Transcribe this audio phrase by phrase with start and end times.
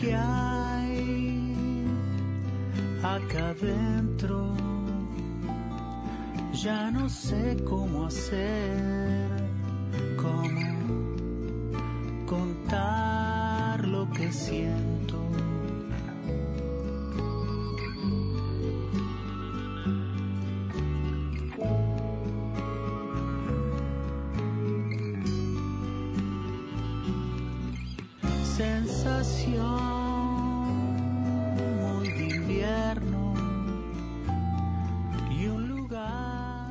[0.00, 1.86] que hay
[3.02, 4.54] acá dentro.
[6.52, 8.99] Ya no sé cómo hacer,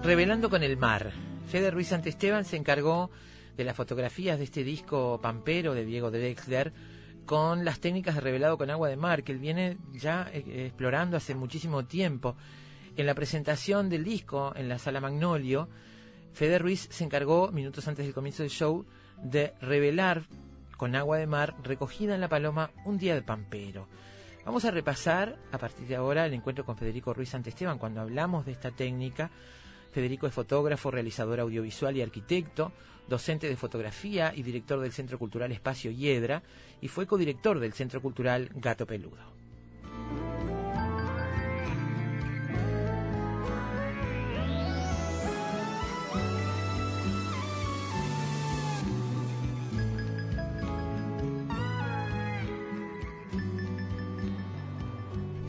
[0.10, 1.12] Revelando con el mar.
[1.46, 3.12] Fede Ruiz Esteban se encargó
[3.56, 6.74] de las fotografías de este disco Pampero de Diego de Dexler
[7.28, 11.16] con las técnicas de revelado con agua de mar que él viene ya eh, explorando
[11.16, 12.36] hace muchísimo tiempo.
[12.98, 15.70] En la presentación del disco en la sala Magnolio,
[16.34, 18.88] Fede Ruiz se encargó, minutos antes del comienzo del show,
[19.22, 20.24] de revelar
[20.76, 23.88] con agua de mar recogida en la paloma un día de Pampero.
[24.44, 28.48] Vamos a repasar a partir de ahora el encuentro con Federico Ruiz Esteban cuando hablamos
[28.48, 29.30] de esta técnica
[29.92, 32.72] Federico es fotógrafo, realizador audiovisual y arquitecto,
[33.08, 36.44] docente de fotografía y director del Centro Cultural Espacio Hiedra
[36.80, 39.40] y fue codirector del Centro Cultural Gato Peludo.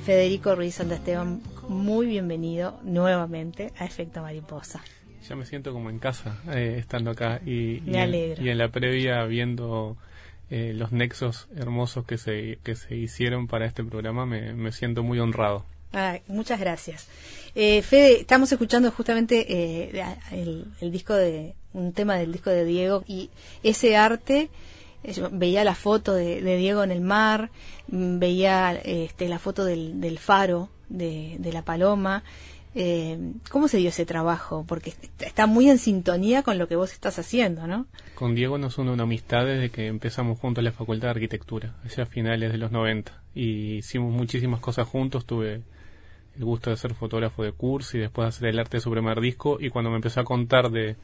[0.05, 4.83] Federico Ruiz Esteban muy bienvenido nuevamente a Efecto Mariposa.
[5.29, 9.25] Ya me siento como en casa eh, estando acá y, me y, En, la previa
[9.25, 9.97] viendo
[10.51, 15.21] eh, los nexos hermosos que se, que se hicieron para este programa, me, siento muy
[15.21, 15.65] honrado.
[16.27, 17.07] muchas gracias.
[17.55, 22.65] Eh, Fede, estamos escuchando justamente eh, el, el, disco de, un tema del disco de
[22.65, 23.31] Diego y
[23.63, 24.51] ese arte
[25.31, 27.53] veía la foto de, Diego en el mar,
[27.87, 32.23] mm, veía este, la foto del, del faro de, de, la paloma.
[32.75, 33.19] Eh,
[33.51, 34.65] ¿Cómo se dio ese trabajo?
[34.69, 37.87] Porque está muy en sintonía con lo que vos estás haciendo, ¿no?
[38.15, 42.03] Con Diego nos une una amistad desde que empezamos juntos la Facultad de Arquitectura, allá
[42.03, 43.23] a finales de los 90.
[43.35, 45.63] Y hicimos muchísimas cosas juntos, tuve
[46.37, 48.95] el gusto de ser fotógrafo de curso y después de hacer el arte de su
[49.21, 49.59] disco.
[49.61, 50.97] Y cuando me empezó a contar de,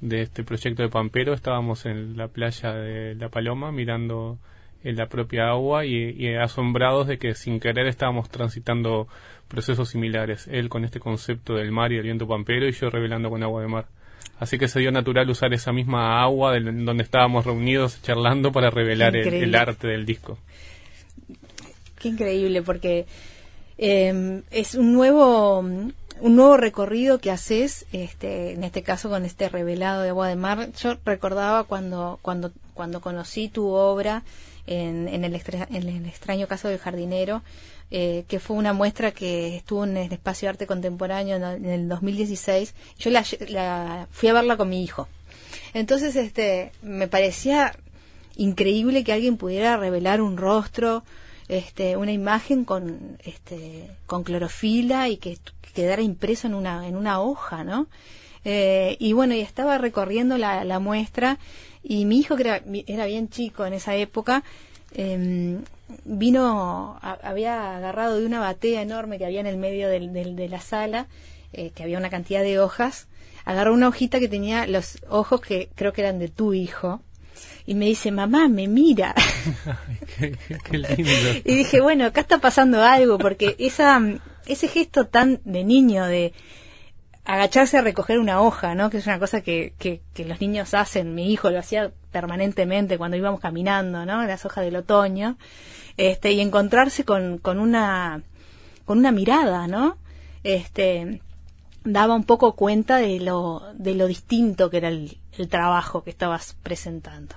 [0.00, 4.38] de este proyecto de Pampero estábamos en la playa de La Paloma mirando
[4.84, 9.08] en la propia agua y, asombrados de que sin querer estábamos transitando
[9.48, 10.46] procesos similares.
[10.50, 13.62] Él con este concepto del mar y del viento pampero y yo revelando con agua
[13.62, 13.86] de mar.
[14.38, 19.16] Así que se dio natural usar esa misma agua donde estábamos reunidos charlando para revelar
[19.16, 20.38] el, arte del disco.
[21.98, 23.06] Qué increíble, porque
[23.78, 25.64] eh, es un nuevo
[26.20, 30.36] un nuevo recorrido que haces, este, en este caso con este revelado de agua de
[30.36, 30.70] mar.
[30.72, 34.22] Yo recordaba cuando, cuando, cuando conocí tu obra
[34.66, 37.42] en, en, el, en el extraño caso del jardinero,
[37.90, 41.88] eh, que fue una muestra que estuvo en el espacio de arte contemporáneo en, el
[41.88, 42.74] 2016.
[42.98, 45.06] Yo la, la, fui a verla con mi hijo.
[45.74, 47.76] Entonces, este, me parecía
[48.36, 51.04] increíble que alguien pudiera revelar un rostro,
[51.48, 55.38] este, una imagen con, este, con clorofila y que
[55.74, 57.86] quedara impreso en una, en una hoja, ¿no?
[58.44, 61.38] Eh, y bueno, y estaba recorriendo la, la muestra
[61.84, 64.42] y mi hijo, que era, era bien chico en esa época,
[64.94, 65.58] eh,
[66.04, 70.60] vino, había agarrado de una batea enorme que había en el medio del, de la
[70.60, 71.06] sala,
[71.52, 73.06] eh, que había una cantidad de hojas,
[73.44, 77.02] agarró una hojita que tenía los ojos que creo que eran de tu hijo,
[77.66, 79.14] y me dice, mamá, me mira.
[80.18, 81.10] qué, lindo.
[81.44, 84.00] y dije, bueno, acá está pasando algo, porque esa,
[84.46, 86.32] ese gesto tan de niño de
[87.24, 88.90] agacharse a recoger una hoja, ¿no?
[88.90, 91.14] Que es una cosa que, que, los niños hacen.
[91.14, 94.24] Mi hijo lo hacía permanentemente cuando íbamos caminando, ¿no?
[94.24, 95.36] Las hojas del otoño.
[95.96, 98.22] Este, y encontrarse con, con una,
[98.84, 99.96] con una mirada, ¿no?
[100.42, 101.20] Este,
[101.84, 106.10] daba un poco cuenta de lo, de lo distinto que era el, el trabajo que
[106.10, 107.34] estabas presentando.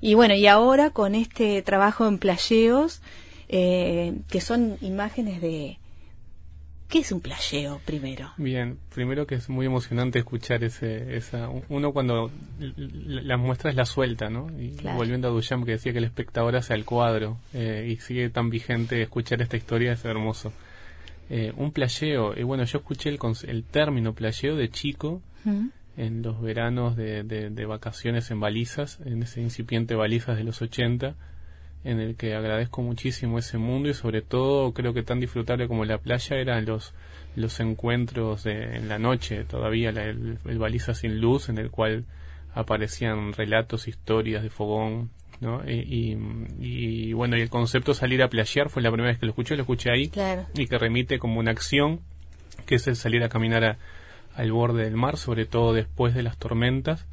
[0.00, 3.00] Y bueno, y ahora con este trabajo en playeos,
[3.48, 5.78] eh, que son imágenes de...
[6.92, 8.34] ¿Qué es un playeo primero?
[8.36, 14.28] Bien, primero que es muy emocionante escuchar ese, esa, uno cuando las muestras la suelta,
[14.28, 14.48] ¿no?
[14.60, 18.28] Y volviendo a Duchamp que decía que el espectador hace el cuadro eh, y sigue
[18.28, 20.52] tan vigente escuchar esta historia es hermoso.
[21.30, 23.18] Eh, un playeo, y bueno, yo escuché el,
[23.48, 25.22] el término playeo de chico
[25.96, 31.14] en los veranos de, de, vacaciones en balizas, en ese incipiente balizas de los 80,
[31.84, 35.84] en el que agradezco muchísimo ese mundo y sobre todo creo que tan disfrutable como
[35.84, 36.94] la playa eran los,
[37.36, 42.04] los encuentros de, en la noche, todavía el, el baliza sin luz, en el cual
[42.54, 45.62] aparecían relatos, historias de fogón, ¿no?
[45.68, 46.16] Y,
[46.60, 49.56] y, bueno, y el concepto salir a playar fue la primera vez que lo escuché,
[49.56, 50.46] lo escuché ahí, Claro.
[50.54, 52.00] y que remite como una acción,
[52.66, 53.78] que es el salir a caminar a-
[54.36, 57.06] al borde del mar, sobre todo después de las tormentas,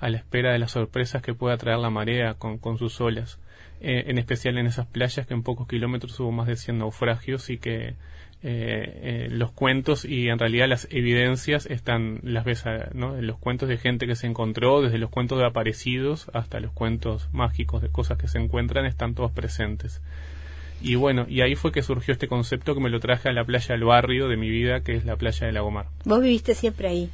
[0.00, 3.38] a la espera de las sorpresas que pueda traer la marea con, con sus olas.
[3.80, 7.48] Eh, en especial en esas playas que en pocos kilómetros hubo más de 100 naufragios
[7.50, 7.94] y que eh,
[8.42, 13.16] eh, los cuentos y en realidad las evidencias están, las ves, a- ¿no?
[13.16, 16.72] En los cuentos de gente que se encontró, desde los cuentos de aparecidos hasta los
[16.72, 20.00] cuentos mágicos de cosas que se encuentran, están todos presentes.
[20.80, 23.44] Y bueno, y ahí fue que surgió este concepto que me lo traje a la
[23.44, 25.86] playa del barrio de mi vida, que es la playa de Lagomar.
[26.04, 27.10] Vos viviste siempre ahí.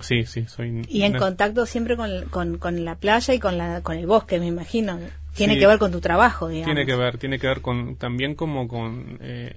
[0.00, 0.82] Sí, sí, soy...
[0.88, 4.06] Y en una- contacto siempre con, con, con la playa y con, la, con el
[4.06, 5.00] bosque, me imagino.
[5.38, 5.60] Tiene Sí.
[5.60, 6.66] que ver con tu trabajo, digamos.
[6.74, 9.56] Tiene que ver, tiene que ver con también como con eh,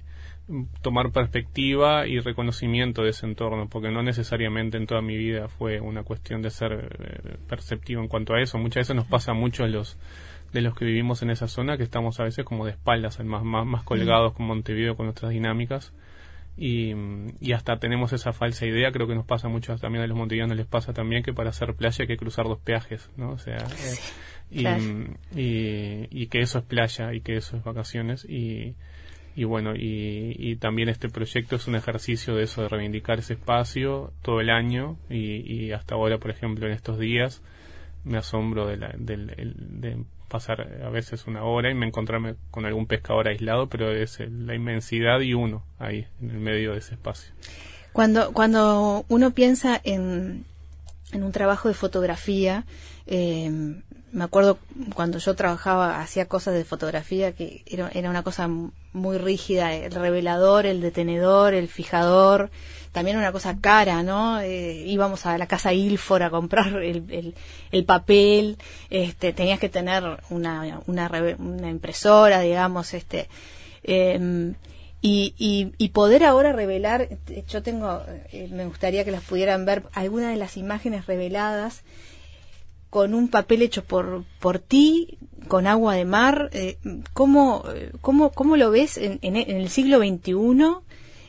[0.82, 5.80] tomar perspectiva y reconocimiento de ese entorno, porque no necesariamente en toda mi vida fue
[5.80, 8.58] una cuestión de ser eh, perceptivo en cuanto a eso.
[8.58, 9.98] Muchas veces nos pasa mucho a los
[10.52, 13.42] de los que vivimos en esa zona que estamos a veces como de espaldas, más,
[13.42, 15.92] más, más colgados con Montevideo con nuestras dinámicas.
[16.58, 16.92] Y,
[17.40, 20.54] y hasta tenemos esa falsa idea, creo que nos pasa mucho también a los montevideanos
[20.54, 23.30] les pasa también que para hacer playa hay que cruzar dos peajes, ¿no?
[23.30, 23.96] O sea, eh,
[24.52, 24.82] y, claro.
[25.34, 28.74] y, y que eso es playa y que eso es vacaciones y,
[29.34, 33.32] y bueno, y, y también este proyecto es un ejercicio de eso, de reivindicar ese
[33.34, 37.42] espacio todo el año y, y hasta ahora, por ejemplo, en estos días
[38.04, 42.64] me asombro de, la, el- de pasar a veces una hora y me encontrarme con
[42.64, 46.94] algún pescador aislado, pero es la inmensidad y uno ahí, en el medio de ese
[46.94, 47.32] espacio.
[47.92, 50.44] Cuando, cuando uno piensa en,
[51.12, 52.64] en un trabajo de fotografía,
[53.06, 53.50] eh,
[54.12, 54.58] me acuerdo
[54.94, 58.48] cuando yo trabajaba, hacía cosas de fotografía que era, una cosa
[58.92, 62.50] muy rígida, el revelador, el detenedor, el fijador,
[62.92, 64.40] también una cosa cara, ¿no?
[64.40, 67.34] Eh, íbamos a la casa Ilfor a comprar el, el,
[67.70, 68.58] el papel,
[68.90, 73.28] este, tenías que tener una, una, una impresora, digamos, este,
[73.82, 74.52] eh,
[75.04, 77.08] y, poder ahora revelar,
[77.48, 81.82] yo tengo, eh, me gustaría que las pudieran ver, algunas de las imágenes reveladas
[82.92, 85.16] con un papel hecho por, por ti,
[85.48, 86.50] con agua de mar.
[86.52, 86.76] Eh,
[87.14, 87.64] ¿cómo,
[88.02, 90.34] cómo, ¿Cómo lo ves en, en, el siglo XXI?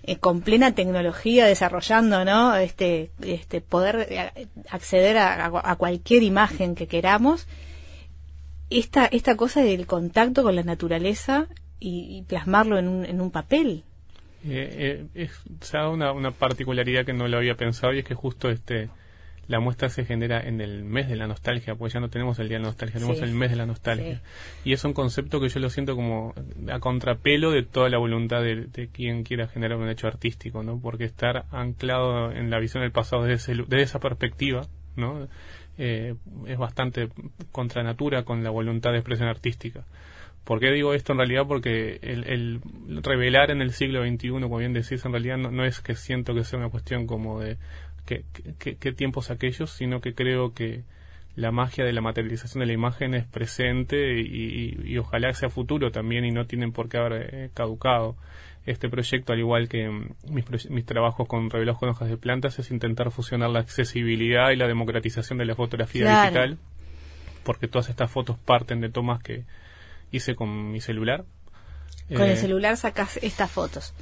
[0.03, 2.53] eh, con plena tecnología desarrollando, ¿no?
[2.57, 7.47] Este, este poder eh, acceder a, a- cualquier imagen que queramos.
[8.69, 11.47] Esta, esta cosa del contacto con la naturaleza
[11.79, 13.85] y, y plasmarlo en un, en un papel.
[14.45, 15.31] Eh, eh, es,
[15.73, 18.89] una, una particularidad que no lo había pensado y es que justo este
[19.47, 22.47] la muestra se genera en el mes de la nostalgia, porque ya no tenemos el
[22.47, 23.23] día de la nostalgia, tenemos Sí.
[23.25, 24.15] el mes de la nostalgia.
[24.15, 24.21] Sí.
[24.69, 26.33] Y es un concepto que yo lo siento como
[26.71, 30.79] a contrapelo de toda la voluntad de, de quien quiera generar un hecho artístico, ¿no?
[30.79, 35.27] Porque estar anclado en la visión del pasado desde, ese desde esa perspectiva, ¿no?
[35.77, 36.15] Eh,
[36.47, 37.09] es bastante
[37.51, 39.83] contra natura con la voluntad de expresión artística.
[40.43, 41.45] ¿Por qué digo esto en realidad?
[41.47, 42.61] Porque el, el
[43.01, 46.35] revelar en el siglo XXI, como bien decís, en realidad no, no es que siento
[46.35, 47.57] que sea una cuestión como de
[48.05, 48.23] qué,
[48.59, 50.83] qué- qué tiempos aquellos, sino que creo que
[51.35, 55.49] la magia de la materialización de la imagen es presente y, y- y ojalá sea
[55.49, 58.15] futuro también y no tienen por qué haber eh, caducado.
[58.65, 60.09] Este proyecto, al igual que mm,
[60.69, 64.67] mis, trabajos con revelos con hojas de plantas, es intentar fusionar la accesibilidad y la
[64.67, 66.21] democratización de la fotografía Claro.
[66.21, 66.57] digital,
[67.43, 69.43] porque todas estas fotos parten de tomas que
[70.11, 71.25] hice con mi celular.
[72.15, 73.93] Con Eh, el celular sacas estas fotos.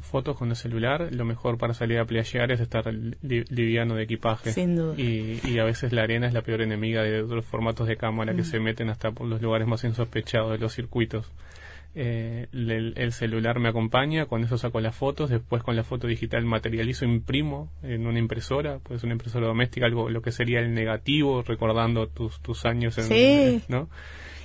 [0.00, 4.04] Fotos con el celular, lo mejor para salir a playar es estar li- liviano de
[4.04, 4.52] equipaje.
[4.52, 4.94] Sin duda.
[4.96, 8.32] Y, y a veces la arena es la peor enemiga de otros formatos de cámara
[8.32, 8.36] Mm.
[8.36, 11.30] que se meten hasta por los lugares más insospechados de los circuitos.
[11.94, 16.06] Eh, el, el celular me acompaña, con eso saco las fotos, después con la foto
[16.06, 20.74] digital materializo, imprimo en una impresora, pues una impresora doméstica, algo lo que sería el
[20.74, 23.62] negativo, recordando tus, tus años en, Sí.
[23.68, 23.88] ¿no?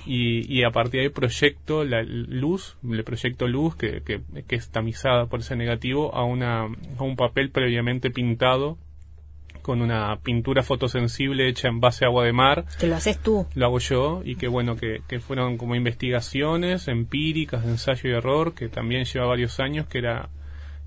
[0.06, 4.56] Y, y a partir de ahí proyecto la luz, le proyecto luz que, que, que
[4.56, 8.78] es tamizada por ese negativo a, una, a un papel previamente pintado
[9.62, 12.66] con una pintura fotosensible hecha en base a agua de mar.
[12.78, 13.46] Que lo haces tú.
[13.54, 18.12] Lo hago yo y que bueno, que, que fueron como investigaciones empíricas de ensayo y
[18.12, 20.28] error que también lleva varios años, que era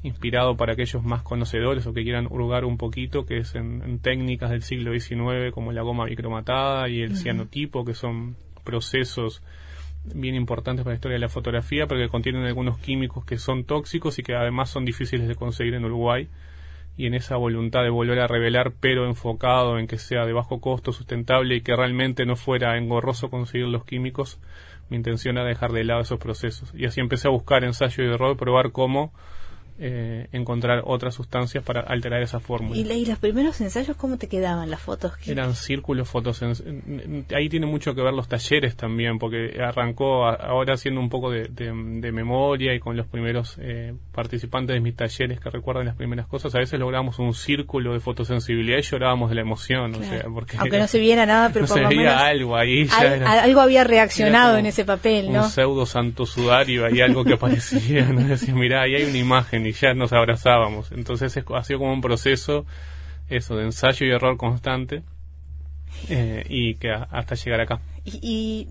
[0.04, 3.98] inspirado para aquellos más conocedores o que quieran hurgar un poquito, que es en, en
[3.98, 9.42] técnicas del siglo XIX como la goma bicromatada y el cianotipo, que son procesos
[10.14, 13.64] bien importantes para la historia de la fotografía, pero que contienen algunos químicos que son
[13.64, 16.28] tóxicos y que además son difíciles de conseguir en Uruguay.
[16.98, 20.60] Y en esa voluntad de volver a revelar, pero enfocado en que sea de bajo
[20.60, 24.40] costo, sustentable y que realmente no fuera engorroso conseguir los químicos,
[24.90, 26.74] mi intención era dejar de lado esos procesos.
[26.74, 29.14] Y así empecé a buscar ensayo y error, probar cómo
[29.80, 32.76] eh, encontrar otras sustancias para alterar esa fórmula.
[32.78, 35.16] ¿Y, y los primeros ensayos cómo te quedaban las fotos?
[35.18, 36.42] ¿Qué- Eran círculos fotos.
[37.36, 41.30] Ahí tiene mucho que ver los talleres también, porque arrancó a- ahora haciendo un poco
[41.32, 45.86] de, de- de memoria y con los primeros eh, participantes de mis talleres que recuerdan
[45.86, 46.54] las primeras cosas.
[46.56, 49.94] A veces lográbamos un círculo de fotosensibilidad y llorábamos de la emoción.
[49.96, 52.56] O sea, porque Aunque no se viera nada, pero no por se veía menos algo
[52.58, 52.86] ahí.
[52.88, 55.44] Ya al- era- algo había reaccionado en ese papel, ¿no?
[55.44, 58.28] Un pseudo santo sudario, hay algo que aparecía, ¿no?
[58.28, 60.92] Decía, mirá, ahí hay una imagen y ya nos abrazábamos.
[60.92, 62.66] Entonces es- ha sido como un proceso,
[63.30, 65.04] eso, de ensayo y error constante,
[66.10, 67.80] eh, y que hasta llegar acá.
[68.06, 68.68] Y, y,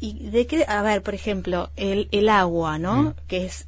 [0.00, 3.02] y de qué, a ver, por ejemplo, el, el agua, ¿no?
[3.02, 3.14] Mm.
[3.26, 3.66] Que es,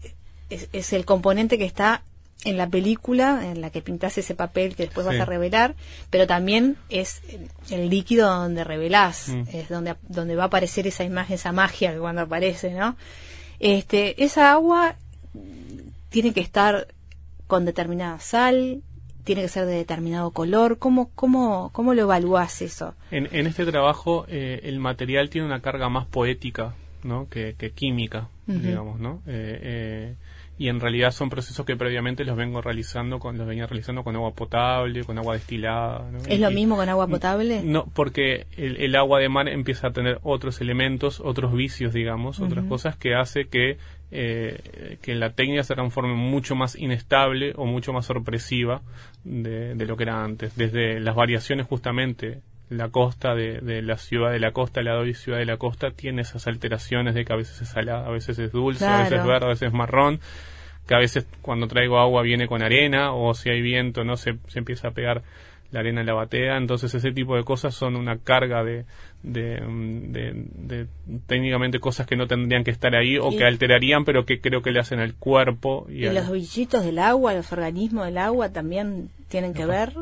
[0.49, 2.03] es, es el componente que está
[2.45, 5.13] en la película en la que pintas ese papel que después Sí.
[5.13, 5.75] vas a revelar,
[6.09, 7.21] pero también es
[7.71, 9.43] el líquido donde revelás, Mm.
[9.53, 12.97] es donde, donde va a aparecer esa imagen, esa magia que cuando aparece, ¿no?
[13.59, 14.97] Este, esa agua
[16.11, 16.89] tiene que estar
[17.47, 18.83] con determinada sal,
[19.25, 22.95] tiene que ser de determinado color, ¿cómo, cómo, cómo lo evaluás eso?
[23.11, 27.29] En, en este trabajo eh, el material tiene una carga más poética ¿no?
[27.29, 29.23] que, que química, digamos, ¿no?
[29.27, 30.15] Eh, eh,
[30.59, 34.15] y en realidad son procesos que previamente los vengo realizando con los venía realizando con
[34.17, 36.11] agua potable, con agua destilada.
[36.11, 36.19] ¿no?
[36.27, 37.63] ¿Es lo mismo con agua potable?
[37.63, 42.41] No, porque el, el agua de mar empieza a tener otros elementos, otros vicios, digamos,
[42.41, 43.79] otras cosas que hace que,
[44.11, 48.83] eh, que la técnica se transforme mucho más inestable o mucho más sorpresiva
[49.25, 50.57] de, de lo que era antes.
[50.57, 55.15] Desde las variaciones justamente, la costa de, de la ciudad de la costa, la doy
[55.15, 58.39] ciudad de la costa, tiene esas alteraciones de que a veces es salada, a veces
[58.39, 60.21] es dulce, a veces es verde, a veces es marrón
[60.91, 64.39] que a veces cuando traigo agua viene con arena o si hay viento no se,
[64.49, 65.23] se empieza a pegar
[65.73, 68.85] la arena en la batea entonces ese tipo de cosas son una carga de,
[69.23, 70.87] de, mm, de- de
[71.27, 74.63] técnicamente cosas que no tendrían que estar ahí o Y- que alterarían pero que creo
[74.63, 78.49] que le hacen al cuerpo y, ¿Y los bichitos del agua, los organismos del agua
[78.53, 79.95] también tienen que ver?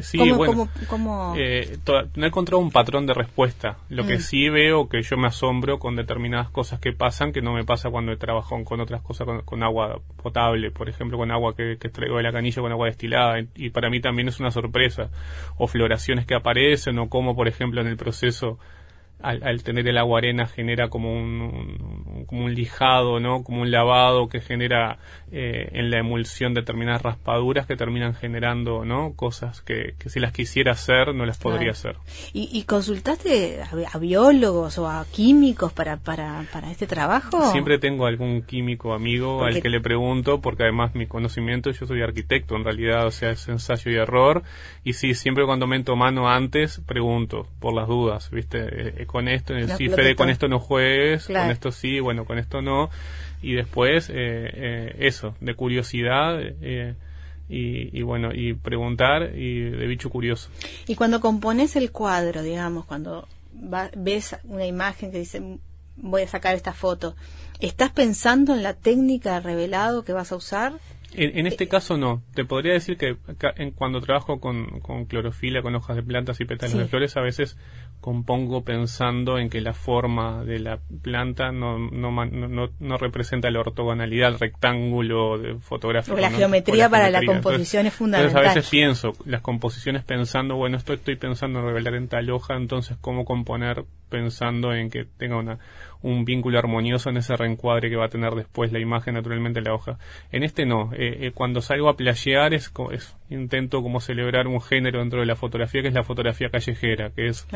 [0.00, 1.76] sí ¿Cómo, bueno cómo- cómo- eh,
[2.14, 3.78] no he encontrado un patrón de respuesta.
[3.88, 4.20] Lo que Mm.
[4.20, 7.90] sí veo que yo me asombro con determinadas cosas que pasan, que no me pasa
[7.90, 11.76] cuando he trabajado con otras cosas, con, con agua potable, por ejemplo, con agua que,
[11.80, 13.40] que traigo de la canilla, con agua destilada.
[13.40, 15.10] Y, y para mí también es una sorpresa.
[15.56, 18.58] O floraciones que aparecen, o como, por ejemplo, en el proceso
[19.20, 23.42] al, al tener el agua arena genera como un, un- como un lijado, ¿no?
[23.44, 24.98] Como un lavado que genera
[25.32, 29.14] eh, en la emulsión determinadas raspaduras que terminan generando, ¿no?
[29.14, 31.72] Cosas que, que si las quisiera hacer no las podría Claro.
[31.72, 31.96] hacer.
[32.32, 37.50] ¿Y, y consultaste a, a biólogos o a químicos para, para, para este trabajo?
[37.52, 41.86] Siempre tengo algún químico amigo Porque- al que le pregunto, porque además mi conocimiento, yo
[41.86, 44.42] soy arquitecto en realidad, o sea, es ensayo y error.
[44.84, 49.02] Y sí, siempre cuando meto mano antes, pregunto por las dudas, ¿viste?
[49.06, 51.44] Con esto, lo Fede, que con to- esto no juegues, Claro.
[51.46, 52.90] con esto sí, bueno, con esto no.
[53.42, 56.38] Y después, eh, eh, eso, de curiosidad.
[56.40, 56.94] eh,
[57.48, 60.50] y, y bueno, y preguntar y de bicho curioso.
[60.88, 63.28] Y cuando compones el cuadro, digamos, cuando
[63.72, 65.40] va- ves una imagen que dice
[65.96, 67.14] voy a sacar esta foto,
[67.60, 70.72] ¿estás pensando en la técnica de revelado que vas a usar?
[71.14, 72.20] En, en este caso no.
[72.34, 76.40] Te podría decir que acá, en- cuando trabajo con, con clorofila, con hojas de plantas
[76.40, 76.78] y pétalos Sí.
[76.78, 77.56] de flores, a veces
[78.00, 83.50] compongo pensando en que la forma de la planta no, no, no, no- no representa
[83.50, 86.16] la ortogonalidad, el rectángulo de fotográfico.
[86.16, 88.44] O la geometría O para la composición es Entonces fundamental.
[88.46, 92.54] a veces pienso las composiciones pensando, bueno, esto estoy pensando en revelar en tal hoja,
[92.56, 95.58] entonces cómo componer pensando en que tenga una,
[96.02, 99.64] un vínculo armonioso en ese reencuadre que va a tener después la imagen naturalmente en
[99.64, 99.98] la hoja.
[100.32, 104.60] En este no, eh, eh, cuando salgo a playear es, es- intento como celebrar un
[104.60, 107.46] género dentro de la fotografía que es la fotografía callejera, que es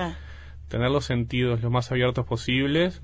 [0.69, 3.03] tener los sentidos lo más abiertos posibles,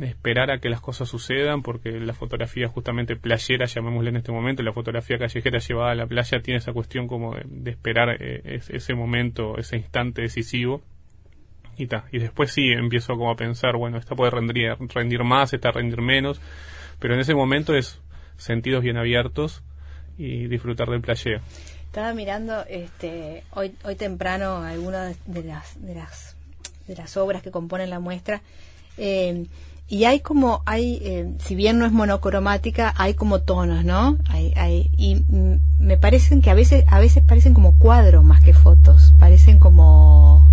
[0.00, 4.62] esperar a que las cosas sucedan, porque la fotografía justamente playera, llamémosle en este momento,
[4.62, 8.42] la fotografía callejera llevada a la playa tiene esa cuestión como de, de esperar eh,
[8.44, 10.82] es- ese momento, ese instante decisivo.
[11.78, 15.70] Y, y después sí empiezo como a pensar, bueno, esta puede rendir, rendir más, esta
[15.70, 16.40] rendir menos,
[16.98, 18.00] pero en ese momento es
[18.36, 19.62] sentidos bien abiertos
[20.18, 21.40] y disfrutar del playeo.
[21.86, 26.36] Estaba mirando este hoy hoy temprano algunas de las de las
[26.86, 28.42] de las obras que componen la muestra.
[28.98, 29.46] Eh,
[29.88, 34.52] y hay como hay eh, si bien no es monocromática hay como tonos no hay,
[34.54, 35.24] hay y
[35.78, 39.14] me parecen que a veces a veces parecen como cuadros más que fotos.
[39.18, 40.46] Parecen como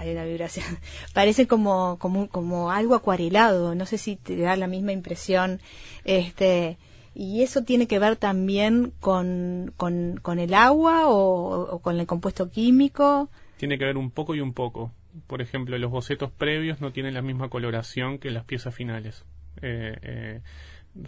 [0.00, 0.66] hay una vibración
[1.14, 5.60] parece como como como algo acuarelado no sé si te da la misma impresión
[6.04, 6.78] este
[7.14, 12.50] y eso tiene que ver también con, con, con el agua o, con el compuesto
[12.50, 13.28] químico
[13.60, 14.90] tiene que ver un poco y un poco.
[15.26, 19.26] Por ejemplo, los bocetos previos no tienen la misma coloración que las piezas finales.
[19.60, 20.40] Eh, eh,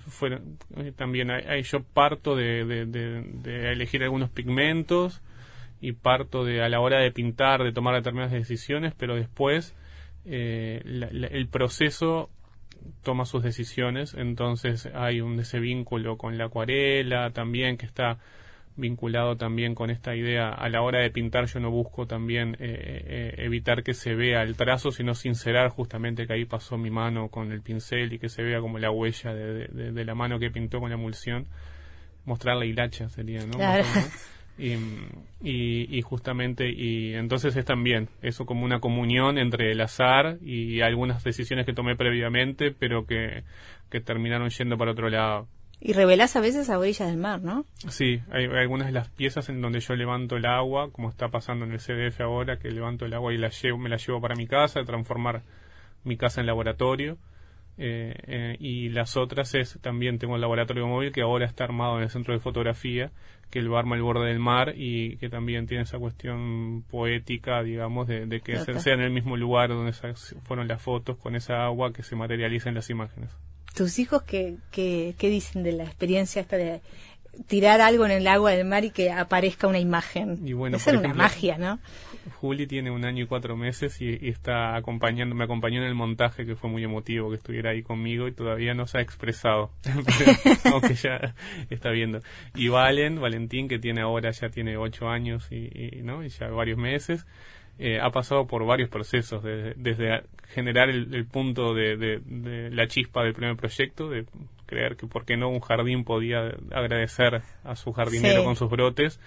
[0.07, 5.23] fueron eh, también ahí yo parto de, de, elegir algunos pigmentos
[5.83, 9.75] y parto de a la hora de pintar de tomar determinadas decisiones pero después
[10.25, 12.31] eh, el proceso
[13.03, 14.15] toma sus decisiones.
[14.15, 18.19] Entonces hay un ese vínculo con la acuarela también que está
[18.75, 20.51] vinculado también con esta idea.
[20.51, 24.43] A la hora de pintar yo no busco también eh, eh, evitar que se vea
[24.43, 28.29] el trazo sino sincerar justamente que ahí pasó mi mano con el pincel y que
[28.29, 31.47] se vea como la huella de, la mano que pintó con la emulsión.
[32.25, 33.59] Mostrar la hilacha sería no
[34.59, 34.73] y,
[35.43, 40.83] y, y, justamente y entonces es también eso como una comunión entre el azar y
[40.83, 43.45] algunas decisiones que tomé previamente pero que,
[43.91, 45.49] que terminaron yendo para otro lado
[45.85, 47.67] y revelás a veces a orillas del mar, ¿no?
[47.89, 51.65] Sí, hay, algunas de las piezas en donde yo levanto el agua, como está pasando
[51.65, 54.37] en el CDF ahora, que levanto el agua y la llevo, me la llevo para
[54.37, 55.43] mi casa, transformar
[56.05, 57.19] mi casa en laboratorio.
[57.79, 61.97] Eh, eh, y las otras es también tengo el laboratorio móvil que ahora está armado
[61.97, 63.11] en el centro de fotografía
[63.51, 68.09] que lo arma el borde del mar y que también tiene esa cuestión poética digamos
[68.09, 69.93] de, que sea en el mismo lugar donde
[70.43, 73.31] fueron las fotos con esa agua que se materializa en las imágenes.
[73.75, 76.83] ¿Tus hijos qué, qué, qué dicen de la experiencia esta de
[77.47, 80.47] tirar algo en el agua del mar y que aparezca una imagen?
[80.47, 81.79] Y bueno, Esa una magia, ¿no?
[82.41, 86.47] Juli tiene un año y cuatro meses y, está acompañando, me acompañó en el montaje
[86.47, 89.71] que fue muy emotivo que estuviera ahí conmigo y todavía no se ha expresado,
[90.73, 91.35] aunque ya
[91.71, 92.21] está viendo.
[92.55, 96.25] Y Valen, Valentín, que tiene ahora ya tiene ocho años y, y ¿no?
[96.25, 97.27] y ya varios meses,
[97.79, 102.21] eh, ha pasado por varios procesos, desde generar el, punto de,
[102.71, 104.27] la chispa del primer proyecto, de
[104.73, 109.21] creer que por qué no un jardín podía agradecer a su jardinero con sus brotes,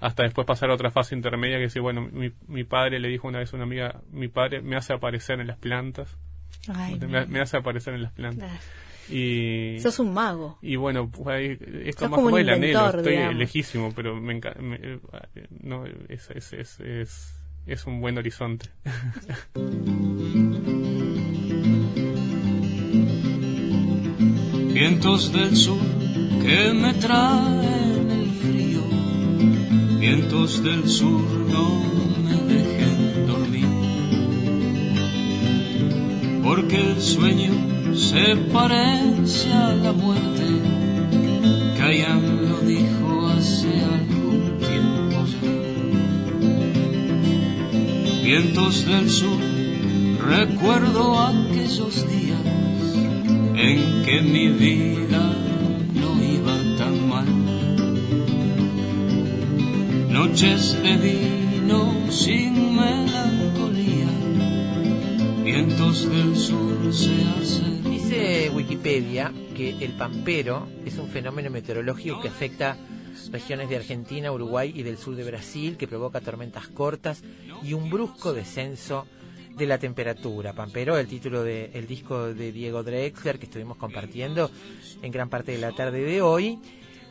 [0.00, 3.38] hasta después pasar a otra fase intermedia que dice, bueno, mi, padre le dijo una
[3.38, 6.16] vez a una amiga, mi padre me hace aparecer en las plantas,
[7.28, 8.50] me, hace aparecer en las plantas.
[9.08, 10.58] Y, Sos un mago.
[10.60, 14.60] Y bueno, pues, esto más como el anhelo, estoy lejísimo, pero me encanta.
[14.60, 14.98] Eh,
[15.62, 18.70] no, es, es, es es un buen horizonte.
[24.78, 25.80] Vientos del sur
[26.40, 28.82] que me traen el frío,
[29.98, 31.82] vientos del sur no
[32.22, 33.66] me dejen dormir,
[36.44, 37.52] porque el sueño
[37.92, 40.46] se parece a la muerte,
[41.76, 45.26] Cayan lo dijo hace algún tiempo
[48.22, 49.40] vientos del sur,
[50.24, 52.37] recuerdo aquellos días
[53.58, 55.34] en que mi vida
[55.92, 57.26] no iba tan mal.
[60.08, 64.10] Noches de vino sin melancolía,
[65.42, 67.82] vientos del sur se hacen.
[67.90, 72.76] Dice Wikipedia que el pampero es un fenómeno meteorológico que afecta
[73.32, 77.24] regiones de Argentina, Uruguay y del sur de Brasil, que provoca tormentas cortas
[77.64, 79.06] y un brusco descenso
[79.58, 80.52] de la temperatura.
[80.52, 84.50] Pampero, el título del disco de Diego Drexler que estuvimos compartiendo
[85.02, 86.58] en gran parte de la tarde de hoy.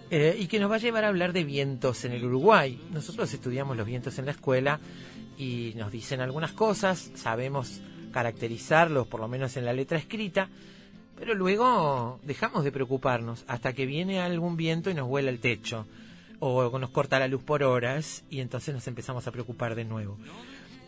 [0.09, 2.79] Eh, y que nos va a llevar a hablar de vientos en el Uruguay.
[2.93, 4.79] Nosotros estudiamos los vientos en la escuela
[5.37, 7.81] y nos dicen algunas cosas, sabemos
[8.13, 10.47] caracterizarlos, por lo menos en la letra escrita,
[11.19, 15.85] pero luego dejamos de preocuparnos hasta que viene algún viento y nos vuela el techo
[16.39, 20.17] o nos corta la luz por horas y entonces nos empezamos a preocupar de nuevo.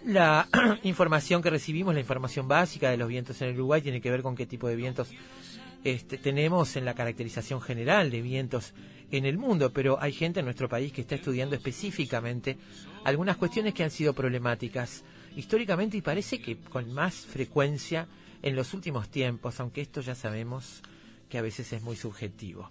[0.05, 0.47] La
[0.83, 4.21] información que recibimos, la información básica de los vientos en el Uruguay, tiene que ver
[4.21, 5.09] con qué tipo de vientos
[5.83, 8.73] este, tenemos en la caracterización general de vientos
[9.11, 12.57] en el mundo, pero hay gente en nuestro país que está estudiando específicamente
[13.05, 15.03] algunas cuestiones que han sido problemáticas
[15.35, 18.07] históricamente y parece que con más frecuencia
[18.41, 20.81] en los últimos tiempos, aunque esto ya sabemos
[21.29, 22.69] que a veces es muy subjetivo.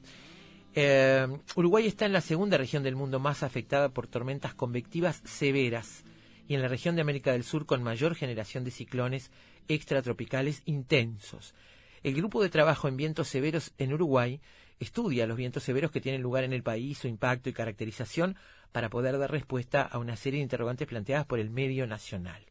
[0.74, 6.04] Eh, Uruguay está en la segunda región del mundo más afectada por tormentas convectivas severas
[6.48, 9.30] y en la región de América del Sur con mayor generación de ciclones
[9.68, 11.54] extratropicales intensos.
[12.02, 14.40] El grupo de trabajo en vientos severos en Uruguay
[14.80, 18.36] estudia los vientos severos que tienen lugar en el país, su impacto y caracterización
[18.72, 22.42] para poder dar respuesta a una serie de interrogantes planteadas por el medio nacional.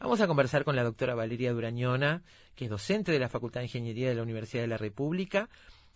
[0.00, 2.22] Vamos a conversar con la doctora Valeria Durañona,
[2.56, 5.48] que es docente de la Facultad de Ingeniería de la Universidad de la República.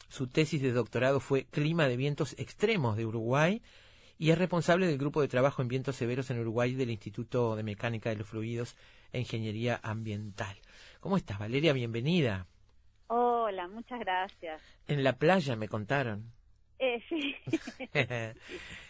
[0.08, 3.62] Su tesis de doctorado fue Clima de Vientos Extremos de Uruguay
[4.18, 7.62] y es responsable del grupo de trabajo en vientos severos en Uruguay del Instituto de
[7.62, 8.77] Mecánica de los Fluidos
[9.12, 10.57] e Ingeniería Ambiental.
[11.00, 11.72] ¿Cómo estás, Valeria?
[11.72, 12.46] Bienvenida.
[13.09, 14.62] Hola, muchas gracias.
[14.88, 16.33] En la playa me contaron.
[16.79, 17.35] Eh, sí.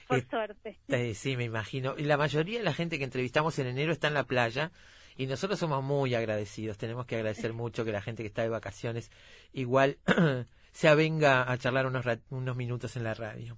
[0.08, 0.78] Por suerte.
[0.88, 1.94] Eh, sí, me imagino.
[1.96, 4.70] Y la mayoría de la gente que entrevistamos en enero está en la playa
[5.16, 8.48] y nosotros somos muy agradecidos, tenemos que agradecer mucho que la gente que está de
[8.48, 9.10] vacaciones
[9.52, 9.98] igual
[10.72, 13.56] se avenga a charlar unos, unos minutos en la radio.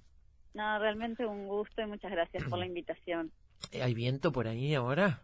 [0.57, 3.31] No, realmente un gusto y muchas gracias por la invitación.
[3.79, 5.21] ¿Hay viento por ahí ahora?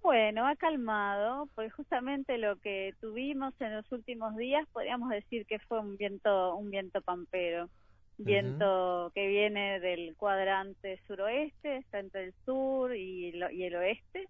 [0.00, 5.58] Bueno, ha calmado, pues justamente lo que tuvimos en los últimos días podríamos decir que
[5.58, 7.68] fue un viento, un viento pampero,
[8.16, 14.26] viento que viene del cuadrante suroeste, está entre el sur y, y el oeste,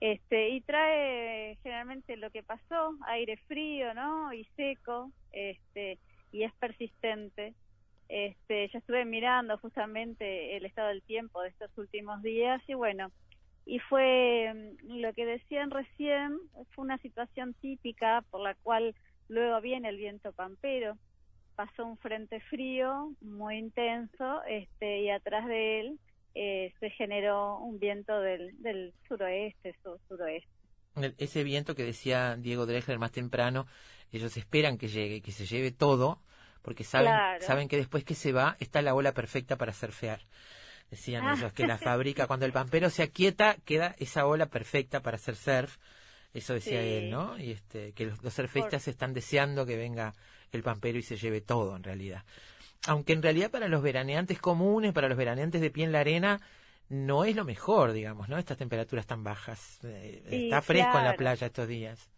[0.00, 4.32] este y trae generalmente lo que pasó, aire frío, ¿no?
[4.32, 6.00] Y seco, este
[6.32, 7.54] y es persistente.
[8.10, 13.12] Este, ya estuve mirando justamente el estado del tiempo de estos últimos días y bueno,
[13.64, 16.36] y fue mm, lo que decían recién,
[16.74, 18.96] fue una situación típica por la cual
[19.28, 20.98] luego viene el viento pampero.
[21.54, 26.00] Pasó un frente frío muy intenso este, y atrás de él
[26.34, 29.76] eh, se generó un viento del, del suroeste,
[30.08, 30.50] suroeste.
[31.18, 33.66] Ese viento que decía Diego Dreger más temprano,
[34.10, 36.20] ellos esperan que llegue, que se lleve todo,
[36.62, 40.20] porque saben, saben que después que se va está la ola perfecta para surfear.
[40.90, 41.34] Decían ah.
[41.36, 45.36] ellos que la fábrica, cuando el pampero se aquieta, queda esa ola perfecta para hacer
[45.36, 45.76] surf.
[46.32, 47.36] Eso decía él, ¿no?
[47.38, 50.14] Y este, que los, surfistas están deseando que venga
[50.52, 52.24] el pampero y se lleve todo, en realidad.
[52.86, 56.40] Aunque en realidad para los veraneantes comunes, para los veraneantes de pie en la arena,
[56.88, 58.38] no es lo mejor, digamos, ¿no?
[58.38, 59.80] Estas temperaturas tan bajas.
[59.84, 62.08] Eh, está fresco en la playa estos días.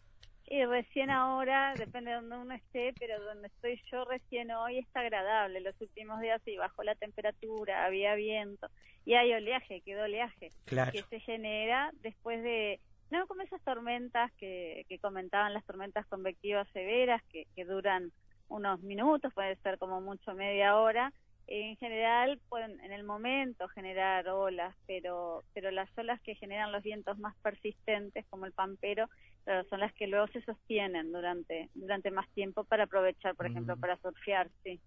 [0.52, 5.00] Y recién ahora, depende de donde uno esté, pero donde estoy yo recién hoy está
[5.00, 5.62] agradable.
[5.62, 8.68] Los últimos días sí bajó la temperatura, había viento
[9.06, 14.84] y hay oleaje, quedó oleaje que se genera después de, no como esas tormentas que,
[14.90, 18.12] que comentaban, las tormentas convectivas severas que, que duran
[18.48, 21.14] unos minutos, puede ser como mucho media hora,
[21.46, 26.82] en general pueden en el momento generar olas, pero, pero las olas que generan los
[26.82, 29.08] vientos más persistentes, como el pampero,
[29.68, 33.80] son las que luego se sostienen durante, durante más tiempo para aprovechar, por ejemplo, mm.
[33.80, 34.80] para surfear, sí.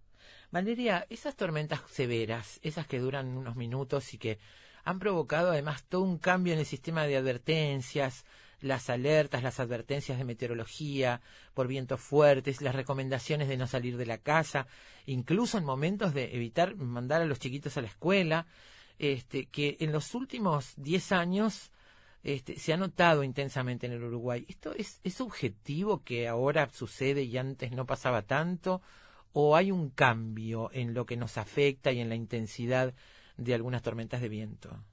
[0.52, 4.38] Valeria, esas tormentas severas, esas que duran unos minutos y que
[4.86, 8.26] han provocado además todo un cambio en el sistema de advertencias,
[8.66, 11.22] las alertas, las advertencias de meteorología
[11.54, 14.66] por vientos fuertes, las recomendaciones de no salir de la casa,
[15.06, 18.48] incluso en momentos de evitar mandar a los chiquitos a la escuela,
[18.98, 21.72] este, que en los últimos 10 años
[22.24, 24.46] este, se ha notado intensamente en el Uruguay.
[24.50, 28.82] ¿Esto es, es objetivo que ahora sucede y antes no pasaba tanto?
[29.32, 32.96] ¿O hay un cambio en lo que nos afecta y en la intensidad
[33.38, 34.84] de algunas tormentas de viento?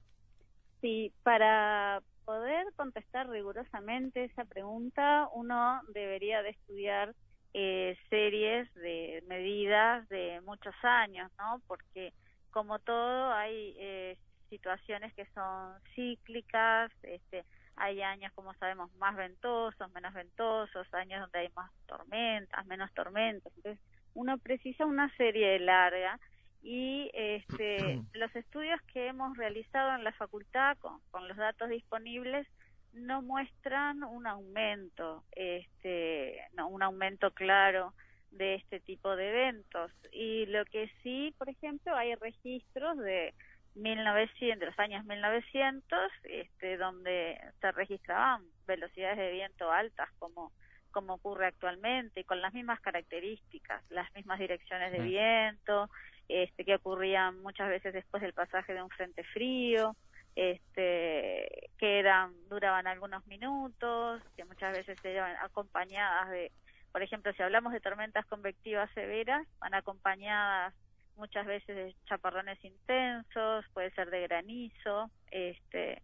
[0.79, 7.13] Sí, para, poder contestar rigurosamente esa pregunta, uno debería de estudiar
[7.53, 11.61] eh, series de medidas de muchos años, ¿no?
[11.67, 12.13] Porque
[12.51, 14.17] como todo hay eh,
[14.49, 21.39] situaciones que son cíclicas, este, hay años, como sabemos, más ventosos, menos ventosos, años donde
[21.39, 23.51] hay más tormentas, menos tormentas.
[23.57, 23.83] Entonces,
[24.13, 26.19] uno precisa una serie larga
[26.63, 32.47] y este, los estudios que hemos realizado en la facultad con, con, los datos disponibles
[32.93, 37.93] no muestran un aumento, este, no, un aumento claro
[38.31, 39.91] de este tipo de eventos.
[40.11, 43.33] Y lo que sí, por ejemplo, hay registros de
[43.75, 50.51] 1900, de los años 1900, este, donde se registraban velocidades de viento altas como
[50.93, 55.89] como ocurre actualmente y con las mismas características, las mismas direcciones de viento,
[56.29, 59.97] este, que ocurrían muchas veces después del pasaje de un frente frío,
[60.35, 66.51] este, que eran, duraban algunos minutos, que muchas veces se llevan acompañadas de,
[66.91, 70.73] por ejemplo, si hablamos de tormentas convectivas severas, van acompañadas
[71.17, 76.01] muchas veces de chaparrones intensos, puede ser de granizo, este,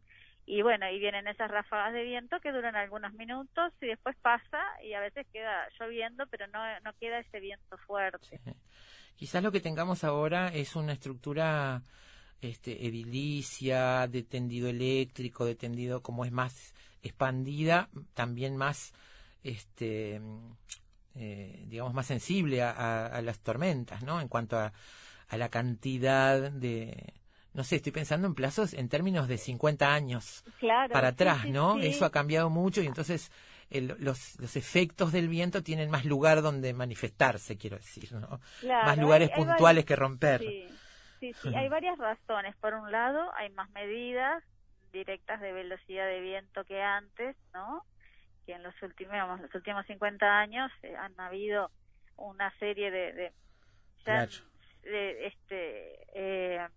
[0.50, 4.64] y bueno, y vienen esas ráfagas de viento que duran algunos minutos y después pasa
[4.84, 8.42] y a veces queda lloviendo, pero no, no queda ese viento fuerte.
[9.16, 11.84] Quizás lo que tengamos ahora es una estructura
[12.42, 18.92] este, edilicia, de tendido eléctrico, de tendido como es más expandida, también más,
[19.44, 20.20] este,
[21.14, 24.20] eh, digamos, más sensible a, las tormentas, ¿no?
[24.20, 24.74] En cuanto a,
[25.28, 27.14] a la cantidad de,
[27.54, 30.44] no sé, estoy pensando en plazos en términos de 50 años
[30.92, 31.80] para atrás, ¿no?
[31.80, 33.32] Eso ha cambiado mucho y entonces
[33.72, 38.40] los, los efectos del viento tienen más lugar donde manifestarse, quiero decir, ¿no?
[38.64, 40.42] más lugares puntuales que romper.
[41.20, 42.56] Sí, sí, hay varias razones.
[42.58, 44.44] Por un lado, hay más medidas
[44.92, 47.84] directas de velocidad de viento que antes, ¿no?
[48.46, 51.70] Que en los últimos, los últimos 50 años eh, han habido
[52.16, 53.32] una serie de, de,
[54.84, 56.68] de este, eh,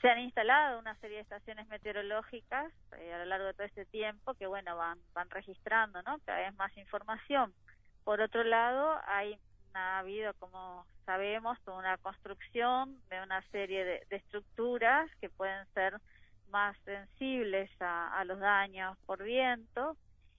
[0.00, 3.86] se han instalado una serie de estaciones meteorológicas eh, a lo largo de todo este
[3.86, 7.52] tiempo que bueno van van registrando no cada vez más información
[8.04, 9.38] por otro lado hay
[9.76, 16.00] ha habido, como sabemos, una construcción de una serie de, estructuras que pueden ser
[16.50, 19.96] más sensibles a, los daños por viento.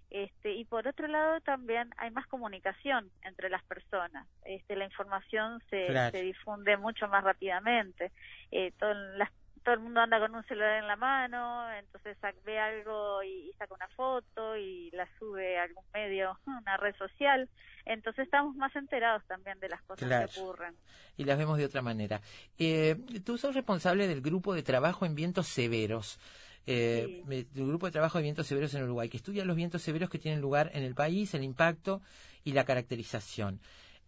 [0.10, 4.26] Este, y por otro lado también hay más comunicación entre las personas.
[4.46, 8.12] Este, la información se, se difunde mucho más rápidamente.
[8.52, 9.30] Eh, todas las
[9.68, 13.74] todo el mundo anda con un celular en la mano, entonces ve algo y, saca
[13.74, 17.50] una foto y la sube a algún medio, una red social.
[17.84, 20.74] Entonces estamos más enterados también de las cosas que ocurren.
[21.18, 22.22] Y las vemos de otra manera.
[22.58, 26.18] Eh, tú sos responsable del grupo de trabajo en vientos severos.
[26.66, 30.10] Eh, del grupo de trabajo de vientos severos en Uruguay, que estudia los vientos severos
[30.10, 32.02] que tienen lugar en el país, el impacto
[32.46, 33.60] y la caracterización.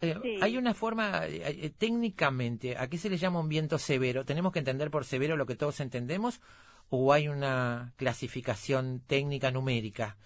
[0.02, 4.24] Eh, hay una forma, eh, eh, técnicamente, ¿a qué se le llama un viento severo?
[4.24, 6.40] ¿Tenemos que entender por severo lo que todos entendemos
[6.88, 10.16] o hay una clasificación técnica numérica?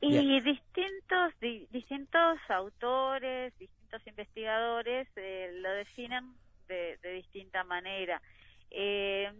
[0.00, 6.34] Y distintos, distintos autores, distintos investigadores lo definen
[6.68, 8.20] de, distinta manera.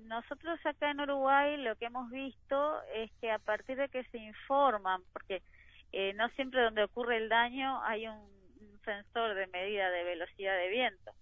[0.06, 4.16] nosotros acá en Uruguay lo que hemos visto es que a partir de que se
[4.16, 5.42] informan, porque
[6.14, 8.33] no siempre donde ocurre el daño hay un
[8.84, 11.12] sensor de medida de velocidad de viento.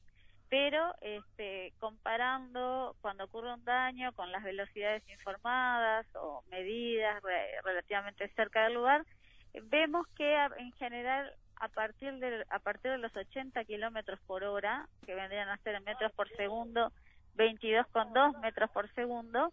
[0.49, 7.23] Pero este, comparando cuando ocurre un daño con las velocidades informadas o medidas
[7.65, 9.07] relativamente cerca del lugar,
[9.55, 14.89] vemos que en general a partir de a partir de los 80 kilómetros por hora,
[15.07, 16.93] que vendrían a ser en metros por segundo,
[17.37, 19.53] 22,2 metros por segundo,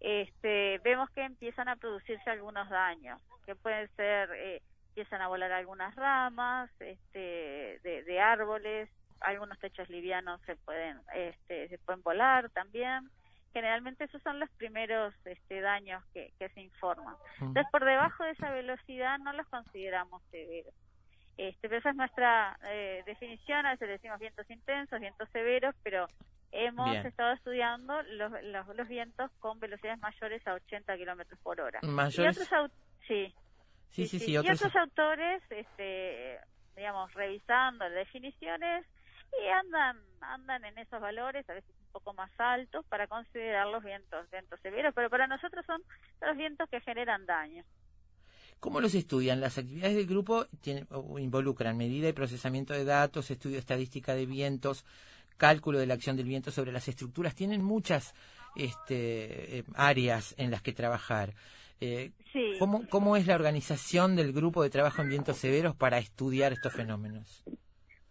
[0.00, 4.62] este, vemos que empiezan a producirse algunos daños, que pueden ser eh,
[4.94, 11.78] empiezan a volar algunas ramas este, de, árboles, algunos techos livianos se pueden, este, se
[11.78, 13.10] pueden volar también.
[13.52, 17.16] Generalmente esos son los primeros este, daños que, se informan.
[17.40, 20.72] Entonces, por debajo de esa velocidad no los consideramos severos.
[21.36, 26.06] Este, pero esa es nuestra eh, definición, a veces decimos vientos intensos, vientos severos, pero
[26.52, 28.30] hemos estado estudiando los,
[28.76, 31.80] los, vientos con velocidades mayores a 80 kilómetros por hora.
[31.82, 32.48] ¿Mayores?
[33.08, 33.34] sí.
[33.90, 34.32] Sí, sí, sí.
[34.32, 36.38] Y otros autores, este,
[36.76, 38.86] digamos, revisando las definiciones
[39.42, 43.82] y andan, andan en esos valores, a veces un poco más altos, para considerar los
[43.82, 45.82] vientos, vientos severos, pero para nosotros son
[46.20, 47.64] los vientos que generan daño.
[48.60, 49.40] ¿Cómo los estudian?
[49.40, 50.86] Las actividades del grupo tienen,
[51.18, 54.86] involucran medida y procesamiento de datos, estudio estadística de vientos,
[55.36, 57.34] cálculo de la acción del viento sobre las estructuras.
[57.34, 58.14] Tienen muchas
[58.56, 61.34] este, eh, áreas en las que trabajar.
[61.84, 62.12] Eh,
[62.58, 66.72] ¿cómo, ¿Cómo es la organización del grupo de trabajo en vientos severos para estudiar estos
[66.72, 67.44] fenómenos?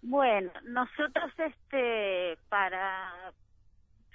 [0.03, 3.33] Bueno, nosotros este para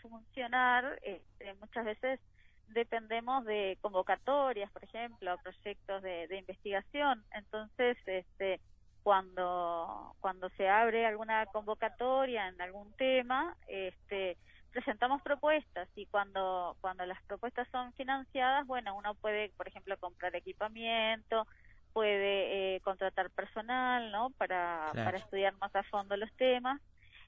[0.01, 2.21] funcionar este, muchas veces
[2.68, 7.25] dependemos de convocatorias, por ejemplo, proyectos de, de, investigación.
[7.33, 8.61] Entonces, este,
[9.03, 14.37] cuando cuando se abre alguna convocatoria en algún tema, este,
[14.72, 20.35] presentamos propuestas y cuando cuando las propuestas son financiadas, bueno, uno puede, por ejemplo, comprar
[20.37, 21.46] equipamiento,
[21.92, 24.31] puede eh, contratar personal, ¿no?
[24.31, 26.81] Para, para estudiar más a fondo los temas.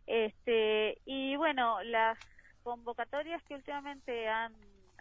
[0.07, 2.18] Este, y bueno, las
[2.62, 4.53] convocatorias que últimamente han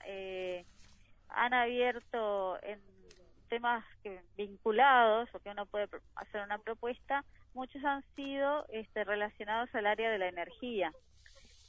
[0.06, 0.66] eh,
[1.30, 2.80] han abierto en
[3.50, 7.24] temas que, vinculados o que uno puede hacer una propuesta,
[7.54, 10.92] muchos han sido este, relacionados al área de la energía.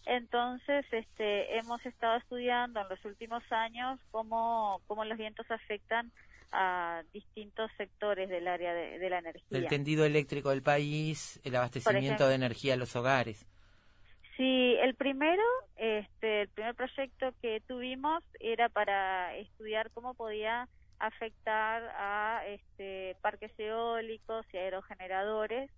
[0.06, 6.10] Entonces, este, hemos estado estudiando en los últimos años cómo, cómo los vientos afectan
[6.52, 9.58] a distintos sectores del área de, la energía.
[9.58, 13.46] El tendido eléctrico del país, el abastecimiento de energía a los hogares.
[14.36, 15.42] Sí, el primero,
[15.76, 20.66] este, el primer proyecto que tuvimos era para estudiar cómo podía
[20.98, 25.70] afectar a este, parques eólicos y aerogeneradores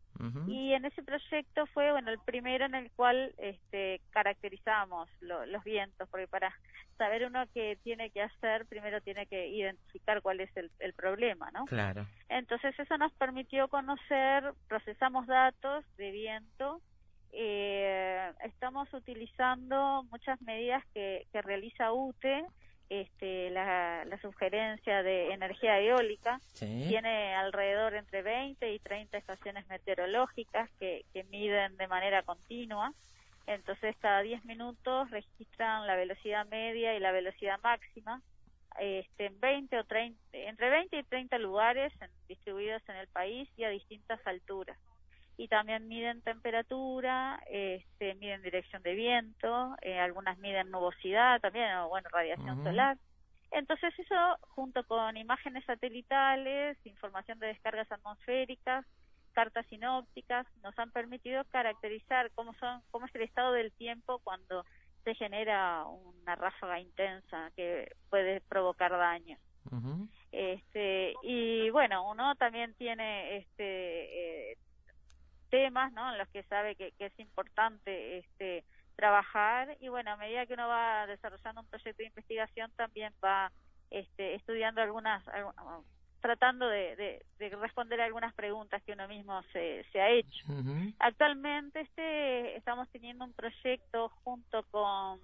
[0.47, 6.09] y en ese proyecto fue bueno el primero en el cual este, caracterizamos los vientos
[6.11, 6.53] porque para
[6.97, 11.65] saber uno qué tiene que hacer primero tiene que identificar cuál es el, problema no
[11.65, 12.07] claro.
[12.29, 16.81] Entonces eso nos permitió conocer procesamos datos de viento
[17.33, 22.45] eh, estamos utilizando muchas medidas que, que realiza UTE
[23.01, 26.41] este, la, sugerencia de energía eólica.
[26.59, 32.93] Tiene alrededor entre 20 y 30 estaciones meteorológicas que, que miden de manera continua.
[33.47, 38.21] Entonces, cada 10 minutos registran la velocidad media y la velocidad máxima
[38.79, 41.93] este, en 20 o 30, entre 20 y 30 lugares
[42.29, 44.79] distribuidos en el país y a distintas alturas
[45.37, 51.89] y también miden temperatura, este, miden dirección de viento, eh, algunas miden nubosidad también, o
[51.89, 52.99] bueno, radiación solar.
[53.51, 54.15] Entonces eso,
[54.55, 58.87] junto con imágenes satelitales, información de descargas atmosféricas,
[59.33, 64.65] cartas sinópticas nos han permitido caracterizar cómo son cómo es el estado del tiempo cuando
[65.05, 69.37] se genera una ráfaga intensa que puede provocar daño.
[70.33, 74.57] Este y bueno, uno también tiene este eh,
[75.53, 76.11] temas, ¿no?
[76.11, 78.65] En los que sabe que, que es importante este
[78.97, 83.53] trabajar y bueno, a medida que uno va desarrollando un proyecto de investigación también va
[83.91, 85.23] este, estudiando algunas,
[86.21, 87.23] tratando de,
[87.61, 90.47] responder algunas preguntas que uno mismo se, se ha hecho.
[90.99, 95.21] Actualmente este, estamos teniendo un proyecto junto con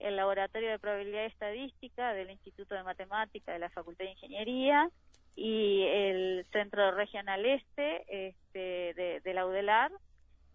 [0.00, 4.90] el Laboratorio de Probabilidad y Estadística del Instituto de Matemática de la Facultad de Ingeniería
[5.36, 9.90] y el Centro Regional Este este, de, de la UDELAR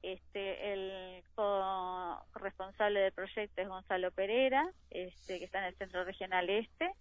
[0.01, 6.49] este, el corresponsable del proyecto es Gonzalo Pereira, este, que está en el Centro Regional
[6.49, 6.91] Este.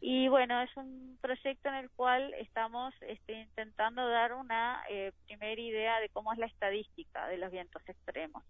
[0.00, 5.60] Y bueno, es un proyecto en el cual estamos este, intentando dar una eh, primera
[5.60, 8.42] idea de cómo es la estadística de los vientos extremos.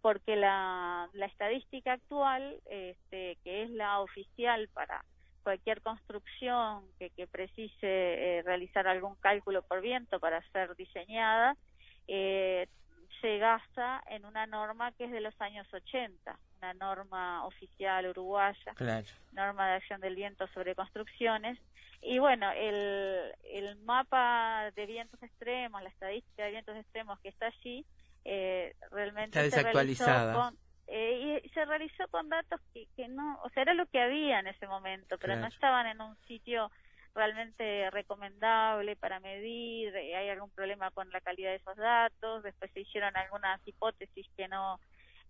[0.00, 5.04] Porque la, la estadística actual, este, que es la oficial para
[5.44, 11.56] cualquier construcción que, que precise eh, realizar algún cálculo por viento para ser diseñada,
[12.08, 12.66] eh,
[13.20, 18.74] se gasta en una norma que es de los años 80, una norma oficial uruguaya,
[19.32, 21.58] norma de acción del viento sobre construcciones.
[22.02, 27.46] Y bueno, el, el mapa de vientos extremos, la estadística de vientos extremos que está
[27.46, 27.86] allí,
[28.24, 30.52] eh, realmente está desactualizada.
[30.86, 34.40] Eh, y se realizó con datos que, que no, o sea, era lo que había
[34.40, 36.70] en ese momento, pero no estaban en un sitio
[37.14, 42.70] realmente recomendable para medir, eh, hay algún problema con la calidad de esos datos, después
[42.72, 44.80] se hicieron algunas hipótesis que no,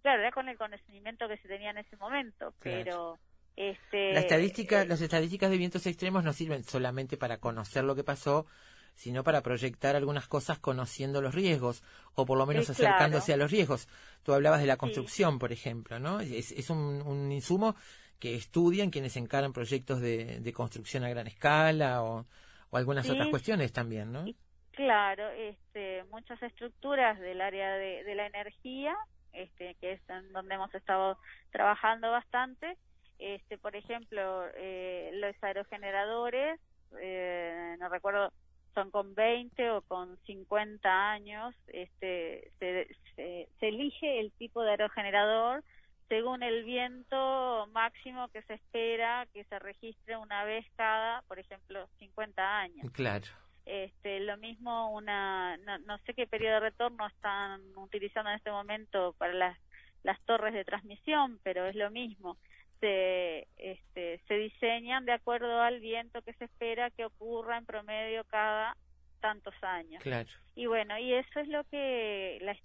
[0.02, 3.18] claro, era con el conocimiento que se tenía en ese momento, pero...
[3.56, 7.94] Este, la estadística, eh, las estadísticas de vientos extremos no sirven solamente para conocer lo
[7.94, 8.46] que pasó,
[8.94, 11.82] sino para proyectar algunas cosas conociendo los riesgos
[12.14, 13.88] o por lo menos acercándose a los riesgos.
[14.22, 16.20] Tú hablabas de la construcción, por ejemplo, ¿no?
[16.20, 17.74] Es, es un, un, insumo
[18.18, 22.26] que estudian quienes encaran proyectos de, de construcción a gran escala o,
[22.70, 24.24] o algunas otras cuestiones también, ¿no?
[24.72, 28.96] Claro, este, muchas estructuras del área de, de la energía,
[29.32, 31.18] este, que es en donde hemos estado
[31.52, 32.76] trabajando bastante.
[33.18, 36.60] Este, por ejemplo, eh, los aerogeneradores,
[37.00, 38.32] eh, no recuerdo,
[38.74, 41.54] son con 20 o con 50 años.
[41.68, 45.62] Este, se, se, se elige el tipo de aerogenerador
[46.08, 51.88] según el viento máximo que se espera que se registre una vez cada, por ejemplo,
[51.98, 52.90] 50 años.
[52.92, 53.26] Claro.
[53.66, 59.14] Este, lo mismo una, no, sé qué periodo de retorno están utilizando en este momento
[59.16, 59.58] para las,
[60.02, 62.36] las torres de transmisión, pero es lo mismo.
[62.80, 68.24] Se, este, se diseñan de acuerdo al viento que se espera que ocurra en promedio
[68.24, 68.76] cada
[69.20, 70.02] tantos años.
[70.02, 70.28] Claro.
[70.54, 72.56] Y bueno, y eso es lo que la,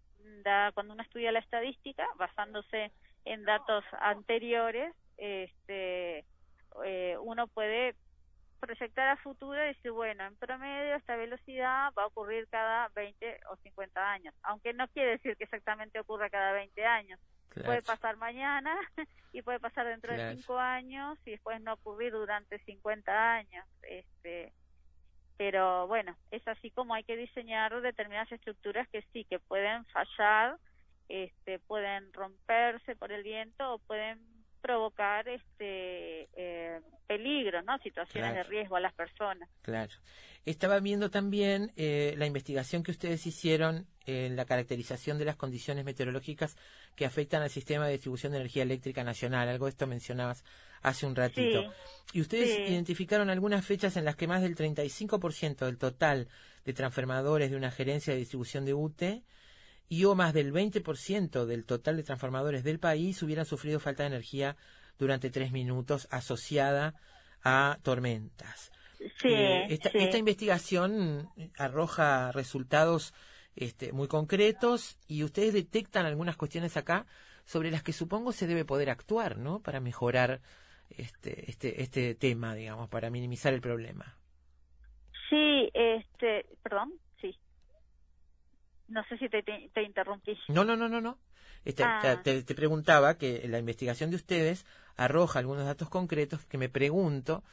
[0.44, 2.92] da, cuando uno estudia la estadística, basándose
[3.26, 6.26] en datos anteriores, este,
[6.86, 7.96] eh, uno puede
[8.60, 13.40] proyectar a futuro y decir, bueno, en promedio esta velocidad va a ocurrir cada 20
[13.52, 17.20] o 50 años, aunque no quiere decir que exactamente ocurra cada 20 años.
[17.54, 18.76] Puede pasar mañana
[19.34, 23.66] y puede pasar dentro de 5 años y después no ocurrir durante 50 años.
[23.84, 24.54] Este,
[25.38, 30.58] pero bueno, es así como hay que diseñar determinadas estructuras que sí, que pueden fallar
[31.10, 34.20] este, pueden romperse por el viento o pueden
[34.62, 37.78] provocar este eh, peligro, ¿no?
[37.80, 39.50] Situaciones de riesgo a las personas.
[39.62, 39.92] Claro.
[40.46, 45.86] Estaba viendo también eh, la investigación que ustedes hicieron en la caracterización de las condiciones
[45.86, 46.58] meteorológicas
[46.96, 49.50] que afectan al sistema de distribución de energía eléctrica nacional.
[49.50, 50.44] Algo de esto mencionabas
[50.82, 51.74] hace un ratito.
[52.14, 56.28] y ustedes identificaron algunas fechas en las que más del 35% del total
[56.66, 59.24] de transformadores de una gerencia de distribución de UTE
[59.90, 64.08] y o más del 20% del total de transformadores del país hubieran sufrido falta de
[64.08, 64.56] energía
[65.00, 66.94] durante tres minutos asociada
[67.44, 68.72] a tormentas.
[69.18, 73.14] Sí, eh, esta, investigación arroja resultados
[73.56, 77.06] este, muy concretos y ustedes detectan algunas cuestiones acá
[77.46, 79.60] sobre las que supongo se debe poder actuar, ¿no?
[79.62, 80.42] Para mejorar
[80.90, 84.18] este, este, este tema, digamos, para minimizar el problema.
[85.30, 86.94] Sí, este, perdón.
[88.90, 90.38] No sé si te, te, interrumpí.
[90.48, 91.18] No, no, no, no, no.
[91.66, 92.22] Este, ah.
[92.24, 94.66] te, preguntaba que la investigación de ustedes
[94.96, 97.44] arroja algunos datos concretos que me pregunto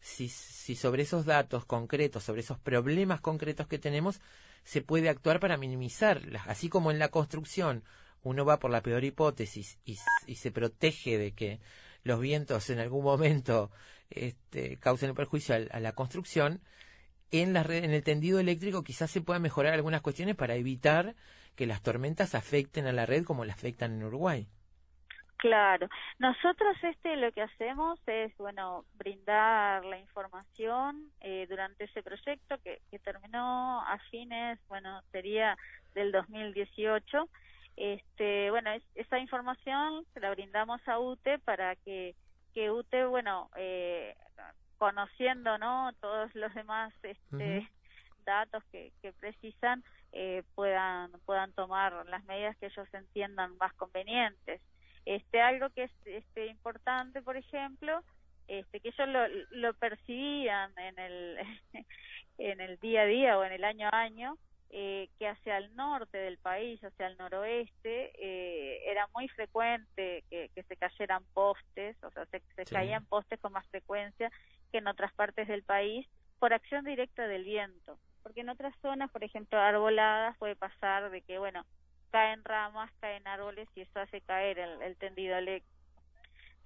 [0.00, 4.20] si, si sobre esos datos concretos, sobre esos problemas concretos que tenemos,
[4.62, 6.46] se puede actuar para minimizarlas.
[6.46, 7.82] Así como en la construcción
[8.22, 11.60] uno va por la peor hipótesis y, y se protege de que
[12.02, 13.70] los vientos en algún momento
[14.10, 16.60] este, causen el perjuicio a la construcción,
[17.30, 21.14] en la red, en el tendido eléctrico quizás se puedan mejorar algunas cuestiones para evitar
[21.56, 24.46] que las tormentas afecten a la red como la afectan en Uruguay.
[25.38, 32.56] Claro, nosotros este lo que hacemos es bueno brindar la información eh, durante ese proyecto
[32.64, 35.58] que, que terminó a fines bueno sería
[35.94, 37.28] del 2018
[37.76, 42.14] este bueno esa información la brindamos a UTE para que
[42.54, 44.16] que UTE bueno eh,
[44.78, 47.68] conociendo no todos los demás este
[48.24, 54.60] datos que, que precisan eh, puedan puedan tomar las medidas que ellos entiendan más convenientes.
[55.04, 58.02] Este algo que es este importante por ejemplo
[58.48, 61.38] este que ellos lo, lo percibían en el
[62.38, 64.36] en el día a día o en el año a año
[64.70, 70.50] eh, que hacia el norte del país, hacia el noroeste, eh, era muy frecuente que,
[70.54, 74.30] que, se cayeran postes, o sea, se, se caían postes con más frecuencia
[74.70, 76.06] que en otras partes del país
[76.38, 77.98] por acción directa del viento.
[78.22, 81.64] Porque en otras zonas, por ejemplo, arboladas, puede pasar de que, bueno,
[82.10, 85.76] caen ramas, caen árboles y eso hace caer el, el tendido eléctrico.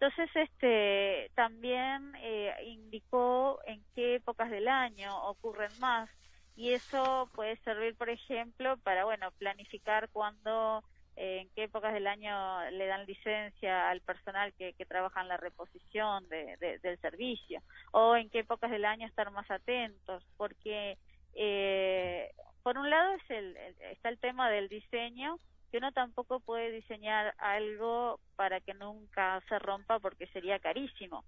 [0.01, 6.09] Entonces, este, también eh, indicó en qué épocas del año ocurren más
[6.57, 10.83] y eso puede servir, por ejemplo, para, bueno, planificar cuándo,
[11.17, 15.37] en qué épocas del año le dan licencia al personal que, que trabaja en la
[15.37, 17.61] reposición de, de, del servicio,
[17.93, 20.97] o en qué épocas del año estar más atentos, porque
[21.35, 22.31] eh,
[22.63, 23.57] por un lado es el,
[23.93, 25.39] está el tema del diseño,
[25.71, 31.25] que uno tampoco puede diseñar algo para que nunca se rompa porque sería carísimo.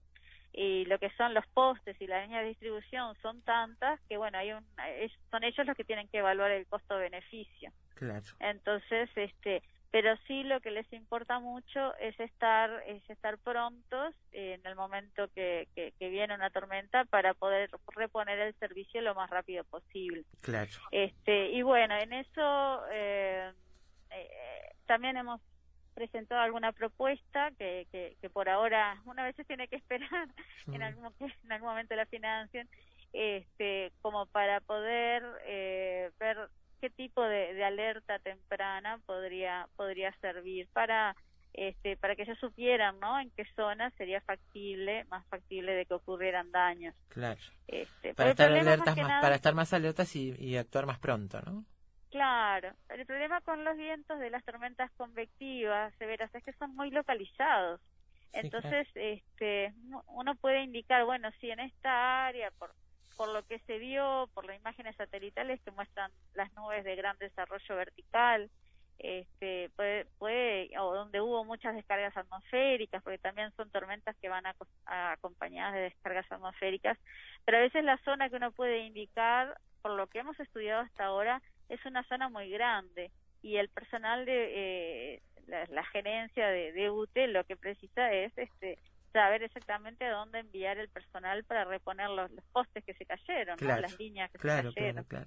[0.53, 4.37] Y lo que son los postes y la línea de distribución son tantas que bueno
[4.37, 4.67] hay un
[5.31, 8.25] son ellos los que tienen que evaluar el costo beneficio claro.
[8.41, 9.63] Entonces este
[9.93, 15.29] pero sí lo que les importa mucho es estar es estar prontos en el momento
[15.35, 20.25] que, que, que, viene una tormenta para poder reponer el servicio lo más rápido posible.
[20.41, 20.71] Claro.
[20.91, 23.53] Este y bueno en eso eh,
[24.11, 25.43] eh, también hemos
[25.95, 30.29] presentó alguna propuesta que, que, que, por ahora una vez tiene que esperar
[30.73, 32.67] en algún en algún momento la financien
[33.13, 35.32] este como para poder eh,
[36.93, 41.17] tipo de, de, alerta temprana podría podría servir para
[41.53, 45.95] este para que ellos supieran no en qué zona sería factible más factible de que
[45.95, 46.95] ocurrieran daños.
[47.09, 47.41] Claro.
[47.67, 51.65] Este, para estar alertas más, para estar más alertas y, y actuar más pronto no
[52.13, 56.91] Claro, el problema con los vientos de las tormentas convectivas severas es que son muy
[56.91, 57.81] localizados.
[58.35, 59.09] Entonces, claro.
[59.09, 59.75] este,
[60.09, 62.75] uno puede indicar, bueno, si en esta área, por,
[63.17, 67.17] por lo que se vio, por las imágenes satelitales que muestran las nubes de gran
[67.19, 68.51] desarrollo vertical,
[68.99, 69.71] este,
[70.19, 75.75] puede, o donde hubo muchas descargas atmosféricas, porque también son tormentas que van a, acompañadas
[75.75, 76.99] de descargas atmosféricas,
[77.45, 81.07] pero a veces la zona que uno puede indicar, por lo que hemos estudiado hasta
[81.07, 83.11] ahora, es una zona muy grande
[83.43, 88.33] y el personal de eh, la, la, gerencia de, de UTE lo que precisa es
[88.39, 88.79] este
[89.13, 93.57] saber exactamente a dónde enviar el personal para reponer los, los postes que se cayeron,
[93.57, 93.83] claro, ¿no?
[93.83, 95.05] las líneas que claro, se cayeron.
[95.05, 95.27] Claro.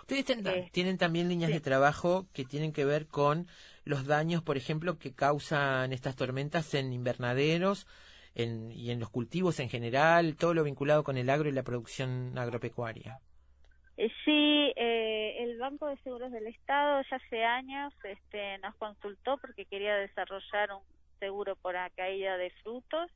[0.00, 1.54] Ustedes ten, eh, tienen también líneas sí.
[1.54, 3.46] de trabajo que tienen que ver con
[3.84, 7.86] los daños, por ejemplo, que causan estas tormentas en invernaderos
[8.34, 11.62] en, y en los cultivos en general, todo lo vinculado con el agro y la
[11.62, 13.20] producción agropecuaria.
[13.96, 19.38] Eh, sí, eh, el Banco de Seguros del Estado ya hace años este, nos consultó
[19.38, 20.82] porque quería desarrollar un
[21.20, 23.10] seguro por la caída de frutos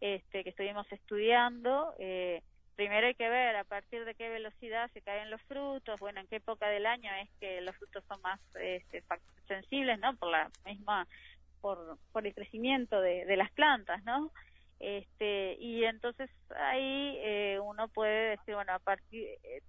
[0.00, 1.94] este, que estuvimos estudiando.
[1.98, 2.42] Eh,
[2.76, 6.26] primero hay que ver a partir de qué velocidad se caen los frutos, bueno, en
[6.26, 9.02] qué época del año es que los frutos son más este,
[9.48, 10.14] sensibles, ¿no?
[10.16, 11.06] Por la misma,
[11.60, 14.30] por, por el crecimiento de, de las plantas, ¿no?
[14.78, 19.62] Este, y entonces ahí eh, uno puede decir, bueno, a partir, eh,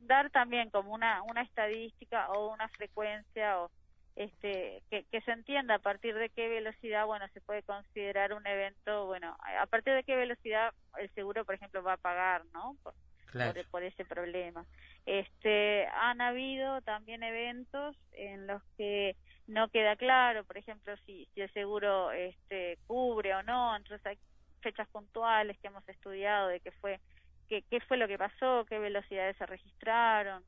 [0.00, 3.70] dar también como una, una estadística o una frecuencia o
[4.16, 8.46] este que, que se entienda a partir de qué velocidad bueno se puede considerar un
[8.46, 12.76] evento bueno a partir de qué velocidad el seguro por ejemplo va a pagar no
[12.82, 12.94] por,
[13.26, 13.54] claro.
[13.54, 14.64] por, por, ese problema
[15.04, 19.16] este han habido también eventos en los que
[19.48, 24.18] no queda claro por ejemplo si si el seguro este cubre o no entonces hay
[24.60, 27.00] fechas puntuales que hemos estudiado de que fue
[27.48, 30.42] qué, qué fue lo que pasó, qué velocidades se registraron,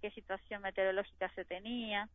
[0.00, 2.08] qué situación meteorológica se tenía.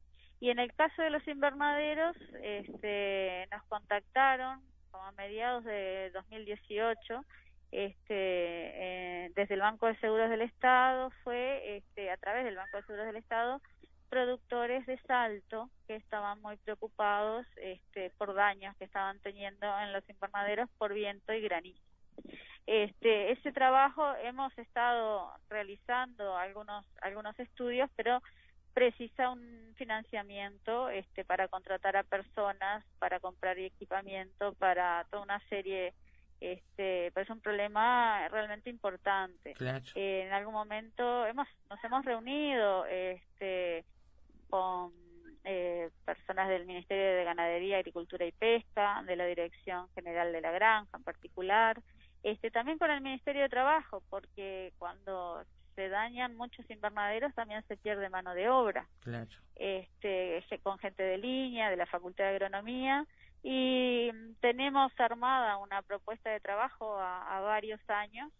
[0.43, 4.59] Y en el caso de los invernaderos, este, nos contactaron
[4.91, 7.23] como a mediados de 2018,
[7.71, 12.75] este, eh, desde el Banco de Seguros del Estado, fue este, a través del Banco
[12.75, 13.61] de Seguros del Estado,
[14.09, 20.03] productores de Salto que estaban muy preocupados este, por daños que estaban teniendo en los
[20.09, 21.81] invernaderos por viento y granizo.
[22.67, 28.21] Este, ese trabajo hemos estado realizando algunos algunos estudios, pero
[28.73, 35.93] precisa un financiamiento este, para contratar a personas, para comprar equipamiento, para toda una serie
[36.43, 39.53] este pues es un problema realmente importante.
[39.95, 43.85] Eh, en algún momento hemos nos hemos reunido este
[44.49, 44.91] con
[45.45, 50.51] eh, personas del Ministerio de Ganadería, Agricultura y Pesca, de la Dirección General de la
[50.51, 51.81] Granja en particular,
[52.23, 55.43] este también con el Ministerio de Trabajo, porque cuando
[55.75, 58.87] se dañan muchos invernaderos también se pierde mano de obra.
[59.01, 59.29] Claro.
[59.55, 63.05] Este, con gente de línea, de la Facultad de Agronomía,
[63.43, 64.09] y
[64.39, 68.31] tenemos armada una propuesta de trabajo a, varios años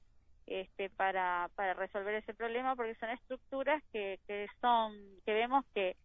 [0.48, 4.94] este, para, para resolver ese problema, porque son estructuras que, que son,
[5.26, 5.98] que vemos que,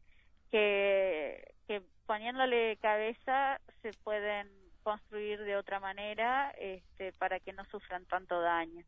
[0.50, 4.48] que, que poniéndole cabeza se pueden
[4.82, 8.84] construir de otra manera este, para que no sufran tanto daño.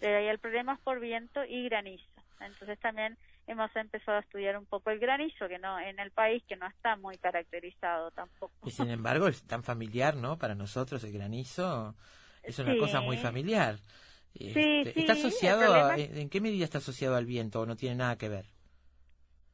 [0.00, 2.04] De ahí el problema es por viento y granizo.
[2.40, 3.16] Entonces también
[3.46, 6.66] hemos empezado a estudiar un poco el granizo, que no en el país que no
[6.66, 8.52] está muy caracterizado tampoco.
[8.64, 10.38] Y sin embargo es tan familiar, ¿no?
[10.38, 11.94] Para nosotros el granizo
[12.42, 13.76] es una cosa muy familiar.
[14.34, 18.16] Sí, este, ¿Está asociado en qué medida está asociado al viento o no tiene nada
[18.16, 18.46] que ver?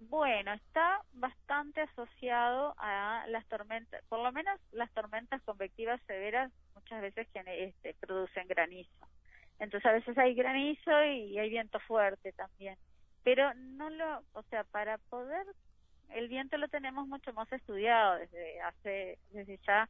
[0.01, 7.01] Bueno, está bastante asociado a las tormentas, por lo menos las tormentas convectivas severas muchas
[7.01, 8.91] veces que este, producen granizo.
[9.59, 12.76] Entonces a veces hay granizo y hay viento fuerte también.
[13.22, 15.46] Pero no lo, o sea, para poder,
[16.11, 19.88] el viento lo tenemos mucho más estudiado desde hace, desde ya,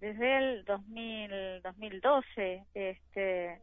[0.00, 3.60] desde el 2000, 2012, este,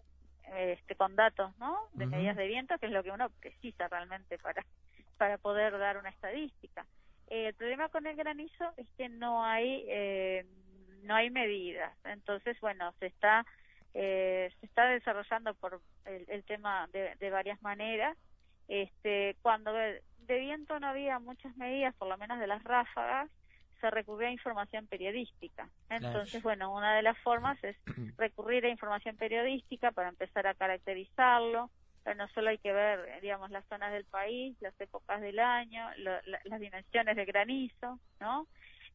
[0.55, 1.87] este, con datos, ¿no?
[1.93, 4.65] De medidas de viento, que es lo que uno precisa realmente para,
[5.17, 6.85] para poder dar una estadística.
[7.27, 10.45] el problema con el granizo es que no hay, eh,
[11.03, 11.93] no hay medidas.
[12.05, 13.45] Entonces, bueno, se está
[13.93, 18.17] eh, se está desarrollando por el, tema de, varias maneras.
[18.67, 23.29] Este, cuando de, viento no había muchas medidas, por lo menos de las ráfagas,
[23.79, 25.69] se recurrió a información periodística.
[25.89, 27.75] Entonces, bueno, una de las formas es
[28.17, 31.69] recurrir a información periodística para empezar a caracterizarlo.
[32.03, 35.87] Pero no solo hay que ver, digamos, las zonas del país, las épocas del año,
[35.95, 38.45] las dimensiones de granizo, ¿no?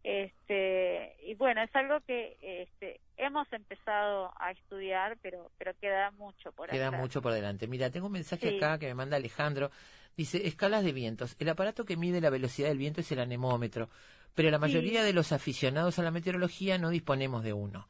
[0.02, 6.52] Este, y bueno, es algo que este, hemos empezado a estudiar, pero, pero queda mucho
[6.52, 7.66] por Queda mucho por delante.
[7.66, 9.70] Mira, tengo un mensaje acá que me manda Alejandro.
[10.16, 11.36] Dice, escalas de vientos.
[11.38, 13.88] El aparato que mide la velocidad del viento es el anemómetro,
[14.34, 17.88] pero la mayoría de los aficionados a la meteorología no disponemos de uno.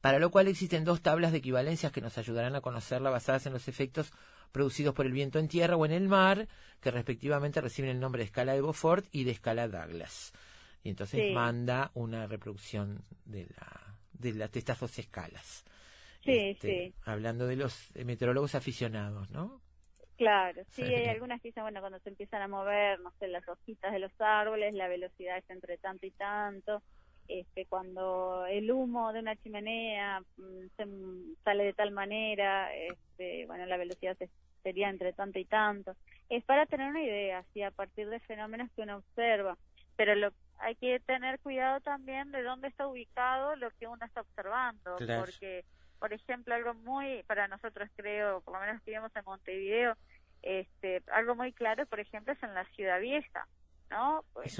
[0.00, 3.54] Para lo cual existen dos tablas de equivalencias que nos ayudarán a conocerla basadas en
[3.54, 4.12] los efectos
[4.52, 6.48] producidos por el viento en tierra o en el mar,
[6.80, 10.32] que respectivamente reciben el nombre de escala de Beaufort y de escala Douglas
[10.86, 15.64] y entonces manda una reproducción de la de, las estas dos escalas.
[16.22, 16.94] Sí, este, sí.
[17.04, 19.60] Hablando de los meteorólogos aficionados, ¿no?
[20.16, 23.46] Claro, sí, hay algunas que dicen, bueno, cuando se empiezan a mover, no sé, las
[23.48, 26.82] hojitas de los árboles, la velocidad es entre tanto y tanto,
[27.26, 30.86] este, cuando el humo de una chimenea mm, se,
[31.42, 34.16] sale de tal manera, este, bueno, la velocidad
[34.62, 35.96] sería entre tanto y tanto.
[36.30, 39.58] Es para tener una idea, así a partir de fenómenos que uno observa,
[39.96, 44.22] pero lo hay que tener cuidado también de dónde está ubicado lo que uno está
[44.22, 45.64] observando, porque,
[45.98, 49.96] por ejemplo, algo muy, para nosotros creo, por lo menos que vivimos en Montevideo,
[50.42, 53.46] este, algo muy claro, por ejemplo, es en la Ciudad Vieja,
[53.90, 54.24] ¿no?
[54.44, 54.58] Es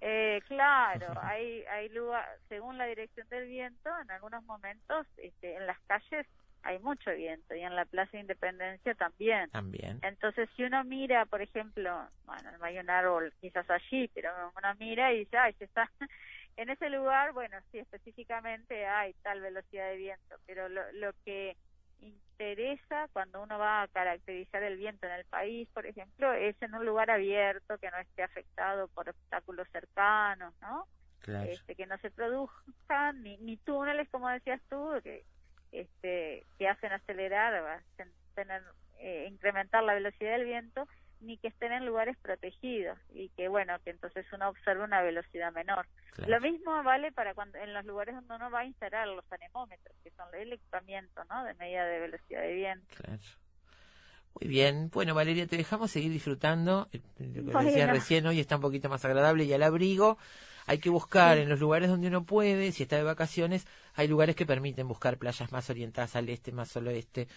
[0.00, 5.66] eh, claro, hay, hay lugar, según la dirección del viento, en algunos momentos, este, en
[5.66, 6.26] las calles
[6.62, 9.50] hay mucho viento y en la Plaza de Independencia también.
[9.50, 9.98] También.
[10.02, 14.74] Entonces, si uno mira, por ejemplo, bueno, no hay un árbol quizás allí, pero uno
[14.78, 15.90] mira y dice, ay, se está
[16.56, 21.56] en ese lugar, bueno, sí, específicamente hay tal velocidad de viento, pero lo, lo que
[22.00, 26.74] interesa cuando uno va a caracterizar el viento en el país, por ejemplo, es en
[26.74, 30.86] un lugar abierto que no esté afectado por obstáculos cercanos, ¿no?
[31.20, 31.50] Claro.
[31.50, 35.24] Este, que no se produzcan ni, ni túneles, como decías tú, que
[35.72, 37.82] este, que hacen acelerar,
[38.34, 38.62] tener,
[38.98, 40.86] eh, incrementar la velocidad del viento,
[41.20, 45.52] ni que estén en lugares protegidos y que bueno que entonces uno observe una velocidad
[45.52, 45.86] menor.
[46.26, 49.94] Lo mismo vale para cuando en los lugares donde uno va a instalar los anemómetros,
[50.02, 51.44] que son el equipamiento, ¿no?
[51.44, 52.96] De medida de velocidad de viento.
[54.40, 56.88] Muy bien, bueno Valeria, te dejamos seguir disfrutando.
[56.92, 60.18] Eh, lo que decía recién, hoy está un poquito más agradable y al abrigo.
[60.66, 64.36] Hay que buscar en los lugares donde uno puede, si está de vacaciones, hay lugares
[64.36, 67.28] que permiten buscar playas más orientadas al este, más al oeste,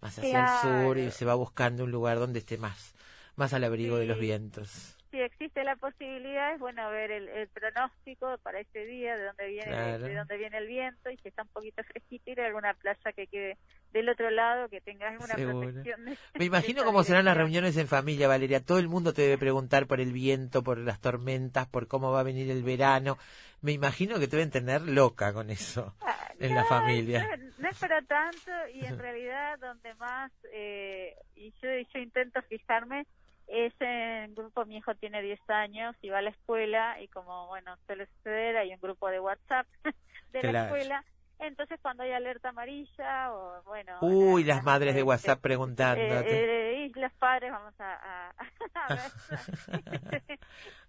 [0.00, 2.94] más hacia el sur, y se va buscando un lugar donde esté más,
[3.36, 4.96] más al abrigo de los vientos.
[5.10, 9.98] Sí, existe la posibilidad es bueno ver el, pronóstico para este día, de dónde viene
[9.98, 13.12] de dónde viene el viento y si está un poquito fresquito ir a alguna playa
[13.12, 13.58] que quede
[13.92, 16.16] del otro lado, que tenga alguna protección.
[16.34, 18.64] Me imagino cómo serán las reuniones en familia, Valeria.
[18.64, 22.20] Todo el mundo te debe preguntar por el viento, por las tormentas, por cómo va
[22.20, 23.18] a venir el verano.
[23.62, 27.36] Me imagino que te deben tener loca con eso ah, en la familia.
[27.58, 33.06] No, es para tanto y en realidad donde más, eh, y yo, yo intento fijarme,
[33.50, 37.48] es en grupo, mi hijo tiene 10 años y va a la escuela y como,
[37.48, 39.66] bueno, suele suceder, hay un grupo de WhatsApp
[40.32, 41.04] de la escuela
[41.40, 43.98] entonces cuando hay alerta amarilla o bueno...
[44.02, 46.30] Uy, las madres de WhatsApp este, preguntándote.
[46.30, 48.32] Eh, eh, y los padres vamos a,
[48.74, 50.22] a, ver,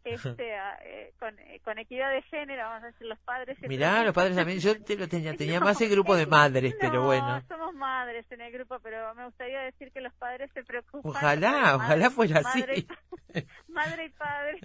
[0.04, 3.58] este, eh, con, con, equidad de género, vamos a decir los padres...
[3.62, 7.04] Mirá, los padres también, yo te lo tenía, tenía más el grupo de madres, pero
[7.04, 7.42] bueno.
[7.48, 11.12] somos madres en el grupo, pero me gustaría decir que los padres se preocupan.
[11.12, 12.60] Ojalá, ojalá fuera así.
[12.60, 14.60] Madre y, madre y padre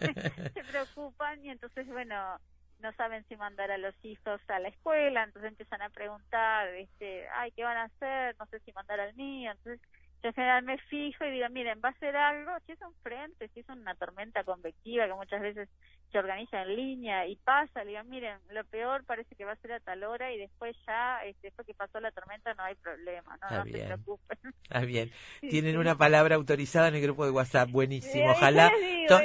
[0.52, 2.38] se preocupan y entonces, bueno
[2.80, 7.28] no saben si mandar a los hijos a la escuela, entonces empiezan a preguntar, este,
[7.30, 8.36] ay, ¿qué van a hacer?
[8.38, 9.80] No sé si mandar al mío, entonces
[10.26, 12.92] yo en general me fijo y digo, miren, va a ser algo, si es un
[13.02, 15.68] frente, si es una tormenta convectiva que muchas veces
[16.10, 19.56] se organiza en línea y pasa, le digo, miren, lo peor parece que va a
[19.56, 22.74] ser a tal hora y después ya, este, después que pasó la tormenta no hay
[22.74, 24.38] problema, no, no se preocupen.
[24.64, 25.12] Está bien.
[25.40, 28.32] Tienen una palabra autorizada en el grupo de WhatsApp, buenísimo.
[28.32, 28.72] Ojalá,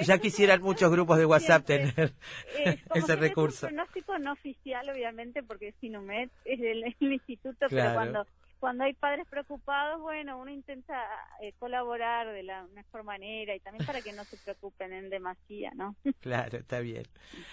[0.04, 2.14] ya quisieran muchos grupos de WhatsApp tener
[2.94, 3.66] ese recurso.
[3.66, 8.28] Es un pronóstico no oficial, obviamente, porque es Sinumet, es el, instituto, pero cuando
[8.62, 11.04] cuando hay padres preocupados, bueno, uno intenta
[11.42, 15.72] eh, colaborar de la mejor manera y también para que no se preocupen en demasía,
[15.76, 15.96] ¿no?
[16.22, 17.04] Claro, está bien.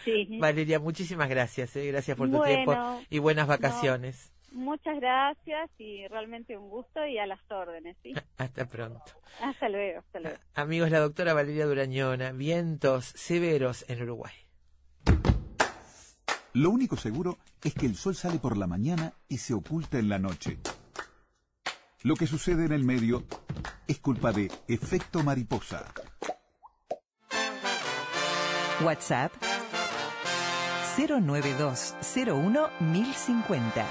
[0.05, 0.39] Sí.
[0.39, 1.87] Valeria, muchísimas gracias, ¿eh?
[1.87, 2.75] gracias por tu tiempo
[3.09, 4.31] y buenas vacaciones.
[4.53, 8.13] muchas gracias y realmente un gusto y a las órdenes, ¿sí?
[8.37, 9.13] Hasta pronto.
[9.41, 10.37] Hasta luego, hasta luego.
[10.55, 14.35] Amigos, la doctora Valeria Durañona, vientos severos en Uruguay.
[16.53, 20.11] Lo único seguro es que el sol sale por la mañana y se oculta en
[20.11, 20.59] la noche.
[22.05, 23.25] Lo que sucede en el medio
[23.89, 25.85] es culpa de efecto mariposa.
[28.85, 29.33] WhatsApp
[30.97, 33.87] 09201 1050.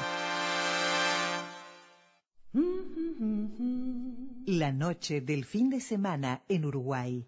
[4.46, 7.28] La noche del fin de semana en Uruguay.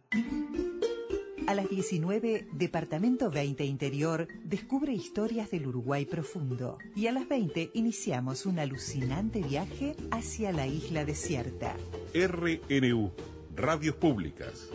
[1.50, 6.78] A las 19, Departamento 20 Interior descubre historias del Uruguay profundo.
[6.95, 11.76] Y a las 20 iniciamos un alucinante viaje hacia la isla desierta.
[12.14, 13.12] RNU,
[13.56, 14.70] Radios Públicas.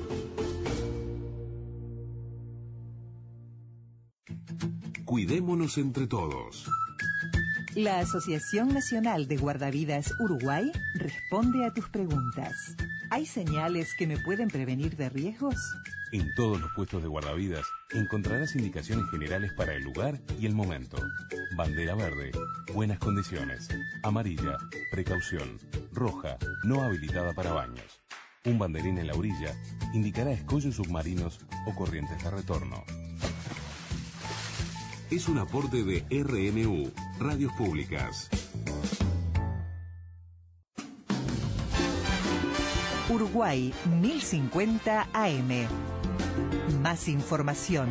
[5.05, 6.69] Cuidémonos entre todos.
[7.77, 12.75] La Asociación Nacional de Guardavidas Uruguay responde a tus preguntas.
[13.15, 15.55] ¿Hay señales que me pueden prevenir de riesgos?
[16.11, 20.97] En todos los puestos de guardavidas encontrarás indicaciones generales para el lugar y el momento.
[21.57, 22.33] Bandera verde,
[22.73, 23.69] buenas condiciones.
[24.03, 24.57] Amarilla,
[24.91, 25.61] precaución.
[25.93, 28.03] Roja, no habilitada para baños.
[28.47, 29.55] Un banderín en la orilla
[29.93, 31.39] indicará escollos submarinos
[31.69, 32.83] o corrientes de retorno.
[35.13, 36.91] Es un aporte de RNU,
[37.21, 38.29] Radios Públicas.
[43.11, 45.69] Uruguay 1050 AM.
[46.81, 47.91] Más información,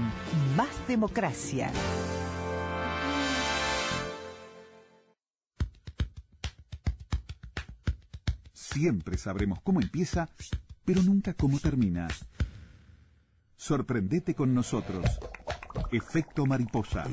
[0.57, 1.71] más democracia.
[8.53, 10.29] Siempre sabremos cómo empieza,
[10.83, 12.07] pero nunca cómo termina.
[13.55, 15.05] Sorprendete con nosotros.
[15.91, 17.05] Efecto mariposa.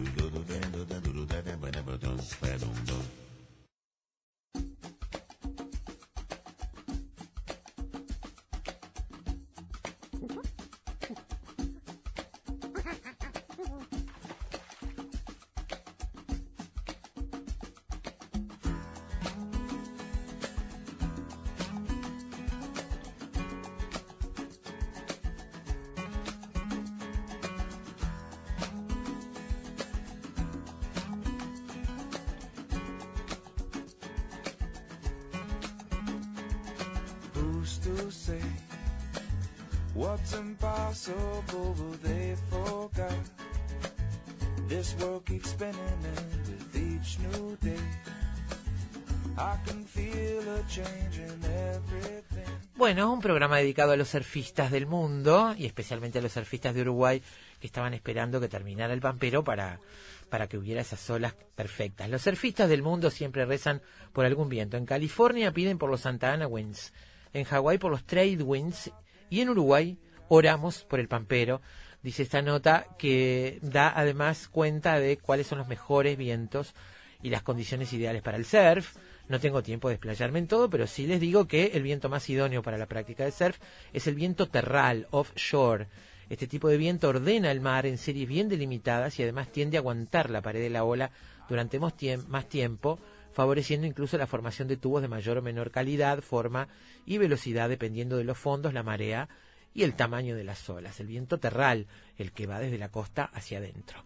[53.58, 57.22] Dedicado a los surfistas del mundo y especialmente a los surfistas de Uruguay
[57.60, 59.80] que estaban esperando que terminara el pampero para,
[60.28, 62.08] para que hubiera esas olas perfectas.
[62.08, 63.82] Los surfistas del mundo siempre rezan
[64.12, 64.76] por algún viento.
[64.76, 66.92] En California piden por los Santa Ana Winds,
[67.32, 68.90] en Hawái por los Trade Winds
[69.28, 69.98] y en Uruguay
[70.28, 71.60] oramos por el pampero
[72.02, 76.74] dice esta nota, que da además cuenta de cuáles son los mejores vientos
[77.22, 78.96] y las condiciones ideales para el surf.
[79.30, 82.28] No tengo tiempo de explayarme en todo, pero sí les digo que el viento más
[82.28, 83.58] idóneo para la práctica de surf
[83.92, 85.86] es el viento terral, offshore.
[86.28, 89.80] Este tipo de viento ordena el mar en series bien delimitadas y además tiende a
[89.80, 91.12] aguantar la pared de la ola
[91.48, 92.98] durante más tiempo,
[93.32, 96.66] favoreciendo incluso la formación de tubos de mayor o menor calidad, forma
[97.06, 99.28] y velocidad dependiendo de los fondos, la marea
[99.72, 100.98] y el tamaño de las olas.
[100.98, 101.86] El viento terral,
[102.18, 104.04] el que va desde la costa hacia adentro.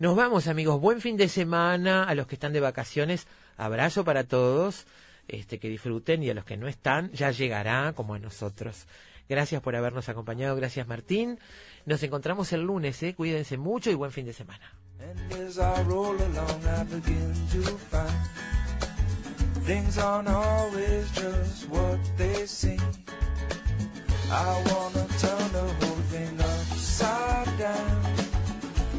[0.00, 0.80] Nos vamos, amigos.
[0.80, 3.26] Buen fin de semana a los que están de vacaciones.
[3.58, 4.86] Abrazo para todos.
[5.28, 8.86] Este, que disfruten y a los que no están ya llegará como a nosotros.
[9.28, 11.38] Gracias por habernos acompañado, gracias Martín.
[11.84, 13.14] Nos encontramos el lunes, ¿eh?
[13.14, 14.72] cuídense mucho y buen fin de semana.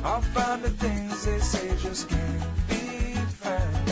[0.03, 3.91] I'll find the things they say just can't be found.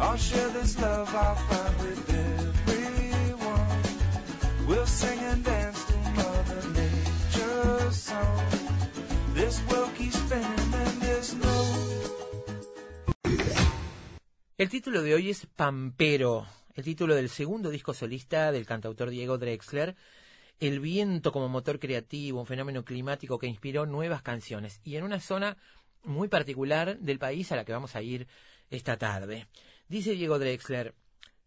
[0.00, 3.66] I'll share this love I'll find with everyone.
[4.66, 8.44] We'll sing and dance to Mother Nature's song.
[9.34, 11.66] This world keeps spinning and there's no.
[14.58, 19.38] El título de hoy es Pampero, el título del segundo disco solista del cantautor Diego
[19.38, 19.94] Drexler
[20.60, 25.18] el viento como motor creativo, un fenómeno climático que inspiró nuevas canciones y en una
[25.18, 25.56] zona
[26.04, 28.28] muy particular del país a la que vamos a ir
[28.68, 29.46] esta tarde.
[29.88, 30.94] Dice Diego Drexler,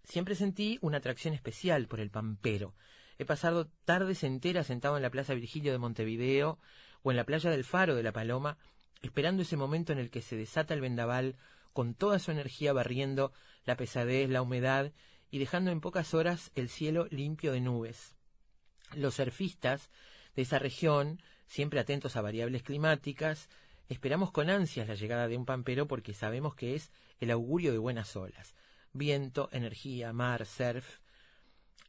[0.03, 2.73] siempre sentí una atracción especial por el pampero.
[3.19, 6.57] He pasado tardes enteras sentado en la Plaza Virgilio de Montevideo
[7.03, 8.57] o en la playa del Faro de la Paloma,
[9.03, 11.37] esperando ese momento en el que se desata el vendaval
[11.71, 13.31] con toda su energía barriendo
[13.63, 14.91] la pesadez, la humedad
[15.29, 18.15] y dejando en pocas horas el cielo limpio de nubes
[18.95, 19.89] los surfistas
[20.35, 23.49] de esa región, siempre atentos a variables climáticas,
[23.89, 27.77] esperamos con ansias la llegada de un pampero porque sabemos que es el augurio de
[27.77, 28.55] buenas olas.
[28.91, 30.99] Viento, energía, mar, surf.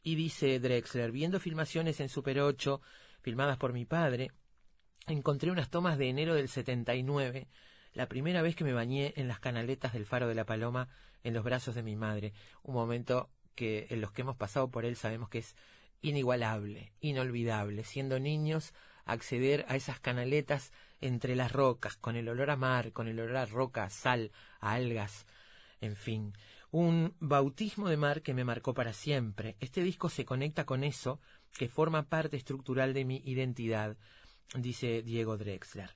[0.03, 2.81] Y dice Drexler, viendo filmaciones en Super 8,
[3.21, 4.31] filmadas por mi padre,
[5.07, 7.47] encontré unas tomas de enero del 79,
[7.93, 10.89] la primera vez que me bañé en las canaletas del faro de la Paloma
[11.23, 12.33] en los brazos de mi madre.
[12.61, 15.55] Un momento que en los que hemos pasado por él sabemos que es
[16.05, 18.73] inigualable, inolvidable, siendo niños,
[19.05, 23.37] acceder a esas canaletas entre las rocas, con el olor a mar, con el olor
[23.37, 25.25] a roca, sal, a algas,
[25.81, 26.33] en fin,
[26.71, 29.55] un bautismo de mar que me marcó para siempre.
[29.59, 31.19] Este disco se conecta con eso
[31.51, 33.97] que forma parte estructural de mi identidad,
[34.55, 35.95] dice Diego Drexler.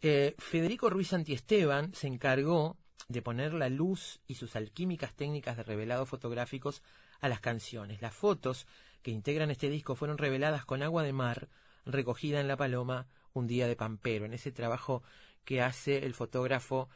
[0.00, 2.76] Eh, Federico Ruiz Antiesteban se encargó
[3.08, 6.82] de poner la luz y sus alquímicas técnicas de revelados fotográficos
[7.20, 8.02] a las canciones.
[8.02, 8.66] Las fotos
[9.08, 11.48] que integran este disco fueron reveladas con agua de mar
[11.86, 15.02] recogida en La Paloma un día de Pampero, en ese trabajo
[15.46, 16.90] que hace el fotógrafo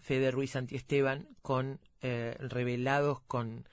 [0.00, 3.68] Fede Ruiz Antiesteban con eh, revelados con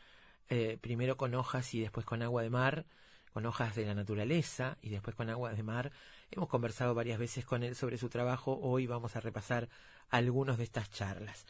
[0.49, 2.87] eh, primero con hojas y después con agua de mar,
[3.31, 5.91] con hojas de la naturaleza y después con agua de mar.
[6.31, 9.69] Hemos conversado varias veces con él sobre su trabajo, hoy vamos a repasar
[10.09, 11.45] algunos de estas charlas.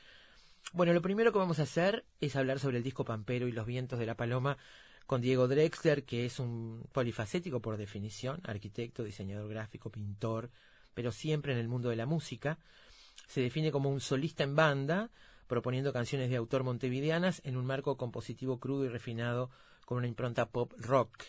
[0.73, 3.65] Bueno, lo primero que vamos a hacer es hablar sobre el disco Pampero y los
[3.65, 4.57] vientos de la paloma
[5.06, 10.49] con Diego Drexler, que es un polifacético por definición, arquitecto, diseñador gráfico, pintor,
[10.93, 12.58] pero siempre en el mundo de la música.
[13.28, 15.12] Se define como un solista en banda,
[15.47, 19.51] proponiendo canciones de autor montevideanas en un marco compositivo crudo y refinado
[19.86, 21.24] con una impronta pop rock.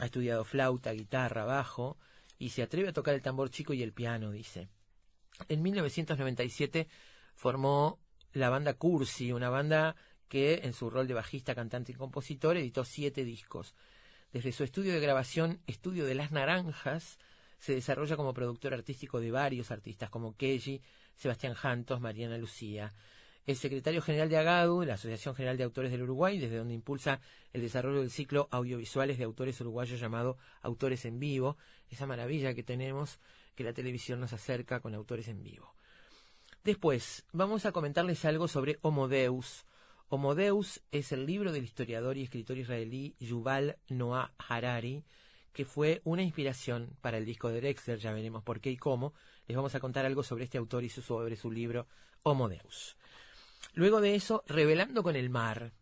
[0.00, 1.96] Ha estudiado flauta, guitarra, bajo
[2.38, 4.68] y se atreve a tocar el tambor chico y el piano, dice.
[5.48, 6.88] En 1997
[7.34, 7.98] formó
[8.32, 9.96] la banda Cursi, una banda
[10.28, 13.74] que en su rol de bajista, cantante y compositor editó siete discos.
[14.32, 17.18] Desde su estudio de grabación, Estudio de las Naranjas,
[17.58, 20.82] se desarrolla como productor artístico de varios artistas como Keji,
[21.16, 22.92] Sebastián Jantos, Mariana Lucía.
[23.46, 27.20] Es secretario general de AGADU, la Asociación General de Autores del Uruguay, desde donde impulsa
[27.54, 31.56] el desarrollo del ciclo audiovisuales de autores uruguayos llamado Autores en Vivo,
[31.88, 33.18] esa maravilla que tenemos
[33.54, 35.74] que la televisión nos acerca con autores en vivo.
[36.62, 39.64] Después, vamos a comentarles algo sobre Homo Deus,
[40.10, 45.04] Homo Deus es el libro del historiador y escritor israelí Yuval Noah Harari,
[45.52, 49.12] que fue una inspiración para el disco de Drexler, ya veremos por qué y cómo.
[49.46, 51.86] Les vamos a contar algo sobre este autor y sobre su libro
[52.22, 52.96] Homo Deus.
[53.74, 55.72] Luego de eso, Revelando con el mar.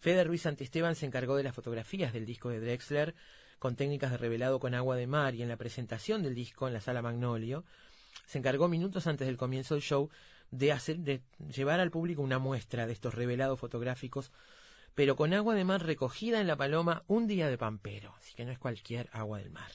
[0.00, 3.14] Fede Ruiz Santisteban se encargó de las fotografías del disco de Drexler,
[3.58, 6.72] con técnicas de revelado con agua de mar y en la presentación del disco en
[6.72, 7.64] la sala Magnolio.
[8.24, 10.08] Se encargó minutos antes del comienzo del show
[10.50, 11.22] de, hacer, de
[11.54, 14.32] llevar al público una muestra de estos revelados fotográficos,
[14.94, 18.44] pero con agua de mar recogida en la paloma un día de pampero, así que
[18.44, 19.70] no es cualquier agua del mar.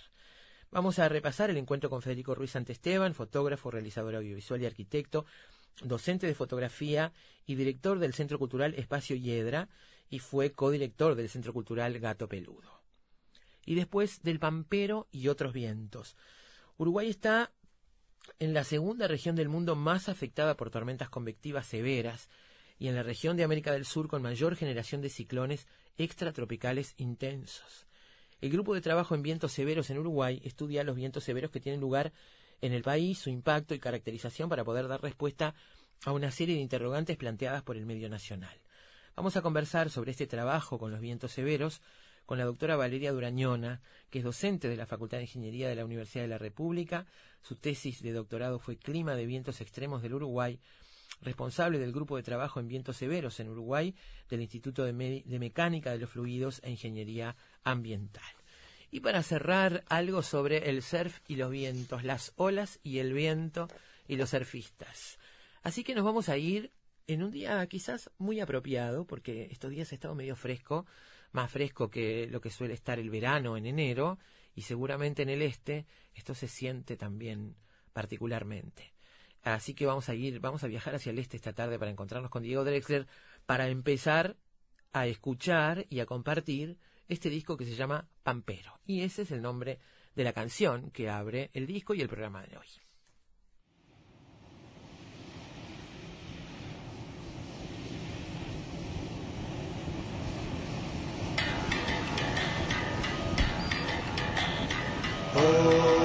[0.72, 5.26] Vamos a repasar el encuentro con Federico Ruiz Santesteban, fotógrafo, realizador audiovisual y arquitecto,
[5.82, 7.14] docente de fotografía
[7.46, 9.70] y director del Centro Cultural Espacio Hiedra
[10.10, 12.84] y fue codirector del Centro Cultural Gato Peludo.
[13.66, 16.16] Y después del Pampero y otros vientos.
[16.78, 17.52] Uruguay está
[18.40, 22.30] en la segunda región del mundo más afectada por tormentas convectivas severas
[22.78, 25.68] y en la región de América del Sur con mayor generación de ciclones
[25.98, 27.88] extratropicales intensos.
[28.42, 31.80] El grupo de trabajo en vientos severos en Uruguay estudia los vientos severos que tienen
[31.80, 32.12] lugar
[32.62, 35.56] en el país, su impacto y caracterización para poder dar respuesta
[36.04, 38.60] a una serie de interrogantes planteadas por el medio nacional.
[39.16, 41.82] Vamos a conversar sobre este trabajo con los vientos severos
[42.26, 45.86] con la doctora Valeria Durañona, que es docente de la Facultad de Ingeniería de la
[45.86, 47.06] Universidad de la República.
[47.42, 50.60] Su tesis de doctorado fue Clima de Vientos Extremos del Uruguay,
[51.22, 53.96] responsable del grupo de trabajo en vientos severos en Uruguay
[54.30, 58.24] del Instituto de, de Mecánica de los Fluidos e Ingeniería Ambiental.
[58.92, 63.68] Y para cerrar, algo sobre el surf y los vientos, las olas y el viento
[64.08, 65.20] y los surfistas.
[65.64, 66.72] Así que nos vamos a ir
[67.08, 70.86] en un día quizás muy apropiado, porque estos días ha estado medio fresco,
[71.32, 74.18] más fresco que lo que suele estar el verano en enero,
[74.56, 77.56] y seguramente en el este esto se siente también
[77.94, 78.94] particularmente.
[79.44, 82.32] Así que vamos a ir, vamos a viajar hacia el este esta tarde para encontrarnos
[82.32, 83.08] con Diego Drexler
[83.46, 84.38] para empezar
[84.92, 86.78] a escuchar y a compartir
[87.08, 88.80] este disco que se llama Pampero.
[88.88, 89.80] Y ese es el nombre
[90.16, 92.85] de la canción que abre el disco y el programa de hoy.
[105.36, 106.05] Del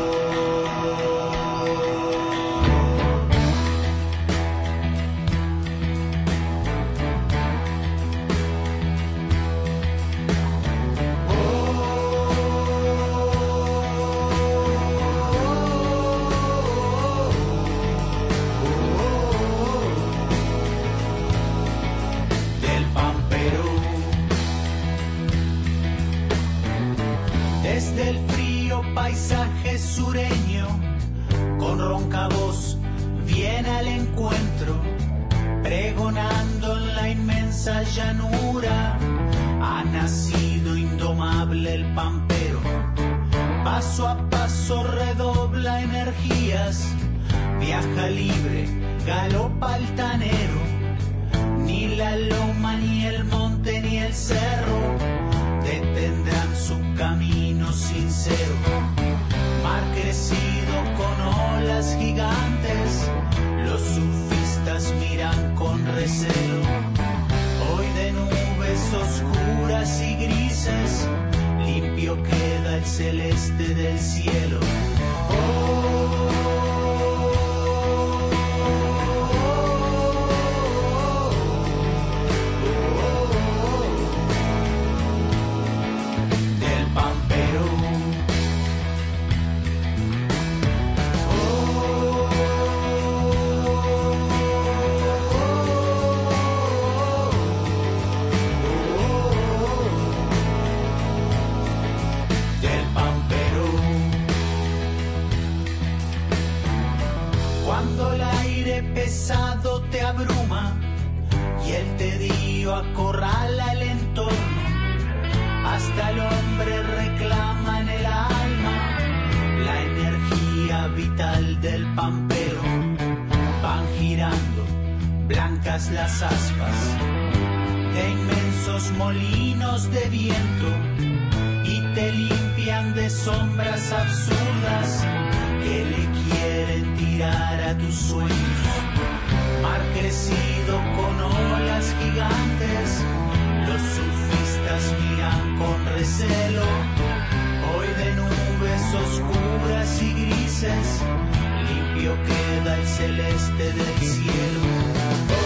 [151.69, 155.40] limpio queda el celeste del cielo.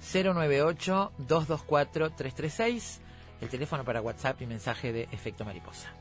[0.02, 2.98] 098-224-336,
[3.40, 5.94] el teléfono para WhatsApp y mensaje de efecto mariposa.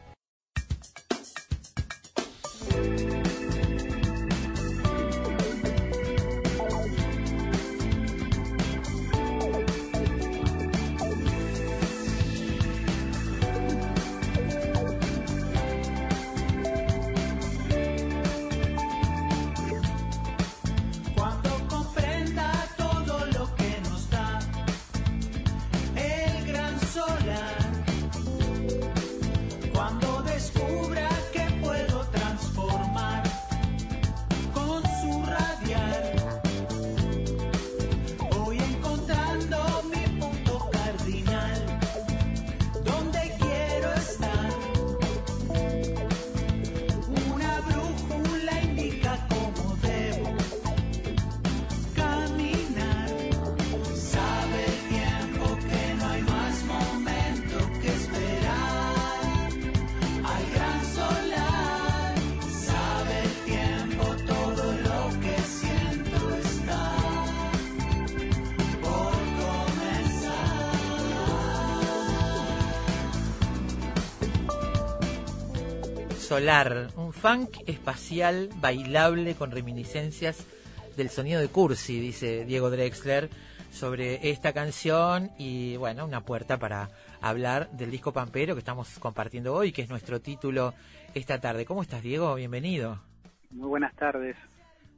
[76.39, 80.47] Solar, un funk espacial bailable con reminiscencias
[80.95, 83.29] del sonido de Cursi, dice Diego Drexler,
[83.71, 89.53] sobre esta canción y bueno, una puerta para hablar del disco Pampero que estamos compartiendo
[89.53, 90.73] hoy, que es nuestro título
[91.13, 91.65] esta tarde.
[91.65, 92.33] ¿Cómo estás, Diego?
[92.35, 93.01] Bienvenido.
[93.49, 94.37] Muy buenas tardes.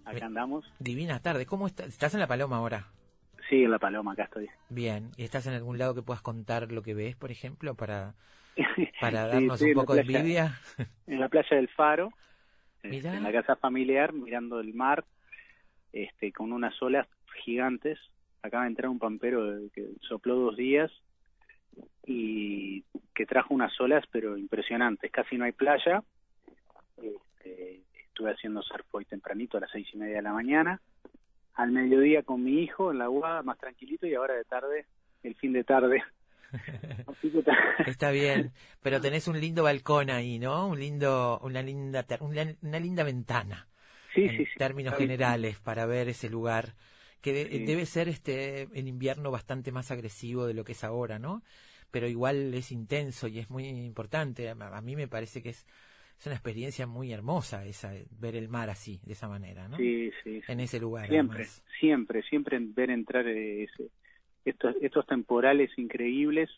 [0.06, 0.64] Acá andamos.
[0.78, 1.48] Divina tarde.
[1.48, 1.88] ¿Cómo estás?
[1.88, 2.86] ¿Estás en La Paloma ahora?
[3.50, 4.48] Sí, en La Paloma, acá estoy.
[4.70, 5.10] Bien.
[5.18, 8.14] ¿Y estás en algún lado que puedas contar lo que ves, por ejemplo, para,
[9.00, 10.60] para darnos sí, un poco de envidia?
[11.08, 12.12] En la playa del Faro,
[12.84, 13.16] este, Mirá.
[13.16, 15.06] en la casa familiar, mirando el mar,
[15.94, 17.08] este, con unas olas
[17.44, 18.00] gigantes.
[18.42, 19.42] Acaba de entrar un pampero
[19.74, 20.92] que sopló dos días
[22.06, 22.84] y
[23.14, 25.12] que trajo unas olas, pero impresionantes.
[25.12, 26.04] Casi no hay playa.
[26.98, 30.82] Este, estuve haciendo surf hoy tempranito a las seis y media de la mañana.
[31.54, 34.86] Al mediodía con mi hijo en la UA, más tranquilito, y ahora de tarde,
[35.24, 36.04] el fin de tarde.
[37.08, 40.68] Así que ta- Está bien, pero tenés un lindo balcón ahí, ¿no?
[40.68, 43.68] Un lindo, una linda, una, una linda ventana.
[44.14, 44.52] Sí, en sí, sí.
[44.58, 46.76] términos generales para ver ese lugar
[47.22, 51.18] que de- debe ser este en invierno bastante más agresivo de lo que es ahora,
[51.20, 51.44] ¿no?
[51.92, 54.50] Pero igual es intenso y es muy importante.
[54.50, 55.66] A, a mí me parece que es,
[56.20, 59.78] es una experiencia muy hermosa esa ver el mar así, de esa manera, ¿no?
[59.78, 60.42] Sí, sí.
[60.48, 61.08] En ese lugar.
[61.08, 61.64] Siempre, además.
[61.80, 63.90] siempre, siempre ver entrar eh, ese-
[64.46, 66.50] estos, estos temporales increíbles,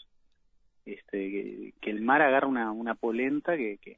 [0.86, 3.98] este, que, que el mar agarra una, una polenta que, que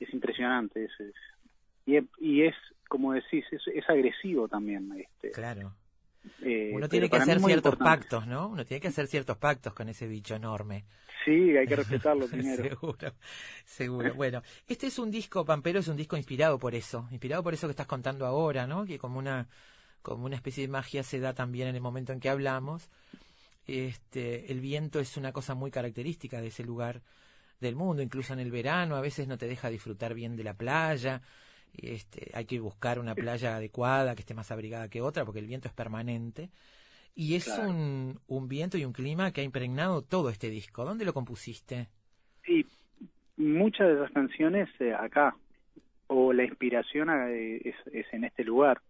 [0.00, 0.84] es impresionante.
[0.84, 1.14] Es, es-
[1.86, 2.54] y, es, y es,
[2.88, 4.90] como decís, es, es agresivo también.
[4.96, 5.74] Este, Claro.
[6.42, 8.00] eh, Uno tiene que hacer ciertos importante.
[8.08, 8.48] pactos, ¿no?
[8.48, 10.84] Uno tiene que hacer ciertos pactos con ese bicho enorme.
[11.26, 12.62] Sí, hay que respetarlo primero.
[12.64, 13.12] seguro,
[13.64, 14.14] seguro.
[14.14, 17.66] Bueno, este es un disco, Pampero es un disco inspirado por eso, inspirado por eso
[17.66, 18.84] que estás contando ahora, ¿no?
[18.86, 19.46] Que como una,
[20.04, 22.90] como una especie de magia se da también en el momento en que hablamos.
[23.66, 27.00] Este, el viento es una cosa muy característica de ese lugar
[27.58, 30.52] del mundo, incluso en el verano, a veces no te deja disfrutar bien de la
[30.52, 31.22] playa.
[31.72, 35.46] Este, hay que buscar una playa adecuada, que esté más abrigada que otra, porque el
[35.46, 36.50] viento es permanente.
[37.14, 37.70] Y es Claro.
[37.70, 40.84] un, un viento y un clima que ha impregnado todo este disco.
[40.84, 41.88] ¿Dónde lo compusiste?
[42.44, 42.66] Sí,
[43.38, 45.34] muchas de esas canciones eh, acá,
[46.08, 48.82] o la inspiración eh, es, es en este lugar,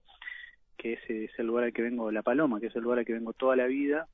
[0.76, 3.04] que es, es el lugar al que vengo La Paloma, que es el lugar al
[3.04, 4.08] que vengo toda la vida,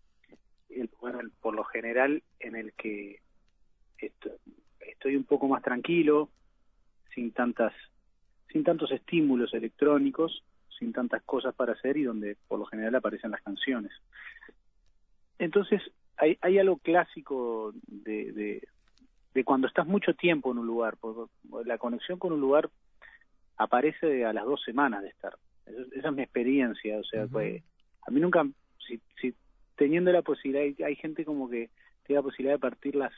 [0.68, 3.20] el lugar por lo general en el que
[3.98, 4.36] esto-
[4.80, 6.30] estoy un poco más tranquilo,
[7.14, 7.72] sin tantas,
[8.52, 10.44] sin tantos estímulos electrónicos,
[10.78, 13.92] sin tantas cosas para hacer y donde por lo general aparecen las canciones.
[15.38, 15.82] Entonces,
[16.16, 18.62] hay, hay algo clásico de,
[19.34, 20.96] de, cuando estás mucho tiempo en un lugar,
[21.64, 22.68] la conexión con un lugar
[23.56, 25.34] aparece a las dos semanas de estar.
[25.92, 27.32] Esa, es mi experiencia, o sea, Ujú.
[27.32, 27.62] pues,
[28.06, 28.46] a mí nunca,
[28.86, 29.34] si, si
[29.76, 31.70] teniendo la posibilidad, hay, hay gente como que
[32.06, 33.12] tiene la posibilidad de partir las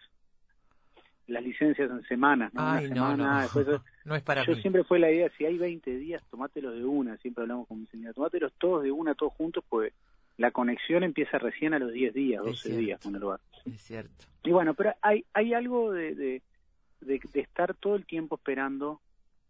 [1.28, 2.60] las licencias en semanas, ¿no?
[2.62, 3.42] Ay, Una no, semana, no.
[3.42, 3.66] después
[4.04, 4.60] no es para yo mí.
[4.60, 7.86] siempre fue la idea, si hay 20 días, tomátelos de una, siempre hablamos con mi
[7.86, 9.92] señora, tomátelos todos de una, todos juntos, pues
[10.36, 12.80] la conexión empieza recién a los 10 días, Es 12 cierto.
[12.80, 13.40] días con el lugar.
[13.64, 14.24] Es cierto.
[14.42, 16.42] Y bueno, pero hay, hay algo de, de,
[17.00, 19.00] de, de estar todo el tiempo esperando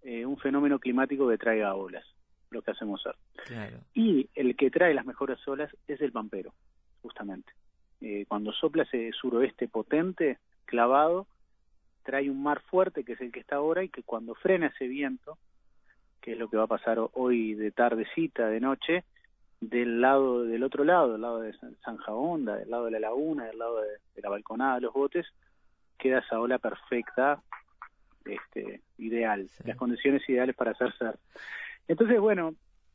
[0.02, 2.04] eh, un fenómeno climático que traiga olas,
[2.52, 3.14] lo que hacemos ser.
[3.46, 3.78] Claro.
[3.94, 6.52] Y el que trae las mejores olas es el pampero,
[7.02, 7.52] justamente.
[8.00, 11.26] Eh, cuando sopla ese suroeste potente, clavado,
[12.02, 14.88] trae un mar fuerte, que es el que está ahora, y que cuando frena ese
[14.88, 15.38] viento,
[16.20, 19.04] que es lo que va a pasar ho- hoy de tardecita, de noche,
[19.60, 22.98] del lado del otro lado, del lado de San- Zanja Honda, del lado de la
[23.00, 25.26] laguna, del lado de, de la balconada de los botes,
[25.98, 27.40] queda esa ola perfecta,
[28.24, 29.64] este, ideal, Sí.
[29.66, 31.16] las condiciones ideales para hacer surf.
[31.88, 32.54] Entonces, bueno,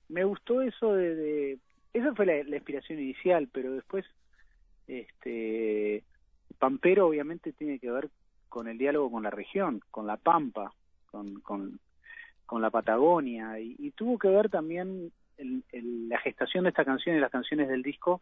[0.09, 1.59] me gustó eso de, de-
[1.93, 4.05] esa fue la, la inspiración inicial, pero después,
[4.87, 6.03] este,
[6.59, 8.09] Pampero obviamente tiene que ver
[8.49, 10.73] con el diálogo con la región, con la Pampa,
[11.11, 11.79] con, con,
[12.61, 15.63] la Patagonia, y, tuvo que ver también el-
[16.09, 18.21] la gestación de esta canción y las canciones del disco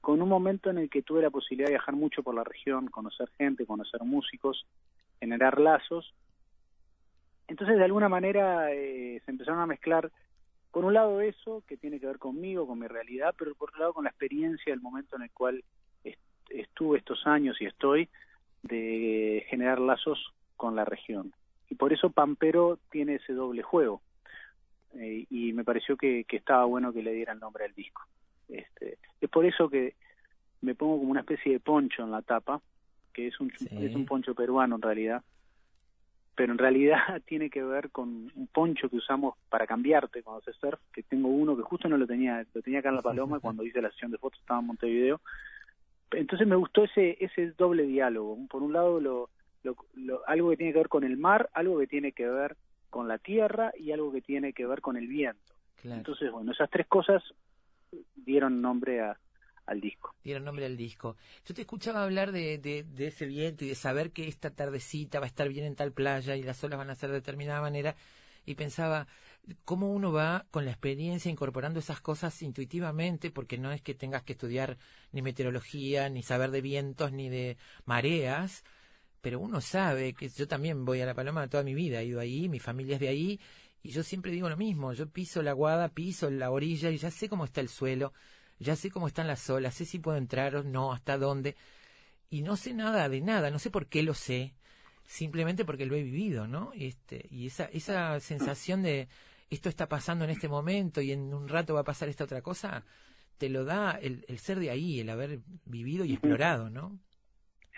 [0.00, 2.86] con un momento en el que tuve la posibilidad de viajar mucho por la región,
[2.86, 4.64] conocer gente, conocer músicos,
[5.20, 6.14] generar lazos.
[7.48, 10.10] Entonces, de alguna manera, eh, se empezaron a mezclar,
[10.70, 13.80] por un lado eso, que tiene que ver conmigo, con mi realidad, pero por otro
[13.80, 15.64] lado con la experiencia del momento en el cual
[16.04, 16.20] est-
[16.50, 18.08] estuve estos años y estoy,
[18.62, 21.32] de generar lazos con la región.
[21.70, 24.02] Y por eso Pampero tiene ese doble juego.
[24.94, 28.02] Eh, y me pareció que, que estaba bueno que le diera el nombre al disco.
[28.48, 29.94] Este, es por eso que
[30.60, 32.60] me pongo como una especie de poncho en la tapa,
[33.14, 33.68] que es un, Sí.
[33.70, 35.22] es un poncho peruano en realidad,
[36.38, 40.54] pero en realidad tiene que ver con un poncho que usamos para cambiarte cuando haces
[40.56, 43.40] surf, que tengo uno que justo no lo tenía, lo tenía acá en La Paloma
[43.42, 45.20] cuando hice la sesión de fotos estaba en Montevideo.
[46.12, 48.38] Entonces me gustó ese ese doble diálogo.
[48.48, 49.30] Por un lado, lo,
[49.64, 52.56] lo- lo- algo que tiene que ver con el mar, algo que tiene que ver
[52.88, 55.52] con la tierra y algo que tiene que ver con el viento.
[55.82, 55.98] Claro.
[55.98, 57.22] Entonces, bueno, esas tres cosas
[58.14, 59.18] dieron nombre a,
[59.68, 60.14] al disco.
[60.24, 61.16] dieron nombre al disco.
[61.46, 65.20] Yo te escuchaba hablar de, de, de ese viento y de saber que esta tardecita
[65.20, 67.60] va a estar bien en tal playa y las olas van a ser de determinada
[67.60, 67.94] manera
[68.44, 69.06] y pensaba
[69.64, 74.22] cómo uno va con la experiencia incorporando esas cosas intuitivamente porque no es que tengas
[74.22, 74.78] que estudiar
[75.12, 78.64] ni meteorología, ni saber de vientos, ni de mareas,
[79.20, 82.20] pero uno sabe que yo también voy a la Paloma toda mi vida, he ido
[82.20, 83.40] ahí, mi familia es de ahí
[83.82, 87.10] y yo siempre digo lo mismo, yo piso la guada, piso la orilla y ya
[87.10, 88.12] sé cómo está el suelo,
[88.58, 91.56] ya sé cómo están las olas, sé si puedo entrar o no, hasta dónde,
[92.30, 94.54] y no sé nada de nada, no sé por qué lo sé,
[95.04, 96.72] simplemente porque lo he vivido, ¿no?
[96.74, 99.08] Este, y esa, esa sensación de
[99.50, 102.42] esto está pasando en este momento y en un rato va a pasar esta otra
[102.42, 102.84] cosa,
[103.38, 106.98] te lo da el, el ser de ahí, el haber vivido y explorado, ¿no?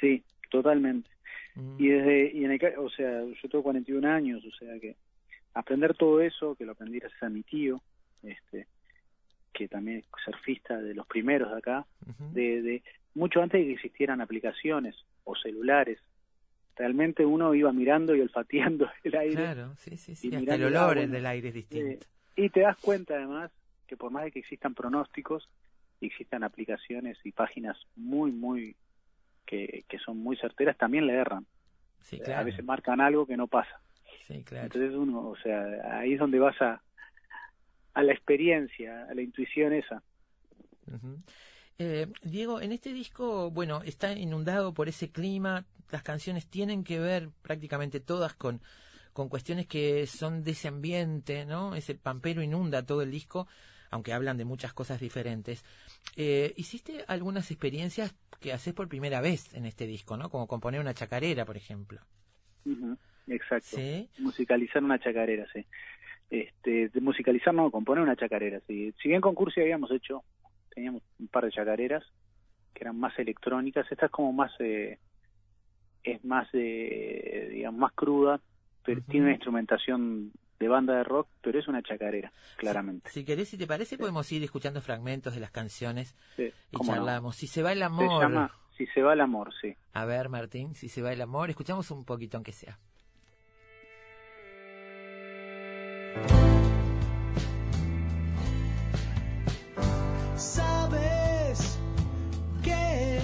[0.01, 1.11] Sí, totalmente.
[1.55, 1.77] Mm.
[1.79, 4.97] Y desde, y en el, o sea, yo tengo 41 años, o sea que
[5.55, 7.81] aprender todo eso, que lo aprendí gracias a mi tío,
[8.23, 8.67] este,
[9.53, 11.87] que también es surfista de los primeros de acá,
[12.33, 12.83] de, de
[13.15, 14.95] mucho antes de que existieran aplicaciones
[15.25, 15.99] o celulares.
[16.77, 20.29] Realmente uno iba mirando y olfateando el aire Claro, sí, sí, sí.
[20.33, 22.07] y Hasta el olor del aire es distinto.
[22.37, 23.51] y te das cuenta además
[23.87, 25.49] que por más de que existan pronósticos,
[26.01, 28.77] existan aplicaciones y páginas muy, muy,
[29.45, 31.45] que, que son muy certeras, también le erran.
[32.01, 32.45] sí, A claro.
[32.47, 33.81] veces marcan algo que no pasa.
[34.27, 34.67] Sí, claro.
[34.67, 36.81] Entonces uno, o sea, ahí es donde vas a,
[37.95, 40.03] a la experiencia, a la intuición esa.
[41.79, 46.99] Eh, Diego, en este disco, bueno, está inundado por ese clima, las canciones tienen que
[46.99, 48.61] ver prácticamente todas con,
[49.13, 51.75] con cuestiones que son de ese ambiente, ¿no?
[51.75, 53.49] Ese pampero inunda todo el disco,
[53.91, 55.65] aunque hablan de muchas cosas diferentes.
[56.17, 60.31] Eh, ¿Hiciste algunas experiencias que haces por primera vez en este disco, ¿no?
[60.31, 62.01] Como componer una chacarera, por ejemplo.
[63.27, 63.77] Exacto.
[63.77, 64.09] Sí.
[64.19, 65.65] Musicalizar una chacarera, sí.
[66.31, 68.95] Este, de musicalizar, no, componer una chacarera, sí.
[69.03, 70.23] Si bien con Cursi habíamos hecho,
[70.73, 72.05] teníamos un par de chacareras
[72.73, 74.99] que eran más electrónicas, esta es como más, eh,
[76.05, 78.41] es más, eh, digamos, más cruda,
[78.85, 83.09] pero tiene una instrumentación de banda de rock, pero es una chacarera, claramente.
[83.11, 86.85] Si querés, si te parece, podemos ir escuchando fragmentos de las canciones Sí, y no.
[86.85, 87.37] charlamos.
[87.37, 88.23] Si se va el Se amor.
[88.23, 89.75] llama Si se va el amor, sí.
[89.95, 92.79] A ver, Martín, si se va el amor, escuchamos un poquito aunque sea.
[100.41, 101.79] Sabes
[102.63, 103.21] que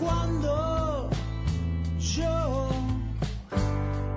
[0.00, 1.10] cuando
[1.98, 2.70] yo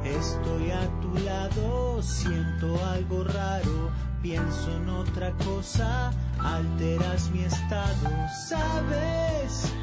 [0.06, 3.92] estoy a tu lado siento algo raro,
[4.22, 8.10] pienso en otra cosa, alteras mi estado.
[8.48, 9.74] Sabes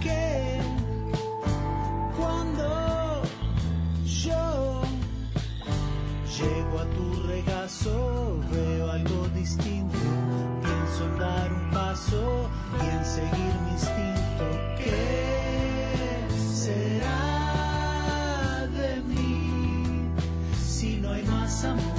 [0.00, 0.58] que
[2.16, 3.22] cuando
[4.06, 4.78] yo
[6.38, 10.07] Llego a tu regazo, veo algo distinto.
[11.00, 12.50] En dar un paso
[12.82, 14.44] y en seguir mi instinto.
[14.76, 17.06] ¿Qué será
[18.66, 20.10] de mí
[20.60, 21.97] si no hay más amor?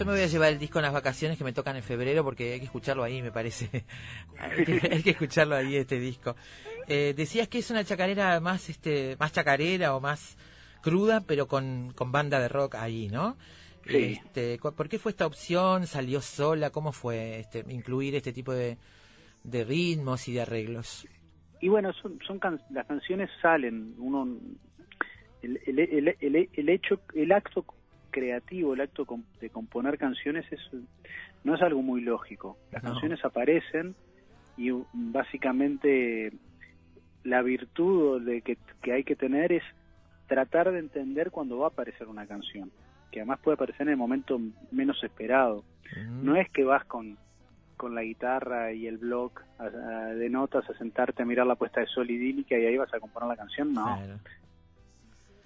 [0.00, 2.24] Yo me voy a llevar el disco en las vacaciones que me tocan en febrero
[2.24, 3.84] porque hay que escucharlo ahí, me parece.
[4.38, 6.36] hay, que, hay que escucharlo ahí, este disco.
[6.88, 10.38] Eh, decías que es una chacarera más, este, más chacarera o más
[10.80, 13.36] cruda, pero con, con banda de rock ahí, ¿no?
[13.86, 14.18] Sí.
[14.24, 15.86] Este, ¿Por qué fue esta opción?
[15.86, 16.70] ¿Salió sola?
[16.70, 18.78] ¿Cómo fue este, incluir este tipo de,
[19.44, 21.06] de ritmos y de arreglos?
[21.60, 24.26] Y bueno, son, son can- las canciones salen, uno
[25.42, 27.66] el, el, el, el- el hecho, el acto
[28.10, 29.06] creativo, el acto
[29.40, 30.60] de componer canciones es
[31.44, 32.58] no es algo muy lógico.
[32.70, 32.90] Las No.
[32.92, 33.94] canciones aparecen
[34.58, 36.32] y básicamente
[37.24, 39.62] la virtud de que, que hay que tener es
[40.26, 42.70] tratar de entender cuando va a aparecer una canción,
[43.10, 44.38] que además puede aparecer en el momento
[44.70, 45.64] menos esperado.
[45.96, 47.16] Mm, No es que vas con,
[47.76, 49.32] con la guitarra y el blog
[50.16, 53.00] de notas a sentarte a mirar la puesta de sol idílica y ahí vas a
[53.00, 53.84] componer la canción, no.
[53.96, 54.18] claro.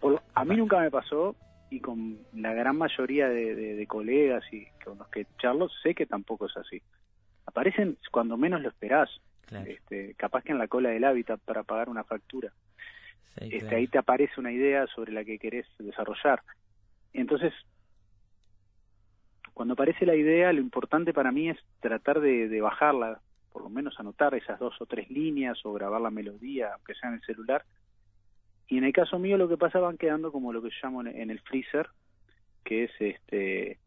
[0.01, 1.35] Por- a mí nunca me pasó
[1.75, 5.95] y con la gran mayoría de, de- de colegas y con los que charlo sé
[5.95, 6.81] que tampoco es así.
[7.47, 9.11] Aparecen cuando menos lo esperás,
[9.47, 12.53] Claro, este, capaz que en la cola del hábitat para pagar una factura.
[13.37, 13.77] sí, Este, claro.
[13.77, 16.43] Ahí te aparece una idea sobre la que querés desarrollar.
[17.13, 17.53] Entonces,
[19.53, 23.21] cuando aparece la idea, lo importante para mí es tratar de, de bajarla,
[23.53, 27.09] por lo menos anotar esas dos o tres líneas o grabar la melodía, aunque sea
[27.11, 27.65] en el celular.
[28.69, 31.03] Y en el caso mío lo que pasa van quedando como lo que yo llamo
[31.03, 31.89] en, el freezer,
[32.65, 33.78] que es este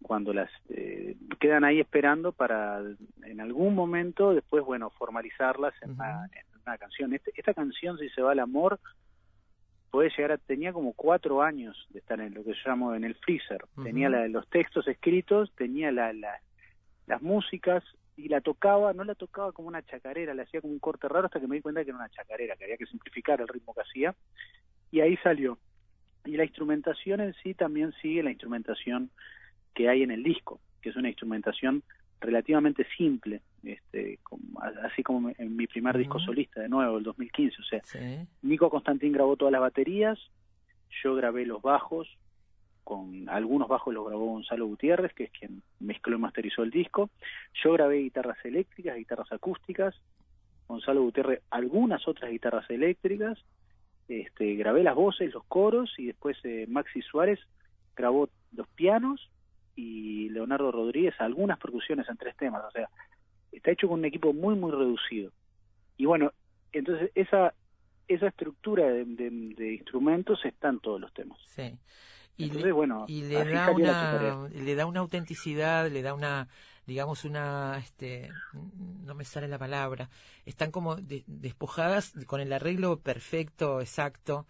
[0.00, 2.80] cuando las eh, quedan ahí esperando para
[3.24, 7.12] en algún momento después bueno formalizarlas en, una, en una canción.
[7.14, 8.80] Este- esta canción si se va al amor
[9.90, 13.04] puede llegar a tenía como cuatro años de estar en lo que yo llamo en
[13.04, 13.64] el freezer.
[13.84, 16.40] Tenía la- los textos escritos tenía la, la-
[17.06, 17.84] las músicas
[18.16, 21.26] y la tocaba no la tocaba como una chacarera la hacía como un corte raro
[21.26, 23.72] hasta que me di cuenta que era una chacarera que había que simplificar el ritmo
[23.74, 24.14] que hacía
[24.90, 25.58] y ahí salió
[26.24, 29.10] y la instrumentación en sí también sigue la instrumentación
[29.74, 31.82] que hay en el disco, que es una instrumentación
[32.20, 37.56] relativamente simple, este, como- así como en mi primer disco solista, de nuevo, el 2015.
[37.60, 37.98] O sea, Sí,
[38.42, 40.18] Nico Constantín grabó todas las baterías,
[41.02, 42.06] yo grabé los bajos,
[42.84, 47.10] con algunos bajos los grabó Gonzalo Gutiérrez, que es quien mezcló y masterizó el disco.
[47.62, 49.94] Yo grabé guitarras eléctricas, guitarras acústicas,
[50.68, 53.38] Gonzalo Gutiérrez algunas otras guitarras eléctricas,
[54.08, 57.38] este, grabé las voces, los coros y después eh, Maxi Suárez
[57.94, 59.30] grabó los pianos
[59.76, 62.88] y Leonardo Rodríguez algunas percusiones en tres temas, o sea,
[63.52, 65.30] está hecho con un equipo muy muy reducido.
[65.96, 66.32] Y bueno,
[66.72, 67.54] entonces esa
[68.08, 71.38] esa estructura de, de- instrumentos está en todos los temas.
[71.46, 71.72] sí.
[72.42, 76.14] Y Entonces, le, bueno, y le así da una le da una autenticidad, le da
[76.14, 76.48] una
[76.86, 80.10] digamos una este no me sale la palabra,
[80.44, 84.46] están como de- despojadas con el arreglo perfecto, exacto.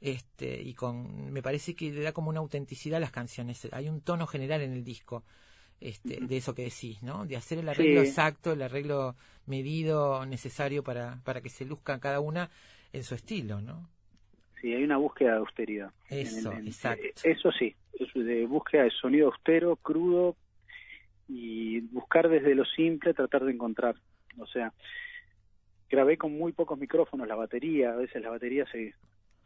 [0.00, 3.66] Este, y con me parece que le da como una autenticidad a las canciones.
[3.72, 5.24] Hay un tono general en el disco.
[5.80, 7.24] Este, de eso que decís, ¿no?
[7.26, 8.08] De hacer el arreglo Sí.
[8.08, 12.50] exacto, el arreglo medido, necesario para, para que se luzca cada una
[12.92, 13.88] en su estilo, ¿no?
[14.60, 15.90] Sí, hay una búsqueda de austeridad.
[16.08, 17.02] Eso, exacto.
[17.04, 20.36] eh, Eso sí, eso de búsqueda de sonido austero, crudo
[21.28, 23.94] y buscar desde lo simple, tratar de encontrar.
[24.38, 24.72] O sea,
[25.88, 28.94] grabé con muy pocos micrófonos la batería, a veces la batería se,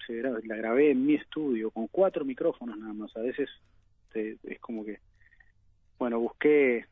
[0.07, 3.17] se la grabé en mi estudio con cuatro micrófonos nada más.
[3.17, 3.49] A veces
[4.13, 4.99] te- es como que,
[5.99, 6.87] bueno, busqué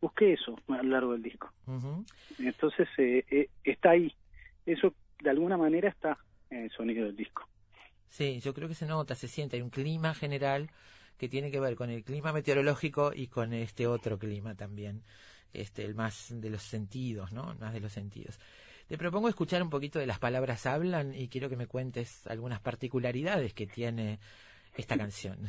[0.00, 1.52] busqué eso a lo largo del disco.
[2.38, 4.12] Entonces eh, eh, está ahí.
[4.64, 6.16] Eso de alguna manera está en
[6.50, 7.48] el sonido del disco.
[8.08, 10.70] Sí, yo creo que se nota, se siente, hay un clima general
[11.16, 15.02] que tiene que ver con el clima meteorológico y con este otro clima también,
[15.52, 17.54] este, el más de los sentidos, ¿no?
[17.60, 18.40] Más de los sentidos.
[18.88, 22.60] Te propongo escuchar un poquito de las palabras hablan y quiero que me cuentes algunas
[22.60, 24.18] particularidades que tiene
[24.76, 25.46] esta canción.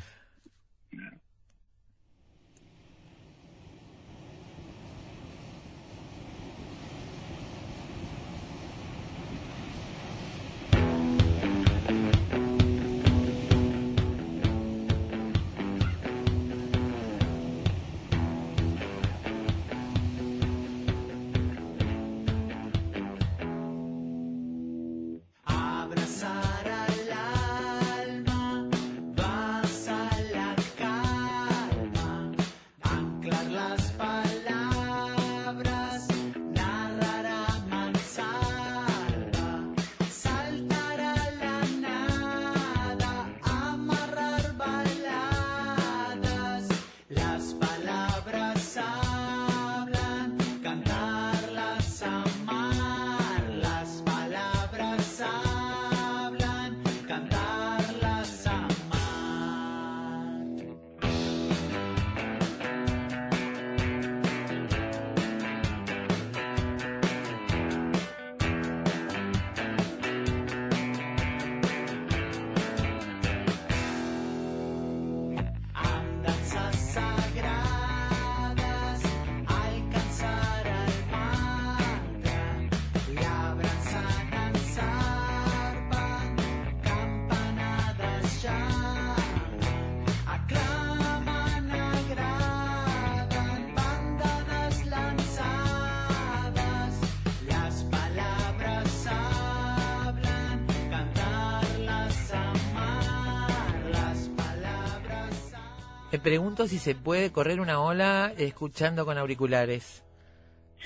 [106.22, 110.04] Pregunto si se puede correr una ola escuchando con auriculares.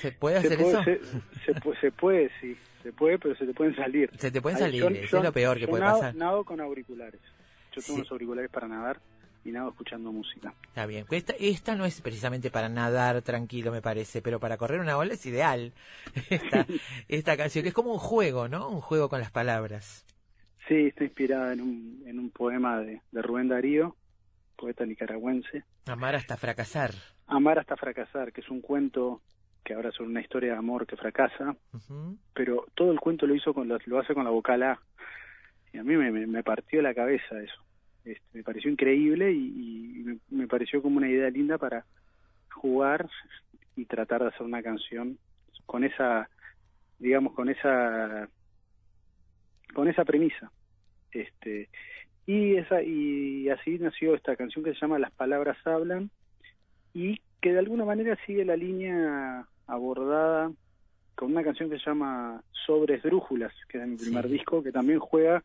[0.01, 0.83] ¿Se puede hacer puede, eso?
[0.83, 4.09] Se, se puede, se puede, sí, se puede, pero se te pueden salir.
[4.17, 5.99] Se te pueden Ahí, salir, yo- eso yo- es lo peor que yo puede nado,
[5.99, 6.15] pasar.
[6.15, 7.21] Nado con auriculares.
[7.71, 7.93] Yo tengo Sí.
[7.93, 8.99] unos auriculares para nadar
[9.45, 10.53] y nado escuchando música.
[10.67, 11.05] Está bien.
[11.11, 15.13] Esta, esta no es precisamente para nadar tranquilo, me parece, pero para correr una ola
[15.13, 15.71] es ideal.
[16.29, 16.65] Esta,
[17.07, 18.67] esta canción, que es como un juego, ¿no?
[18.69, 20.05] Un juego con las palabras.
[20.67, 23.95] Sí, está inspirada en un, en un poema de, de Rubén Darío,
[24.55, 25.63] poeta nicaragüense.
[25.87, 26.91] Amar hasta fracasar.
[27.27, 29.21] Amar hasta fracasar, que es un cuento
[29.63, 31.55] que ahora es una historia de amor que fracasa,
[32.33, 34.79] pero todo el cuento lo hizo con la- lo hace con la vocal A.
[35.73, 37.61] Y a mí me, me, me partió la cabeza eso.
[38.03, 41.83] Este, me pareció increíble y, y me, me pareció como una idea linda para
[42.53, 43.09] jugar
[43.75, 45.17] y tratar de hacer una canción
[45.65, 46.29] con esa,
[46.99, 48.29] digamos, con esa,
[49.73, 50.51] con esa premisa.
[51.11, 51.69] Este,
[52.25, 56.09] y esa y así nació esta canción que se llama Las palabras hablan
[56.93, 60.51] y que de alguna manera sigue la línea abordada
[61.15, 64.05] con una canción que se llama Sobre Esdrújulas, que es de mi Sí.
[64.05, 65.43] primer disco, que también juega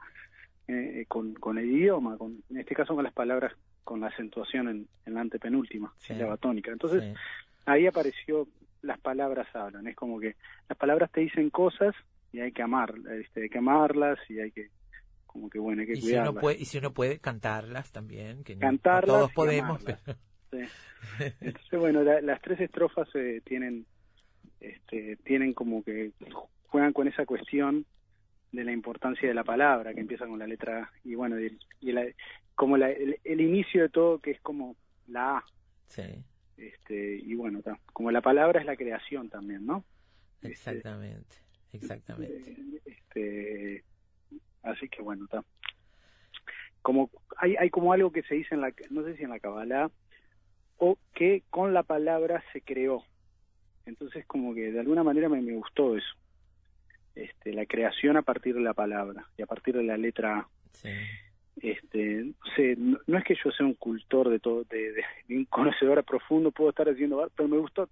[0.69, 3.53] eh, con, con el idioma, con, en este caso con las palabras,
[3.83, 6.15] con la acentuación en, en la antepenúltima, Sí.
[6.15, 6.71] sílaba tónica.
[6.71, 7.13] Entonces Sí.
[7.67, 8.47] ahí apareció
[8.83, 10.37] las palabras hablan, es como que
[10.69, 11.95] las palabras te dicen cosas
[12.33, 14.69] y hay que amar, este, hay que amarlas y hay que,
[15.33, 16.41] como que bueno, hay que Y si, uno cuidarlas.
[16.43, 19.99] puede, y si uno puede cantarlas también, que no- no Cantarlas todos podemos, pero-
[20.51, 20.59] Sí.
[21.41, 23.87] Entonces, bueno, la- las tres estrofas eh, tienen,
[24.61, 26.11] este, tienen como que
[26.67, 27.87] juegan con esa cuestión
[28.53, 31.57] de la importancia de la palabra, que empieza con la letra A, y bueno, y,
[31.81, 32.07] y la-
[32.57, 34.75] como la- el, el inicio de todo, que es como
[35.07, 35.45] la A,
[35.87, 36.03] Sí,
[36.57, 37.61] este, y bueno,
[37.93, 39.85] como la palabra es la creación también, ¿no?
[40.43, 41.37] exactamente,
[41.73, 42.51] exactamente.
[42.51, 43.85] Eh, Este,
[44.63, 45.43] así que bueno, está.
[46.83, 49.39] Como hay, hay como algo que se dice en la, no sé si en la
[49.41, 49.91] Kabbalah,
[50.79, 53.05] o que con la palabra se creó.
[53.87, 56.15] Entonces como que de alguna manera me, me gustó eso.
[57.15, 60.49] Este, la creación a partir de la palabra y a partir de la letra A.
[60.73, 60.89] Sí.
[61.61, 65.05] Este, no, sé, no, no es que yo sea un cultor de todo, de, de-
[65.29, 67.91] de un conocedor profundo, puedo estar haciendo, pero me gustó,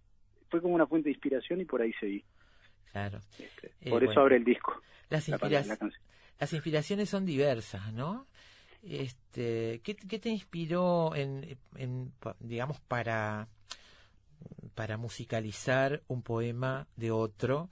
[0.50, 2.24] fue como una fuente de inspiración y por ahí seguí.
[2.92, 3.18] Claro.
[3.38, 4.20] Este, Eh, por eso bueno.
[4.22, 4.80] abre el disco.
[5.10, 5.90] Las, la, palabra, la.
[6.38, 8.26] Las inspiraciones son diversas, ¿no?
[8.82, 11.58] Este, ¿qué, te inspiró en,
[12.38, 13.48] digamos, para,
[14.74, 17.70] para musicalizar un poema de otro,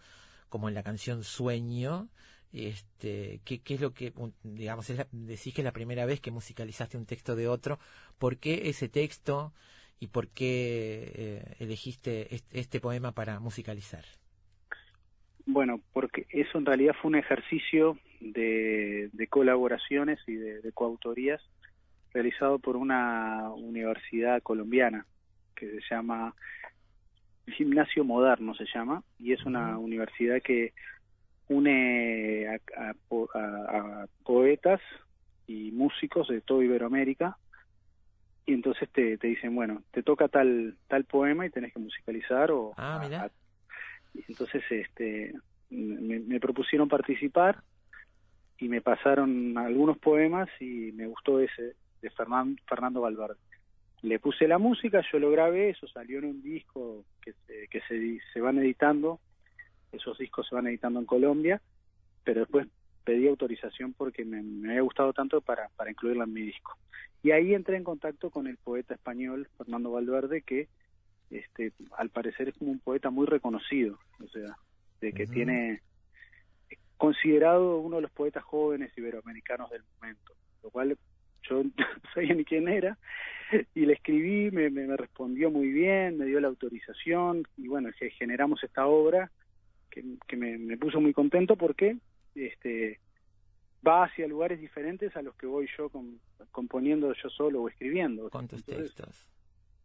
[0.49, 2.09] como en la canción Sueño?
[2.53, 4.13] Este, ¿qué, es lo que,
[4.43, 7.79] digamos, es la- decís que es la primera vez que musicalizaste un texto de otro?
[8.19, 9.53] ¿Por qué ese texto
[10.01, 14.05] y por qué eh, elegiste este, este poema para musicalizar?
[15.47, 21.43] Bueno, porque eso en realidad fue un ejercicio de, de colaboraciones y de, de coautorías
[22.13, 25.07] realizado por una universidad colombiana
[25.55, 26.35] que se llama
[27.49, 30.73] Gimnasio Moderno se llama y es una universidad que
[31.49, 32.95] une a, a
[33.35, 34.81] a- a poetas
[35.47, 37.39] y músicos de toda Iberoamérica.
[38.47, 42.51] Y entonces te, te dicen bueno te toca tal tal poema y tenés que musicalizar
[42.51, 43.25] o Ah, mira.
[43.25, 43.31] a-
[44.29, 45.35] entonces este
[45.71, 47.63] me, me propusieron participar
[48.59, 53.37] y me pasaron algunos poemas y me gustó ese de Fernan- Fernando Valverde.
[54.03, 57.81] Le puse la música, yo lo grabé, eso salió en un disco que se, que
[57.83, 59.21] se, se van editando,
[59.93, 61.61] esos discos se van editando en Colombia,
[62.25, 62.67] pero después
[63.05, 66.77] pedí autorización porque me, me había gustado tanto para, para incluirla en mi disco.
[67.23, 70.69] Y ahí entré en contacto con el poeta español Fernando Valverde, que
[71.31, 74.57] este, al parecer es como un poeta muy reconocido, o sea,
[75.01, 75.81] de que tiene
[76.97, 80.33] considerado uno de los poetas jóvenes iberoamericanos del momento,
[80.63, 80.97] lo cual
[81.49, 81.73] yo no
[82.15, 82.99] sabía ni quién era,
[83.75, 87.91] y le escribí, me, me, me respondió muy bien, me dio la autorización, y bueno,
[88.19, 89.31] generamos esta obra
[89.91, 91.97] que, que me, me puso muy contento porque
[92.35, 92.99] este
[93.87, 96.19] va hacia lugares diferentes a los que voy yo con-
[96.51, 98.25] componiendo yo solo o escribiendo.
[98.25, 99.31] Entonces, textos.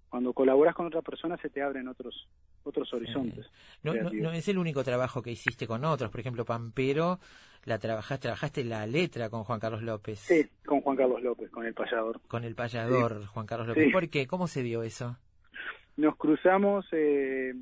[0.10, 2.28] cuando colaboras con otra persona se te abren otros
[2.64, 3.46] otros horizontes.
[3.84, 4.24] No, no, creativos.
[4.24, 6.10] no es el único trabajo que hiciste con otros.
[6.12, 7.20] Por ejemplo, Pampero,
[7.66, 10.20] la trabajaste, trabajaste la letra con Juan Carlos López.
[10.20, 12.20] Sí, con Juan Carlos López, con el payador.
[12.28, 13.86] Con el payador Juan Carlos López.
[13.86, 13.92] Sí.
[13.92, 14.28] ¿Por qué?
[14.28, 15.18] ¿Cómo se dio eso?
[15.98, 17.54] Nos cruzamos, eh,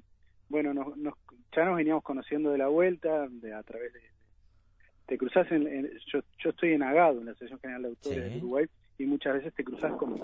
[0.49, 1.15] bueno, nos, nos-
[1.55, 4.01] ya nos veníamos conociendo de la vuelta, de, a través de,
[5.07, 8.23] te cruzas en, en- yo, yo estoy en Agado, en la Asociación General de Autores
[8.23, 8.30] Sí.
[8.34, 8.65] de Uruguay,
[8.99, 10.19] y muchas veces te cruzas con,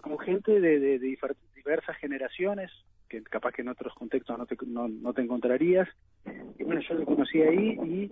[0.00, 2.70] con gente de, de- diversas generaciones,
[3.22, 5.88] que capaz que en otros contextos no te, no, no te encontrarías.
[6.58, 8.10] Y bueno, yo lo conocí ahí y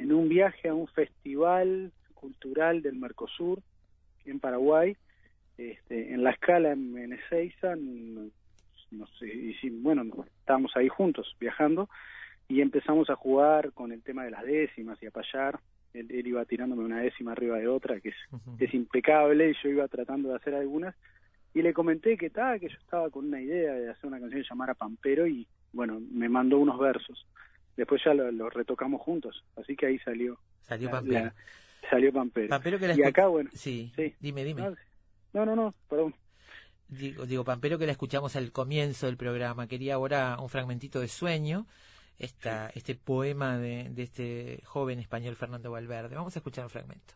[0.00, 3.60] en un viaje a un festival cultural del Mercosur
[4.24, 4.96] en Paraguay,
[5.56, 8.28] este, en la escala en, en Ezeiza, no,
[8.90, 10.04] no sé, y sí, bueno,
[10.40, 11.88] estábamos ahí juntos viajando
[12.48, 15.60] y empezamos a jugar con el tema de las décimas y a payar.
[15.92, 18.16] Él, él iba tirándome una décima arriba de otra, que es,
[18.58, 20.94] es impecable, y yo iba tratando de hacer algunas.
[21.54, 24.42] Y le comenté que tal, que yo estaba con una idea de hacer una canción
[24.48, 27.26] llamada Pampero y, bueno, me mandó unos versos.
[27.76, 30.38] Después ya lo, lo retocamos juntos, así que ahí salió.
[30.62, 31.24] Salió Pampero.
[31.26, 31.34] la-
[31.90, 32.48] salió Pampero.
[32.48, 34.14] Pampero que la y acá, bueno, Sí, sí.
[34.20, 34.62] dime, dime.
[34.62, 34.74] No,
[35.32, 36.14] no, no, no, perdón.
[36.88, 39.66] Digo, digo, Pampero que la escuchamos al comienzo del programa.
[39.68, 41.66] Quería ahora un fragmentito de Sueño,
[42.18, 46.14] esta, este poema de, de este joven español Fernando Valverde.
[46.16, 47.14] Vamos a escuchar un fragmento.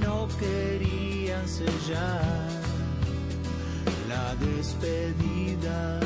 [0.00, 2.48] No querían sellar
[4.08, 6.00] la despedida,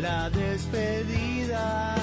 [0.00, 1.94] la despedida.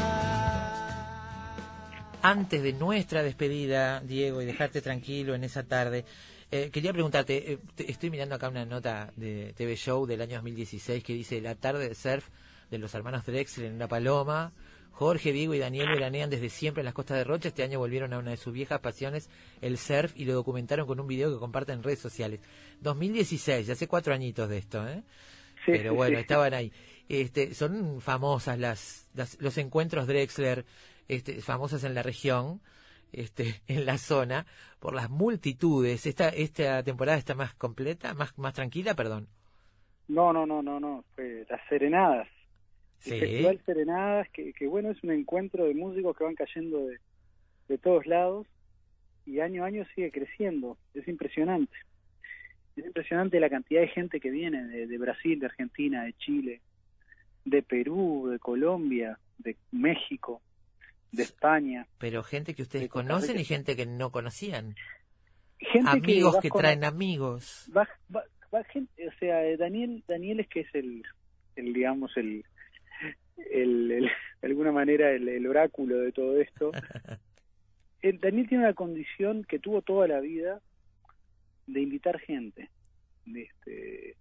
[2.21, 6.05] Antes de nuestra despedida, Diego, y dejarte tranquilo en esa tarde,
[6.51, 11.03] eh, quería preguntarte, eh, estoy mirando acá una nota de TV Show del año 2016
[11.03, 12.29] que dice La tarde de surf
[12.71, 14.53] de los hermanos Drexler en La Paloma.
[14.95, 17.49] Jorge, Diego y Daniel veranean desde siempre en las costas de Rocha.
[17.49, 19.29] Este año volvieron a una de sus viejas pasiones,
[19.61, 22.39] el surf, y lo documentaron con un video que comparten en redes sociales.
[22.79, 25.03] 2016, ya hace cuatro añitos de esto, ¿eh?
[25.65, 26.21] Sí, Pero bueno, sí.
[26.21, 26.71] estaban ahí.
[27.09, 30.65] Este, son famosas las, las- los encuentros Drexler,
[31.09, 32.61] este, famosas en la región,
[33.11, 34.45] este, en la zona,
[34.79, 36.05] por las multitudes.
[36.05, 39.27] Esta, esta temporada está más completa, más, más tranquila, perdón.
[40.07, 42.27] No, no, no, no, no, las serenadas.
[42.99, 43.13] Sí.
[43.13, 46.97] El Festival Serenadas, que, que bueno, es un encuentro de músicos que van cayendo de,
[47.67, 48.47] de todos lados
[49.25, 50.77] y año a año sigue creciendo.
[50.93, 51.75] Es impresionante.
[52.75, 56.61] Es impresionante la cantidad de gente que viene de, de Brasil, de Argentina, de Chile,
[57.45, 60.41] de Perú, de Colombia, de México,
[61.11, 61.85] de España.
[61.99, 64.75] Pero gente que ustedes conocen y gente que no conocían.
[65.59, 67.71] Gente Amigos que con- traen amigos.
[67.75, 68.23] va, va,
[68.53, 71.01] va gente, o sea, eh, Daniel, Daniel es que es el,
[71.55, 72.43] el digamos, el,
[73.37, 74.09] el, el-
[74.41, 76.71] de alguna manera el, el oráculo de todo esto.
[78.01, 80.61] El, Daniel tiene una condición que tuvo toda la vida
[81.65, 82.69] de invitar gente.
[83.33, 84.15] Este,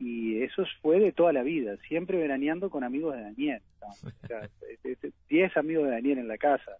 [0.00, 3.62] y eso fue de toda la vida, siempre veraneando con amigos de Daniel.
[3.80, 3.86] ¿no?
[3.88, 4.44] O sea,
[4.82, 6.72] eh, eh, 10 amigos de Daniel en la casa.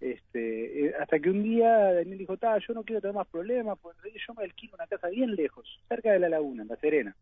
[0.00, 3.76] Este, eh, hasta que un día Daniel dijo, "Ta, yo no quiero tener más problemas,
[3.82, 7.16] pues yo me alquilo una casa bien lejos, cerca de la laguna, en La Serena.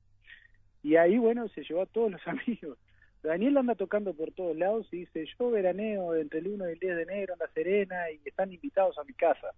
[0.83, 2.77] Y ahí, bueno, se llevó a todos los amigos.
[3.23, 6.79] Daniel anda tocando por todos lados y dice, yo veraneo entre el 1 y el
[6.79, 9.49] 10 de enero en La Serena y están invitados a mi casa.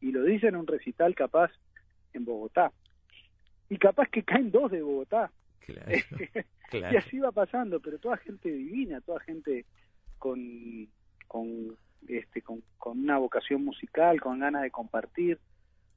[0.00, 1.50] Y lo dice en un recital capaz
[2.12, 2.72] en Bogotá.
[3.70, 5.30] Y capaz que caen dos de Bogotá.
[5.60, 5.90] Claro,
[6.72, 9.64] Y así va pasando, pero toda gente divina, toda gente
[10.18, 10.88] con,
[11.28, 11.76] con,
[12.08, 15.38] este, con, con una vocación musical, con ganas de compartir.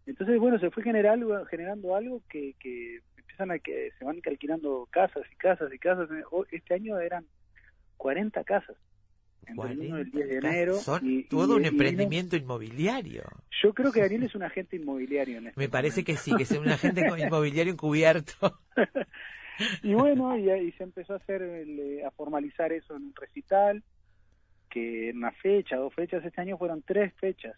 [0.06, 4.88] Entonces, bueno, se fue generando, generando algo que, que empiezan a que se van alquilando
[4.92, 6.10] casas y casas y casas.
[6.52, 7.26] Este año eran
[7.98, 8.76] 40 casas.
[9.46, 10.74] Entre el 1 y el 10 de enero.
[10.76, 13.24] Son y- todo y- un y emprendimiento inmobiliario.
[13.64, 16.44] Yo creo que Daniel es un agente inmobiliario en este Me parece que sí, que
[16.44, 17.02] es un agente
[17.32, 18.60] inmobiliario encubierto.
[19.84, 23.16] Y bueno, y, y se empezó a hacer, el, eh, a formalizar eso en un
[23.16, 23.84] recital,
[24.70, 27.56] que en una fecha, dos fechas, este año fueron tres fechas.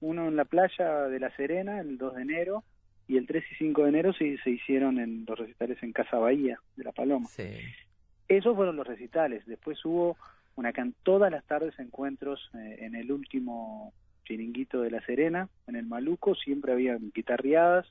[0.00, 2.64] Uno en la playa de La Serena, el 2 de enero,
[3.08, 6.18] y el 3 y 5 de enero se, se hicieron en los recitales en Casa
[6.18, 7.26] Bahía de La Paloma.
[7.26, 7.48] Sí.
[8.28, 9.44] Esos fueron los recitales.
[9.46, 10.16] Después hubo
[10.56, 13.94] una can todas las tardes encuentros eh, en el último
[14.24, 17.86] chiringuito de La Serena, en el Maluco, siempre habían guitarreadas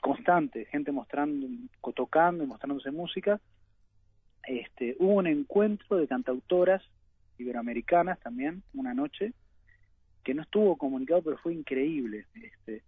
[0.00, 1.46] constante, gente mostrando,
[1.94, 3.40] tocando y mostrándose música.
[4.46, 6.82] Este, hubo un encuentro de cantautoras
[7.36, 9.32] iberoamericanas también, una noche,
[10.24, 12.82] que no estuvo comunicado, pero fue increíble, este,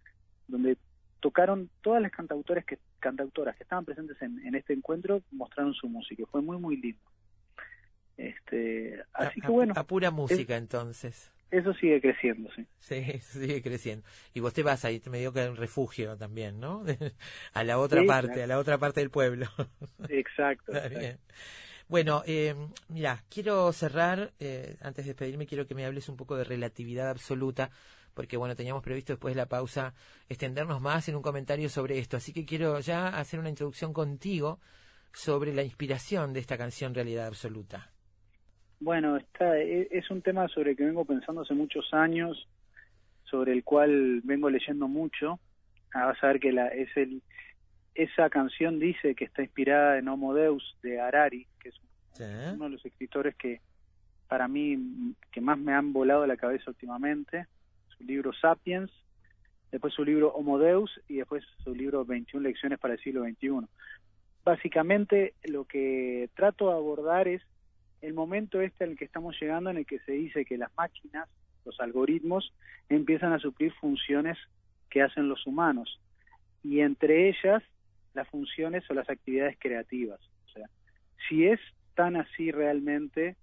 [0.48, 0.78] donde
[1.20, 5.88] tocaron todas las cantautoras que, cantautoras que estaban presentes en, en este encuentro, mostraron su
[5.88, 7.00] música, fue muy, muy lindo.
[8.16, 11.30] Este, así A- que bueno, a pura música, entonces.
[11.50, 12.66] eso sigue creciendo, sí.
[12.78, 14.06] Sí, sigue creciendo.
[14.34, 16.84] Y vos te vas ahí, me dio que un refugio también, ¿no?
[17.52, 18.42] a la otra Sí, parte, claro.
[18.42, 19.46] a la otra parte del pueblo.
[20.08, 20.72] Exacto.
[20.72, 20.98] Está exacto.
[21.00, 21.18] bien.
[21.88, 22.54] Bueno, eh,
[22.88, 27.10] mira, quiero cerrar, eh, antes de despedirme, quiero que me hables un poco de relatividad
[27.10, 27.70] absoluta,
[28.20, 29.94] porque bueno, teníamos previsto después de la pausa
[30.28, 34.60] extendernos más en un comentario sobre esto, así que quiero ya hacer una introducción contigo
[35.10, 37.90] sobre la inspiración de esta canción Realidad Absoluta.
[38.78, 42.46] Bueno, está, e- es un tema sobre el que vengo pensando hace muchos años,
[43.24, 45.40] sobre el cual vengo leyendo mucho.
[45.94, 47.22] Ah, vas a ver que la, es el,
[47.94, 51.80] esa canción dice que está inspirada en Homo Deus de Harari, que es
[52.52, 53.62] uno de los escritores que
[54.28, 57.46] para mí que más me han volado la cabeza últimamente.
[58.00, 58.90] Libro Sapiens,
[59.70, 63.66] después su libro Homo Deus y después su libro 21 lecciones para el siglo XXI.
[64.44, 67.42] Básicamente lo que trato de abordar es
[68.00, 70.70] el momento este en el que estamos llegando en el que se dice que las
[70.76, 71.28] máquinas,
[71.64, 72.52] los algoritmos,
[72.88, 74.38] empiezan a suplir funciones
[74.88, 76.00] que hacen los humanos
[76.64, 77.62] y entre ellas
[78.14, 80.20] las funciones o las actividades creativas.
[80.46, 80.68] O sea,
[81.28, 81.60] si es
[81.94, 83.36] tan así realmente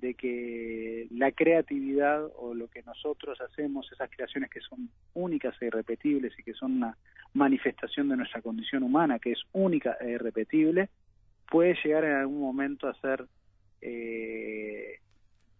[0.00, 5.66] de que la creatividad o lo que nosotros hacemos, esas creaciones que son únicas e
[5.66, 6.96] irrepetibles y que son una
[7.34, 10.88] manifestación de nuestra condición humana, que es única e irrepetible,
[11.50, 13.26] puede llegar en algún momento a ser
[13.82, 14.98] eh,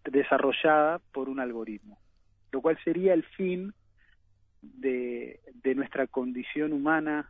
[0.03, 1.99] desarrollada por un algoritmo,
[2.51, 3.73] lo cual sería el fin
[4.61, 7.29] de, de nuestra condición humana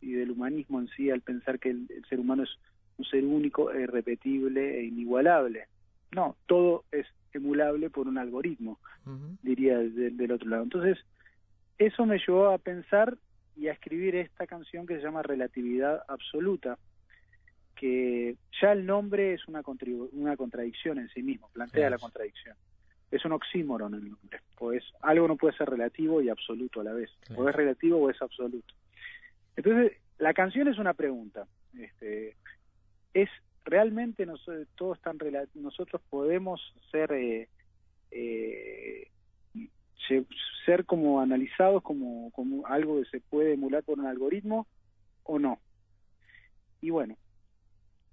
[0.00, 2.50] y del humanismo en sí al pensar que el, el ser humano es
[2.98, 5.66] un ser único, e irrepetible e inigualable.
[6.12, 8.78] No, todo es emulable por un algoritmo,
[9.42, 10.62] diría de- del otro lado.
[10.62, 10.98] Entonces,
[11.78, 13.16] eso me llevó a pensar
[13.56, 16.78] y a escribir esta canción que se llama Relatividad Absoluta,
[17.74, 19.62] que ya el nombre es una,
[20.12, 22.56] una contradicción en sí mismo, plantea la contradicción.
[23.10, 26.92] Es un oxímoron el nombre, pues algo no puede ser relativo y absoluto a la
[26.92, 28.74] vez, o es relativo o es absoluto.
[29.56, 31.46] Entonces, la canción es una pregunta.
[31.78, 32.36] Este,
[33.12, 33.28] es
[33.64, 34.44] realmente nos,
[34.76, 35.18] todos están
[35.54, 36.60] nosotros podemos
[36.90, 37.48] ser eh,
[38.10, 39.08] eh,
[40.08, 40.26] se-
[40.66, 44.66] ser como analizados como, como algo que se puede emular por un algoritmo
[45.24, 45.58] o no.
[46.80, 47.16] Y bueno,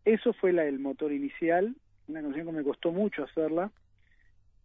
[0.05, 1.76] eso fue la, el motor inicial,
[2.07, 3.71] una canción que me costó mucho hacerla,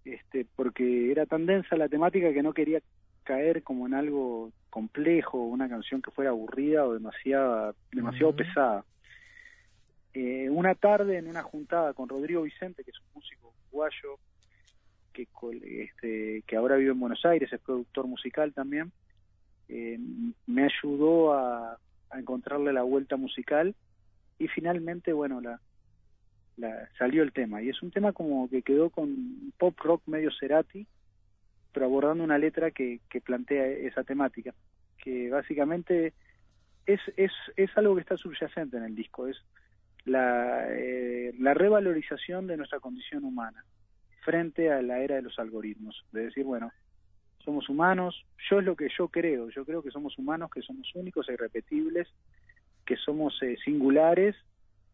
[0.04, 2.80] este, porque era tan densa la temática que no quería
[3.24, 8.84] caer como en algo complejo, una canción que fuera aburrida o demasiado, demasiado pesada.
[10.14, 14.18] Eh, una tarde en una juntada con Rodrigo Vicente, que es un músico uruguayo
[15.12, 15.26] que,
[15.82, 18.92] este, que ahora vive en Buenos Aires, es productor musical también,
[19.68, 19.98] eh,
[20.46, 21.78] me ayudó a,
[22.10, 23.74] a encontrarle la vuelta musical
[24.38, 25.60] y finalmente, bueno, la,
[26.56, 27.62] la, salió el tema.
[27.62, 30.86] Y es un tema como que quedó con pop rock medio Cerati,
[31.72, 34.54] pero abordando una letra que, que plantea esa temática,
[34.98, 36.12] que básicamente
[36.86, 39.36] es, es, es algo que está subyacente en el disco, es
[40.04, 43.64] la, eh, la revalorización de nuestra condición humana
[44.24, 46.72] frente a la era de los algoritmos, de decir, bueno,
[47.44, 50.90] somos humanos, yo es lo que yo creo, yo creo que somos humanos, que somos
[50.94, 52.08] únicos e irrepetibles,
[52.86, 54.34] que somos eh, singulares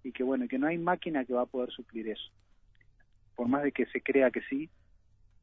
[0.03, 2.31] y que bueno, que no hay máquina que va a poder suplir eso.
[3.37, 4.69] Por más de que se crea que sí,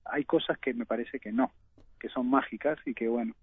[0.06, 1.52] hay cosas que me parece que no,
[2.00, 3.34] que son mágicas y que bueno,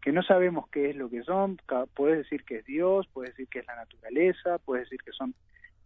[0.00, 1.58] que no sabemos qué es lo que son,
[1.94, 5.34] puedes decir que es Dios, puedes decir que es la naturaleza, puedes decir que son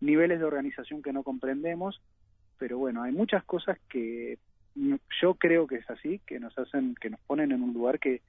[0.00, 2.00] niveles de organización que no comprendemos,
[2.58, 4.38] pero bueno, hay muchas cosas que
[5.20, 8.22] yo creo que es así, que nos hacen, que nos ponen en un lugar que,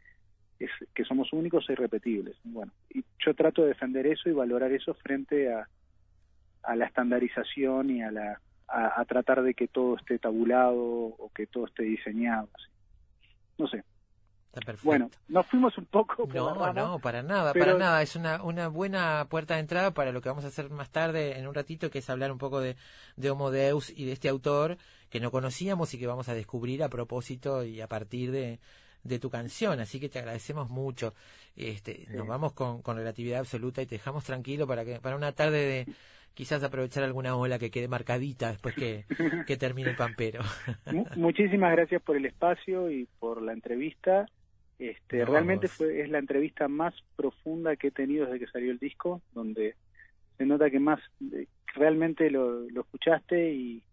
[0.60, 2.38] es que somos únicos e irrepetibles.
[2.44, 5.68] Bueno, y yo trato de defender eso y valorar eso frente a,
[6.64, 11.32] a la estandarización y a la a, a tratar de que todo esté tabulado o
[11.34, 12.50] que todo esté diseñado.
[12.54, 12.70] así.
[13.58, 13.84] No sé.
[14.52, 14.86] Está perfecto.
[14.88, 16.26] Bueno, nos fuimos un poco.
[16.26, 18.02] por No, no, para nada, pero- para nada.
[18.02, 21.38] Es una, una buena puerta de entrada para lo que vamos a hacer más tarde,
[21.38, 22.76] en un ratito, que es hablar un poco de,
[23.16, 24.78] de Homo Deus y de este autor
[25.12, 28.60] que no conocíamos y que vamos a descubrir a propósito y a partir de,
[29.04, 29.80] de tu canción.
[29.80, 31.14] Así que te agradecemos mucho.
[31.56, 35.32] Este, Nos vamos con, con relatividad absoluta y te dejamos tranquilo para que para una
[35.32, 35.94] tarde de
[36.34, 39.06] quizás aprovechar alguna ola que quede marcadita después que,
[39.46, 40.42] que termine el pampero.
[40.92, 44.26] Mu- muchísimas gracias por el espacio y por la entrevista.
[44.80, 48.72] Este, No, realmente fue es la entrevista más profunda que he tenido desde que salió
[48.72, 49.76] el disco, donde
[50.38, 50.99] se nota que más
[51.34, 53.84] eh, realmente lo, lo escuchaste y,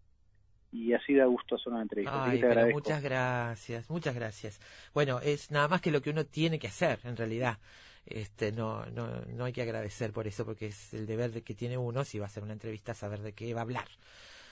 [0.71, 2.23] y así da gusto hacer una entrevista.
[2.23, 4.61] Ay, te pero muchas gracias, muchas gracias.
[4.93, 7.57] Bueno, es nada más que lo que uno tiene que hacer, en realidad.
[8.05, 11.53] Este, no, no, no hay que agradecer por eso, porque es el deber de que
[11.53, 13.87] tiene uno, si va a hacer una entrevista, saber de qué va a hablar.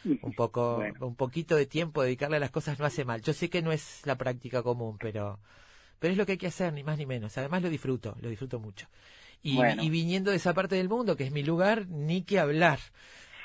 [0.03, 1.07] Un poco, Bueno.
[1.07, 3.21] un poquito de tiempo dedicarle a las cosas no hace mal.
[3.21, 5.39] Yo sé que no es la práctica común, pero,
[5.99, 7.37] pero es lo que hay que hacer, ni más ni menos.
[7.37, 8.87] Además lo disfruto, lo disfruto mucho.
[9.41, 9.83] Y, Bueno.
[9.83, 12.79] y viniendo de esa parte del mundo, que es mi lugar, ni que hablar.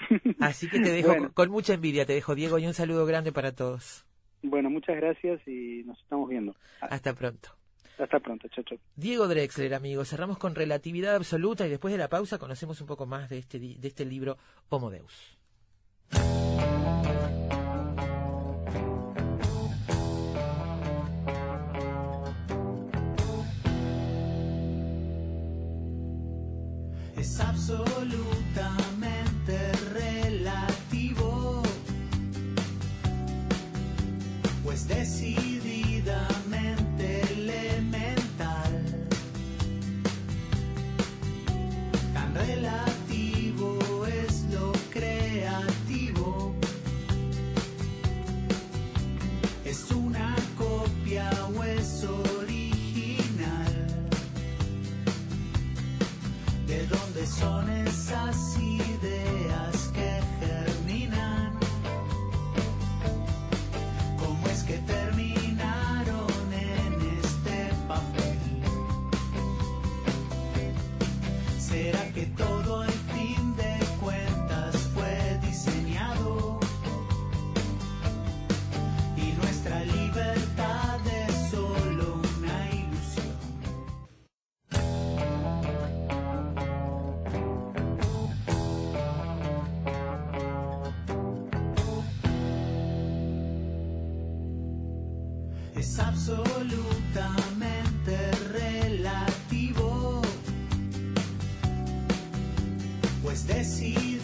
[0.41, 1.23] Así que te dejo Bueno.
[1.25, 4.05] con, con mucha envidia, te dejo Diego y un saludo grande para todos.
[4.43, 6.57] Bueno, muchas gracias y nos estamos viendo.
[6.81, 7.51] Hasta pronto.
[7.99, 8.79] Hasta pronto, chao, chao.
[8.97, 13.05] Diego Drexler, amigos, cerramos con relatividad absoluta y después de la pausa conocemos un poco
[13.05, 14.39] más de este, de este libro
[14.71, 15.37] Homo Deus.
[27.21, 31.63] Es absolutamente relativo,
[34.65, 35.50] pues decididamente
[57.21, 58.50] ¿De dónde
[95.77, 100.23] es absolutamente relativo,
[103.23, 104.20] pues decididamente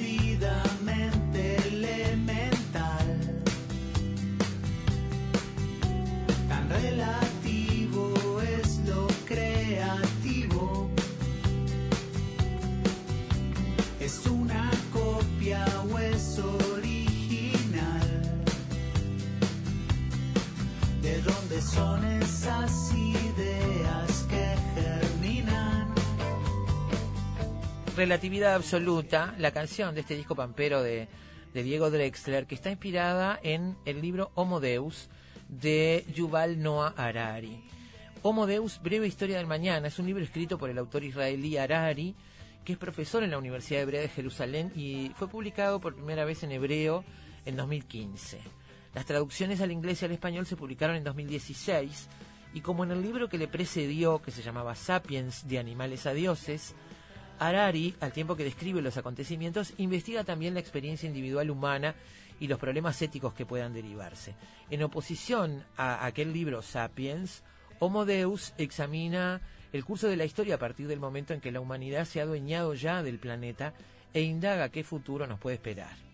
[27.97, 31.09] Relatividad absoluta, la canción de este disco pampero de,
[31.55, 35.09] de Diego Drexler, que está inspirada en el libro Homo Deus
[35.49, 37.65] de Yuval Noah Harari.
[38.21, 42.15] Homo Deus, breve historia del mañana, es un libro escrito por el autor israelí Harari,
[42.67, 46.43] que es profesor en la Universidad Hebrea de Jerusalén y fue publicado por primera vez
[46.43, 47.03] en hebreo
[47.47, 48.41] en 2015.
[48.97, 52.09] Las traducciones al inglés y al español se publicaron en 2016
[52.55, 56.15] y como en el libro que le precedió, que se llamaba Sapiens de animales a
[56.15, 56.75] dioses,
[57.39, 61.95] Harari, al tiempo que describe los acontecimientos, investiga también la experiencia individual humana
[62.41, 64.35] y los problemas éticos que puedan derivarse.
[64.71, 67.43] En oposición a aquel libro Sapiens,
[67.81, 69.43] Homo Deus examina
[69.75, 72.23] el curso de la historia a partir del momento en que la humanidad se ha
[72.23, 73.75] adueñado ya del planeta
[74.15, 76.06] e indaga qué futuro nos puede esperar.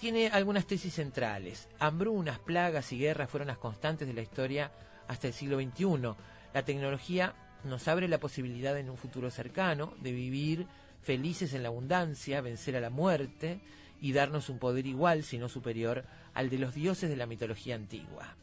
[0.00, 1.68] Tiene algunas tesis centrales.
[1.78, 4.72] Hambrunas, plagas y guerras fueron las constantes de la historia
[5.06, 6.14] hasta el siglo XXI.
[6.54, 10.66] La tecnología nos abre la posibilidad en un futuro cercano de vivir
[11.02, 13.60] felices en la abundancia, vencer a la muerte
[14.00, 17.74] y darnos un poder igual, si no superior, al de los dioses de la mitología
[17.74, 18.36] antigua.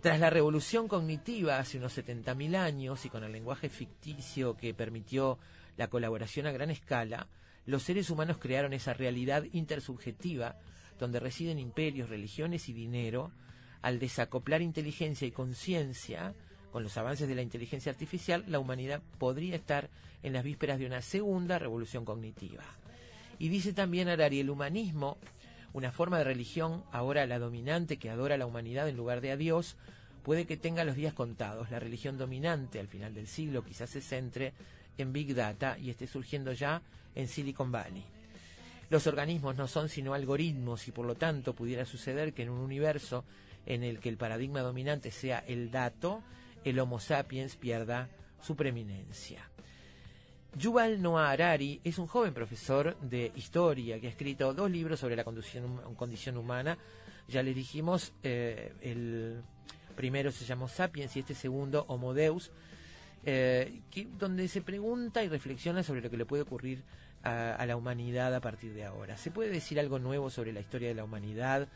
[0.00, 5.38] Tras la revolución cognitiva hace unos 70.000 años y con el lenguaje ficticio que permitió
[5.76, 7.28] la colaboración a gran escala,
[7.68, 10.56] los seres humanos crearon esa realidad intersubjetiva
[10.98, 13.30] donde residen imperios, religiones y dinero,
[13.82, 16.34] al desacoplar inteligencia y conciencia,
[16.72, 19.90] Con los avances de la inteligencia artificial, la humanidad podría estar
[20.22, 22.62] en las vísperas de una segunda revolución cognitiva.
[23.38, 25.18] Y dice también Harari, el humanismo,
[25.74, 29.30] una forma de religión, ahora la dominante que adora a la humanidad en lugar de
[29.30, 29.76] a Dios,
[30.22, 31.70] puede que tenga los días contados.
[31.70, 34.54] La religión dominante al final del siglo quizás se centre
[34.98, 36.82] en Big Data y esté surgiendo ya
[37.18, 38.04] en Silicon Valley.
[38.88, 42.60] Los organismos no son sino algoritmos y por lo tanto pudiera suceder que en un
[42.60, 43.24] universo
[43.66, 46.22] en el que el paradigma dominante sea el dato,
[46.64, 48.08] el Homo sapiens pierda
[48.40, 49.50] su preeminencia.
[50.56, 55.16] Yuval Noah Harari es un joven profesor de historia que ha escrito dos libros sobre
[55.16, 56.78] la condición, humana.
[57.28, 59.42] Ya les dijimos, eh, el
[59.94, 62.50] primero se llamó Sapiens y este segundo Homo Deus,
[63.26, 63.82] eh,
[64.18, 66.82] donde se pregunta y reflexiona sobre lo que le puede ocurrir
[67.22, 69.16] a, la humanidad a partir de ahora.
[69.16, 71.68] ¿Se puede decir algo nuevo sobre la historia de la humanidad?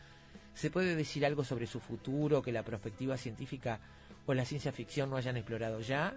[0.54, 3.80] ¿Se puede decir algo sobre su futuro que la perspectiva científica
[4.26, 6.16] o la ciencia ficción no hayan explorado ya?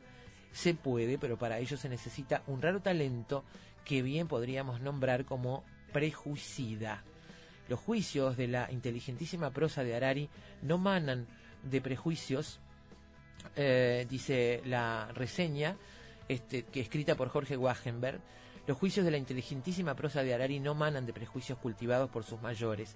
[0.52, 3.44] Se puede, pero para ello se necesita un raro talento
[3.84, 7.04] que bien podríamos nombrar como prejuicida.
[7.68, 10.30] Los juicios de la inteligentísima prosa de Harari
[10.62, 11.28] no manan
[11.64, 12.60] de prejuicios,
[13.56, 15.78] eh, dice la reseña,
[16.28, 18.20] este, que escrita por Jorge Wagenberg,
[18.68, 22.42] los juicios de la inteligentísima prosa de Harari no manan de prejuicios cultivados por sus
[22.42, 22.96] mayores.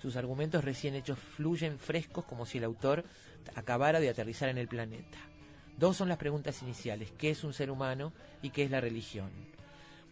[0.00, 3.04] Sus argumentos recién hechos fluyen frescos como si el autor
[3.54, 5.18] acabara de aterrizar en el planeta.
[5.76, 8.12] Dos son las preguntas iniciales, ¿qué es un ser humano
[8.42, 9.30] y qué es la religión?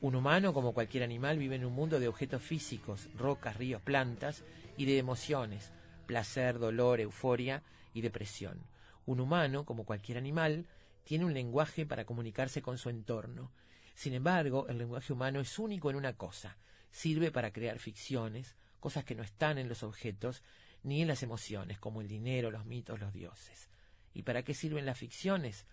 [0.00, 4.44] Un humano, como cualquier animal, vive en un mundo de objetos físicos, rocas, ríos, plantas,
[4.76, 5.72] y de emociones,
[6.06, 7.62] placer, dolor, euforia
[7.94, 8.60] y depresión.
[9.06, 10.66] Un humano, como cualquier animal,
[11.04, 13.50] tiene un lenguaje para comunicarse con su entorno.
[13.96, 16.58] Sin embargo, el lenguaje humano es único en una cosa,
[16.90, 20.42] sirve para crear ficciones, cosas que no están en los objetos
[20.82, 23.70] ni en las emociones, como el dinero, los mitos, los dioses.
[24.12, 25.64] ¿Y para qué sirven las ficciones?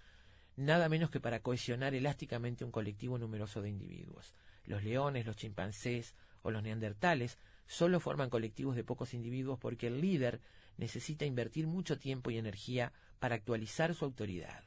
[0.55, 4.33] Nada menos que para cohesionar elásticamente un colectivo numeroso de individuos.
[4.63, 7.37] Los leones, los chimpancés o los neandertales
[7.67, 10.39] solo forman colectivos de pocos individuos porque el líder
[10.77, 14.63] necesita invertir mucho tiempo y energía para actualizar su autoridad.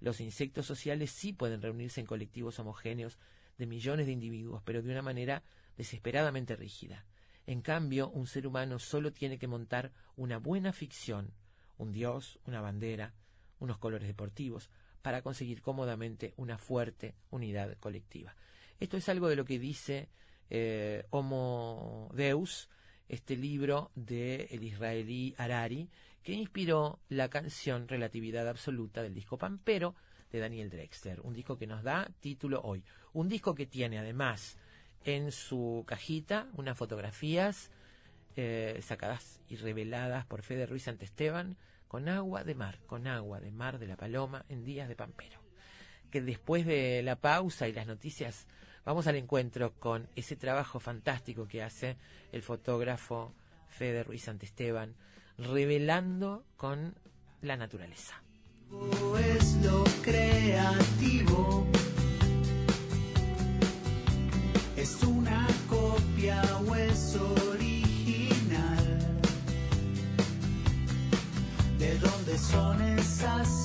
[0.00, 3.18] Los insectos sociales sí pueden reunirse en colectivos homogéneos
[3.58, 5.42] de millones de individuos, pero de una manera
[5.76, 7.04] desesperadamente rígida.
[7.46, 11.32] En cambio, un ser humano solo tiene que montar una buena ficción,
[11.78, 13.14] un dios, una bandera,
[13.60, 14.68] unos colores deportivos,
[15.02, 18.34] para conseguir cómodamente una fuerte unidad colectiva.
[18.80, 20.08] Esto es algo de lo que dice
[20.50, 22.68] eh, Homo Deus,
[23.08, 25.88] este libro de el israelí Harari,
[26.26, 29.94] que inspiró la canción Relatividad Absoluta del disco Pampero
[30.32, 32.82] de Daniel Drexler, un disco que nos da título hoy.
[33.12, 34.58] Un disco que tiene además
[35.04, 37.70] en su cajita unas fotografías
[38.34, 43.52] eh, sacadas y reveladas por Fede Ruiz Esteban con agua de mar, con agua de
[43.52, 45.40] mar de la Paloma en días de Pampero.
[46.10, 48.48] Que después de la pausa y las noticias
[48.84, 51.96] vamos al encuentro con ese trabajo fantástico que hace
[52.32, 53.32] el fotógrafo
[53.68, 54.96] Fede Ruiz Esteban,
[55.38, 56.94] revelando con
[57.42, 58.22] la naturaleza.
[59.18, 61.66] Es lo creativo
[64.86, 69.00] es una copia o es original.
[71.78, 73.55] ¿De dónde son esas